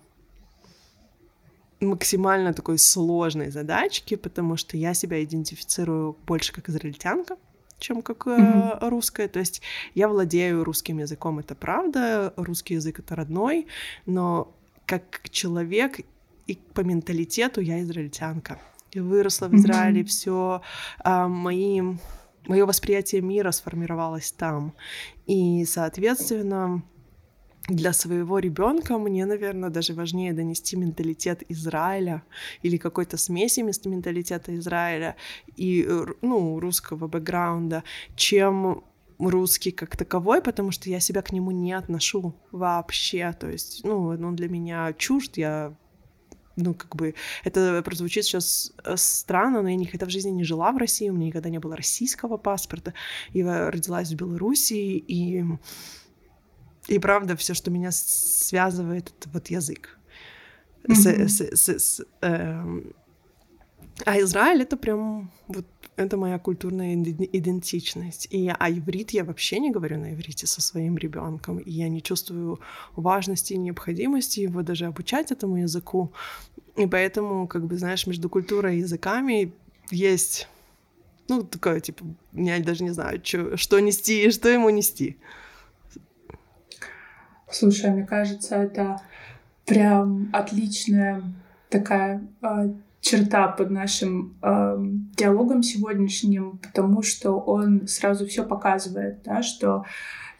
максимально 1.80 2.54
такой 2.54 2.78
сложной 2.78 3.50
задачке, 3.50 4.18
потому 4.18 4.56
что 4.56 4.78
я 4.78 4.94
себя 4.94 5.24
идентифицирую 5.24 6.16
больше 6.28 6.54
как 6.54 6.70
израильтянка, 6.70 7.38
чем 7.80 8.04
как 8.04 8.28
mm-hmm. 8.28 8.90
русская. 8.90 9.28
То 9.28 9.40
есть 9.40 9.62
я 9.96 10.08
владею 10.08 10.64
русским 10.64 11.00
языком, 11.00 11.40
это 11.40 11.56
правда, 11.56 12.34
русский 12.38 12.76
язык 12.76 13.00
это 13.00 13.16
родной, 13.16 13.66
но 14.06 14.54
как 14.86 15.22
человек 15.32 16.02
и 16.46 16.60
по 16.74 16.82
менталитету 16.82 17.62
я 17.62 17.82
израильтянка. 17.82 18.60
Я 18.94 19.02
выросла 19.04 19.48
в 19.48 19.56
Израиле, 19.56 20.02
mm-hmm. 20.02 20.06
все 20.06 20.62
э, 21.04 21.28
мои 21.28 21.82
мое 22.48 22.66
восприятие 22.66 23.22
мира 23.22 23.52
сформировалось 23.52 24.32
там. 24.32 24.74
И, 25.28 25.66
соответственно, 25.66 26.84
для 27.68 27.94
своего 27.94 28.40
ребенка 28.40 28.98
мне, 28.98 29.26
наверное, 29.26 29.70
даже 29.70 29.94
важнее 29.94 30.34
донести 30.34 30.76
менталитет 30.76 31.44
Израиля 31.50 32.24
или 32.64 32.78
какой-то 32.78 33.18
смеси 33.18 33.60
менталитета 33.60 34.56
Израиля 34.58 35.16
и 35.56 35.88
ну, 36.22 36.60
русского 36.60 37.08
бэкграунда, 37.08 37.84
чем 38.16 38.84
русский 39.20 39.72
как 39.72 39.96
таковой, 39.96 40.42
потому 40.42 40.72
что 40.72 40.90
я 40.90 41.00
себя 41.00 41.22
к 41.22 41.32
нему 41.32 41.52
не 41.52 41.74
отношу 41.74 42.34
вообще. 42.52 43.36
То 43.40 43.48
есть, 43.48 43.82
ну, 43.84 44.08
он 44.08 44.36
для 44.36 44.50
меня 44.50 44.94
чужд, 44.94 45.38
я 45.38 45.76
ну, 46.58 46.74
как 46.74 46.96
бы, 46.96 47.16
это 47.44 47.82
прозвучит 47.84 48.26
сейчас 48.26 48.74
э, 48.84 48.96
странно, 48.98 49.62
но 49.62 49.70
я 49.70 49.76
никогда 49.76 50.06
в 50.06 50.10
жизни 50.10 50.32
не 50.32 50.44
жила 50.44 50.72
в 50.72 50.78
России, 50.78 51.10
у 51.10 51.14
меня 51.14 51.28
никогда 51.28 51.50
не 51.50 51.60
было 51.60 51.78
российского 51.78 52.38
паспорта. 52.38 52.94
Я 53.34 53.72
родилась 53.72 54.12
в 54.12 54.16
Белоруссии, 54.16 54.98
и 54.98 55.46
и 56.92 57.00
правда, 57.00 57.36
все, 57.36 57.54
что 57.54 57.72
меня 57.72 57.92
связывает, 57.92 59.14
это 59.18 59.30
вот 59.30 59.48
язык. 59.48 59.98
Mm-hmm. 60.84 61.28
С, 61.28 61.42
с, 61.42 61.56
с, 61.56 61.70
с, 61.70 62.06
э, 62.22 62.82
а 64.06 64.20
Израиль 64.20 64.64
это 64.64 64.78
прям 64.78 65.32
вот 65.48 65.66
это 65.96 66.18
моя 66.18 66.40
культурная 66.40 66.96
идентичность. 66.96 68.28
И 68.32 68.48
а 68.48 68.70
иврит 68.70 69.12
я 69.12 69.24
вообще 69.24 69.60
не 69.60 69.72
говорю 69.72 70.00
на 70.00 70.14
иврите 70.14 70.48
со 70.48 70.62
своим 70.62 70.98
ребенком, 70.98 71.60
и 71.60 71.72
я 71.72 71.88
не 71.90 72.02
чувствую 72.02 72.60
важности 72.96 73.54
и 73.54 73.58
необходимости 73.58 74.42
его 74.42 74.62
даже 74.62 74.86
обучать 74.86 75.32
этому 75.32 75.58
языку. 75.58 76.12
И 76.76 76.88
поэтому, 76.88 77.48
как 77.48 77.68
бы, 77.68 77.78
знаешь, 77.78 78.08
между 78.08 78.30
культурой 78.30 78.78
и 78.78 78.80
языками 78.80 79.54
есть, 79.92 80.48
ну, 81.28 81.44
такое, 81.44 81.80
типа, 81.80 82.04
я 82.34 82.60
даже 82.60 82.84
не 82.84 82.92
знаю, 82.92 83.22
что, 83.24 83.56
что 83.58 83.80
нести 83.80 84.26
и 84.26 84.32
что 84.32 84.50
ему 84.50 84.70
нести. 84.70 85.18
Слушай, 87.52 87.92
мне 87.92 88.06
кажется, 88.06 88.56
это 88.56 89.02
прям 89.66 90.30
отличная 90.32 91.22
такая 91.70 92.26
э, 92.42 92.74
черта 93.02 93.48
под 93.50 93.72
нашим 93.72 94.38
э, 94.42 94.78
диалогом 95.18 95.62
сегодняшним, 95.62 96.60
потому 96.60 97.02
что 97.02 97.34
он 97.34 97.88
сразу 97.88 98.26
все 98.26 98.46
показывает, 98.46 99.24
да, 99.24 99.42
что 99.44 99.86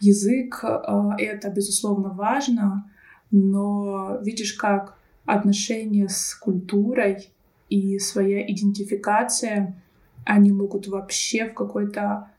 язык 0.00 0.64
э, 0.64 1.08
это 1.18 1.50
безусловно 1.50 2.10
важно, 2.10 2.90
но 3.30 4.18
видишь, 4.22 4.54
как 4.54 4.96
отношения 5.24 6.08
с 6.08 6.34
культурой 6.34 7.30
и 7.68 7.98
своя 7.98 8.42
идентификация, 8.50 9.82
они 10.24 10.52
могут 10.52 10.88
вообще 10.88 11.46
в 11.48 11.54
какой-то 11.54 12.30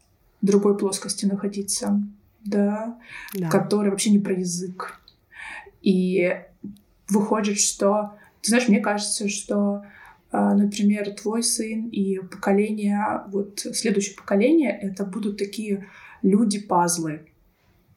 другой 0.41 0.77
плоскости 0.77 1.25
находиться 1.25 2.01
да, 2.43 2.99
да. 3.33 3.49
который 3.49 3.91
вообще 3.91 4.11
не 4.11 4.19
про 4.19 4.33
язык. 4.33 4.99
И 5.81 6.35
выходит, 7.09 7.59
что... 7.59 8.13
Ты 8.41 8.49
знаешь, 8.49 8.67
мне 8.67 8.81
кажется, 8.81 9.29
что, 9.29 9.83
а, 10.31 10.53
например, 10.53 11.13
твой 11.13 11.43
сын 11.43 11.87
и 11.87 12.19
поколение, 12.19 13.21
вот 13.27 13.59
следующее 13.59 14.17
поколение, 14.17 14.77
это 14.77 15.05
будут 15.05 15.37
такие 15.37 15.87
люди-пазлы, 16.21 17.27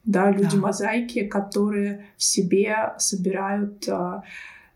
да, 0.05 0.31
люди-мозаики, 0.31 1.23
да. 1.23 1.29
которые 1.29 2.05
в 2.15 2.23
себе 2.23 2.93
собирают 2.97 3.89
а, 3.89 4.23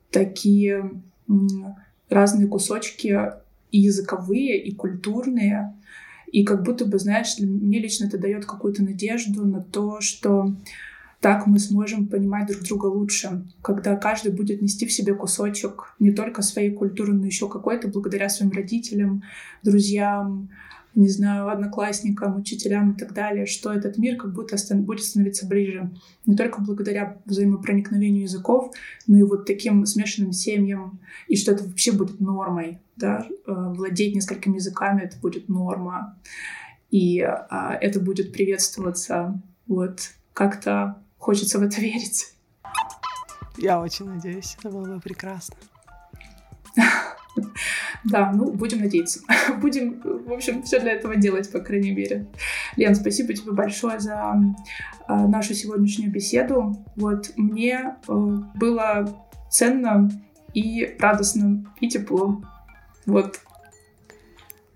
такие 0.09 0.91
м, 1.29 1.75
разные 2.09 2.47
кусочки 2.47 3.31
и 3.71 3.79
языковые, 3.79 4.61
и 4.61 4.75
культурные, 4.75 5.73
и 6.31 6.43
как 6.43 6.63
будто 6.63 6.85
бы, 6.85 6.97
знаешь, 6.97 7.35
мне 7.39 7.79
лично 7.79 8.05
это 8.05 8.17
дает 8.17 8.45
какую-то 8.45 8.83
надежду 8.83 9.45
на 9.45 9.61
то, 9.61 9.99
что 10.01 10.55
так 11.19 11.45
мы 11.45 11.59
сможем 11.59 12.07
понимать 12.07 12.47
друг 12.47 12.63
друга 12.63 12.87
лучше, 12.87 13.45
когда 13.61 13.95
каждый 13.95 14.31
будет 14.31 14.61
нести 14.61 14.87
в 14.87 14.91
себе 14.91 15.13
кусочек 15.13 15.93
не 15.99 16.11
только 16.11 16.41
своей 16.41 16.71
культуры, 16.71 17.13
но 17.13 17.25
еще 17.25 17.47
какой-то 17.47 17.89
благодаря 17.89 18.27
своим 18.27 18.51
родителям, 18.51 19.23
друзьям, 19.61 20.49
не 20.93 21.07
знаю, 21.07 21.49
одноклассникам, 21.49 22.35
учителям 22.35 22.91
и 22.91 22.97
так 22.97 23.13
далее, 23.13 23.45
что 23.45 23.71
этот 23.71 23.97
мир 23.97 24.17
как 24.17 24.33
будто 24.33 24.57
будет 24.75 25.03
становиться 25.03 25.47
ближе. 25.47 25.91
Не 26.25 26.35
только 26.35 26.61
благодаря 26.61 27.17
взаимопроникновению 27.25 28.23
языков, 28.23 28.73
но 29.07 29.17
и 29.17 29.23
вот 29.23 29.45
таким 29.45 29.85
смешанным 29.85 30.33
семьям, 30.33 30.99
и 31.27 31.37
что 31.37 31.53
это 31.53 31.63
вообще 31.63 31.91
будет 31.91 32.19
нормой. 32.19 32.79
Да? 32.97 33.25
Э, 33.47 33.53
владеть 33.73 34.15
несколькими 34.15 34.55
языками— 34.55 35.01
это 35.03 35.17
будет 35.17 35.47
норма. 35.49 36.17
И 36.89 37.21
а, 37.21 37.77
это 37.79 38.01
будет 38.01 38.33
приветствоваться. 38.33 39.41
Вот 39.67 40.11
как-то 40.33 41.01
хочется 41.17 41.57
в 41.57 41.63
это 41.63 41.79
верить. 41.79 42.33
Я 43.57 43.79
очень 43.79 44.05
надеюсь, 44.05 44.57
это 44.59 44.69
было 44.69 44.95
бы 44.95 44.99
прекрасно. 44.99 45.55
Да, 48.03 48.31
ну, 48.33 48.51
будем 48.51 48.79
надеяться. 48.79 49.19
Будем, 49.61 50.01
в 50.03 50.33
общем, 50.33 50.63
все 50.63 50.79
для 50.79 50.93
этого 50.93 51.15
делать, 51.15 51.51
по 51.51 51.59
крайней 51.59 51.91
мере. 51.91 52.27
Лен, 52.75 52.95
спасибо 52.95 53.33
тебе 53.33 53.51
большое 53.51 53.99
за 53.99 54.35
э, 55.07 55.27
нашу 55.27 55.53
сегодняшнюю 55.53 56.11
беседу. 56.11 56.83
Вот 56.95 57.31
мне 57.35 57.95
э, 58.07 58.13
было 58.55 59.25
ценно 59.51 60.09
и 60.53 60.95
радостным, 60.99 61.71
и 61.79 61.89
теплым. 61.89 62.45
Вот. 63.05 63.39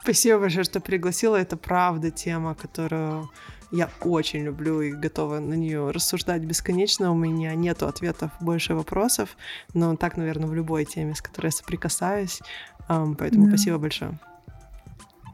Спасибо 0.05 0.37
большое, 0.37 0.63
что 0.63 0.79
пригласила. 0.79 1.35
Это 1.35 1.57
правда 1.57 2.11
тема, 2.11 2.53
которую 2.53 3.27
я 3.71 3.89
очень 4.01 4.43
люблю 4.43 4.79
и 4.81 4.91
готова 4.91 5.39
на 5.39 5.55
нее 5.55 5.89
рассуждать 5.89 6.43
бесконечно. 6.43 7.11
У 7.11 7.15
меня 7.15 7.55
нет 7.55 7.81
ответов, 7.81 8.29
больше 8.39 8.75
вопросов, 8.75 9.35
но 9.73 9.95
так, 9.95 10.15
наверное, 10.15 10.47
в 10.47 10.53
любой 10.53 10.85
теме, 10.85 11.15
с 11.15 11.23
которой 11.23 11.47
я 11.47 11.51
соприкасаюсь. 11.53 12.39
Поэтому 12.87 13.45
да. 13.45 13.57
спасибо 13.57 13.79
большое. 13.79 14.19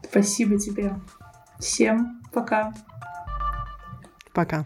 Спасибо 0.10 0.58
тебе. 0.58 0.96
Всем 1.60 2.22
пока. 2.32 2.74
Пока. 4.32 4.66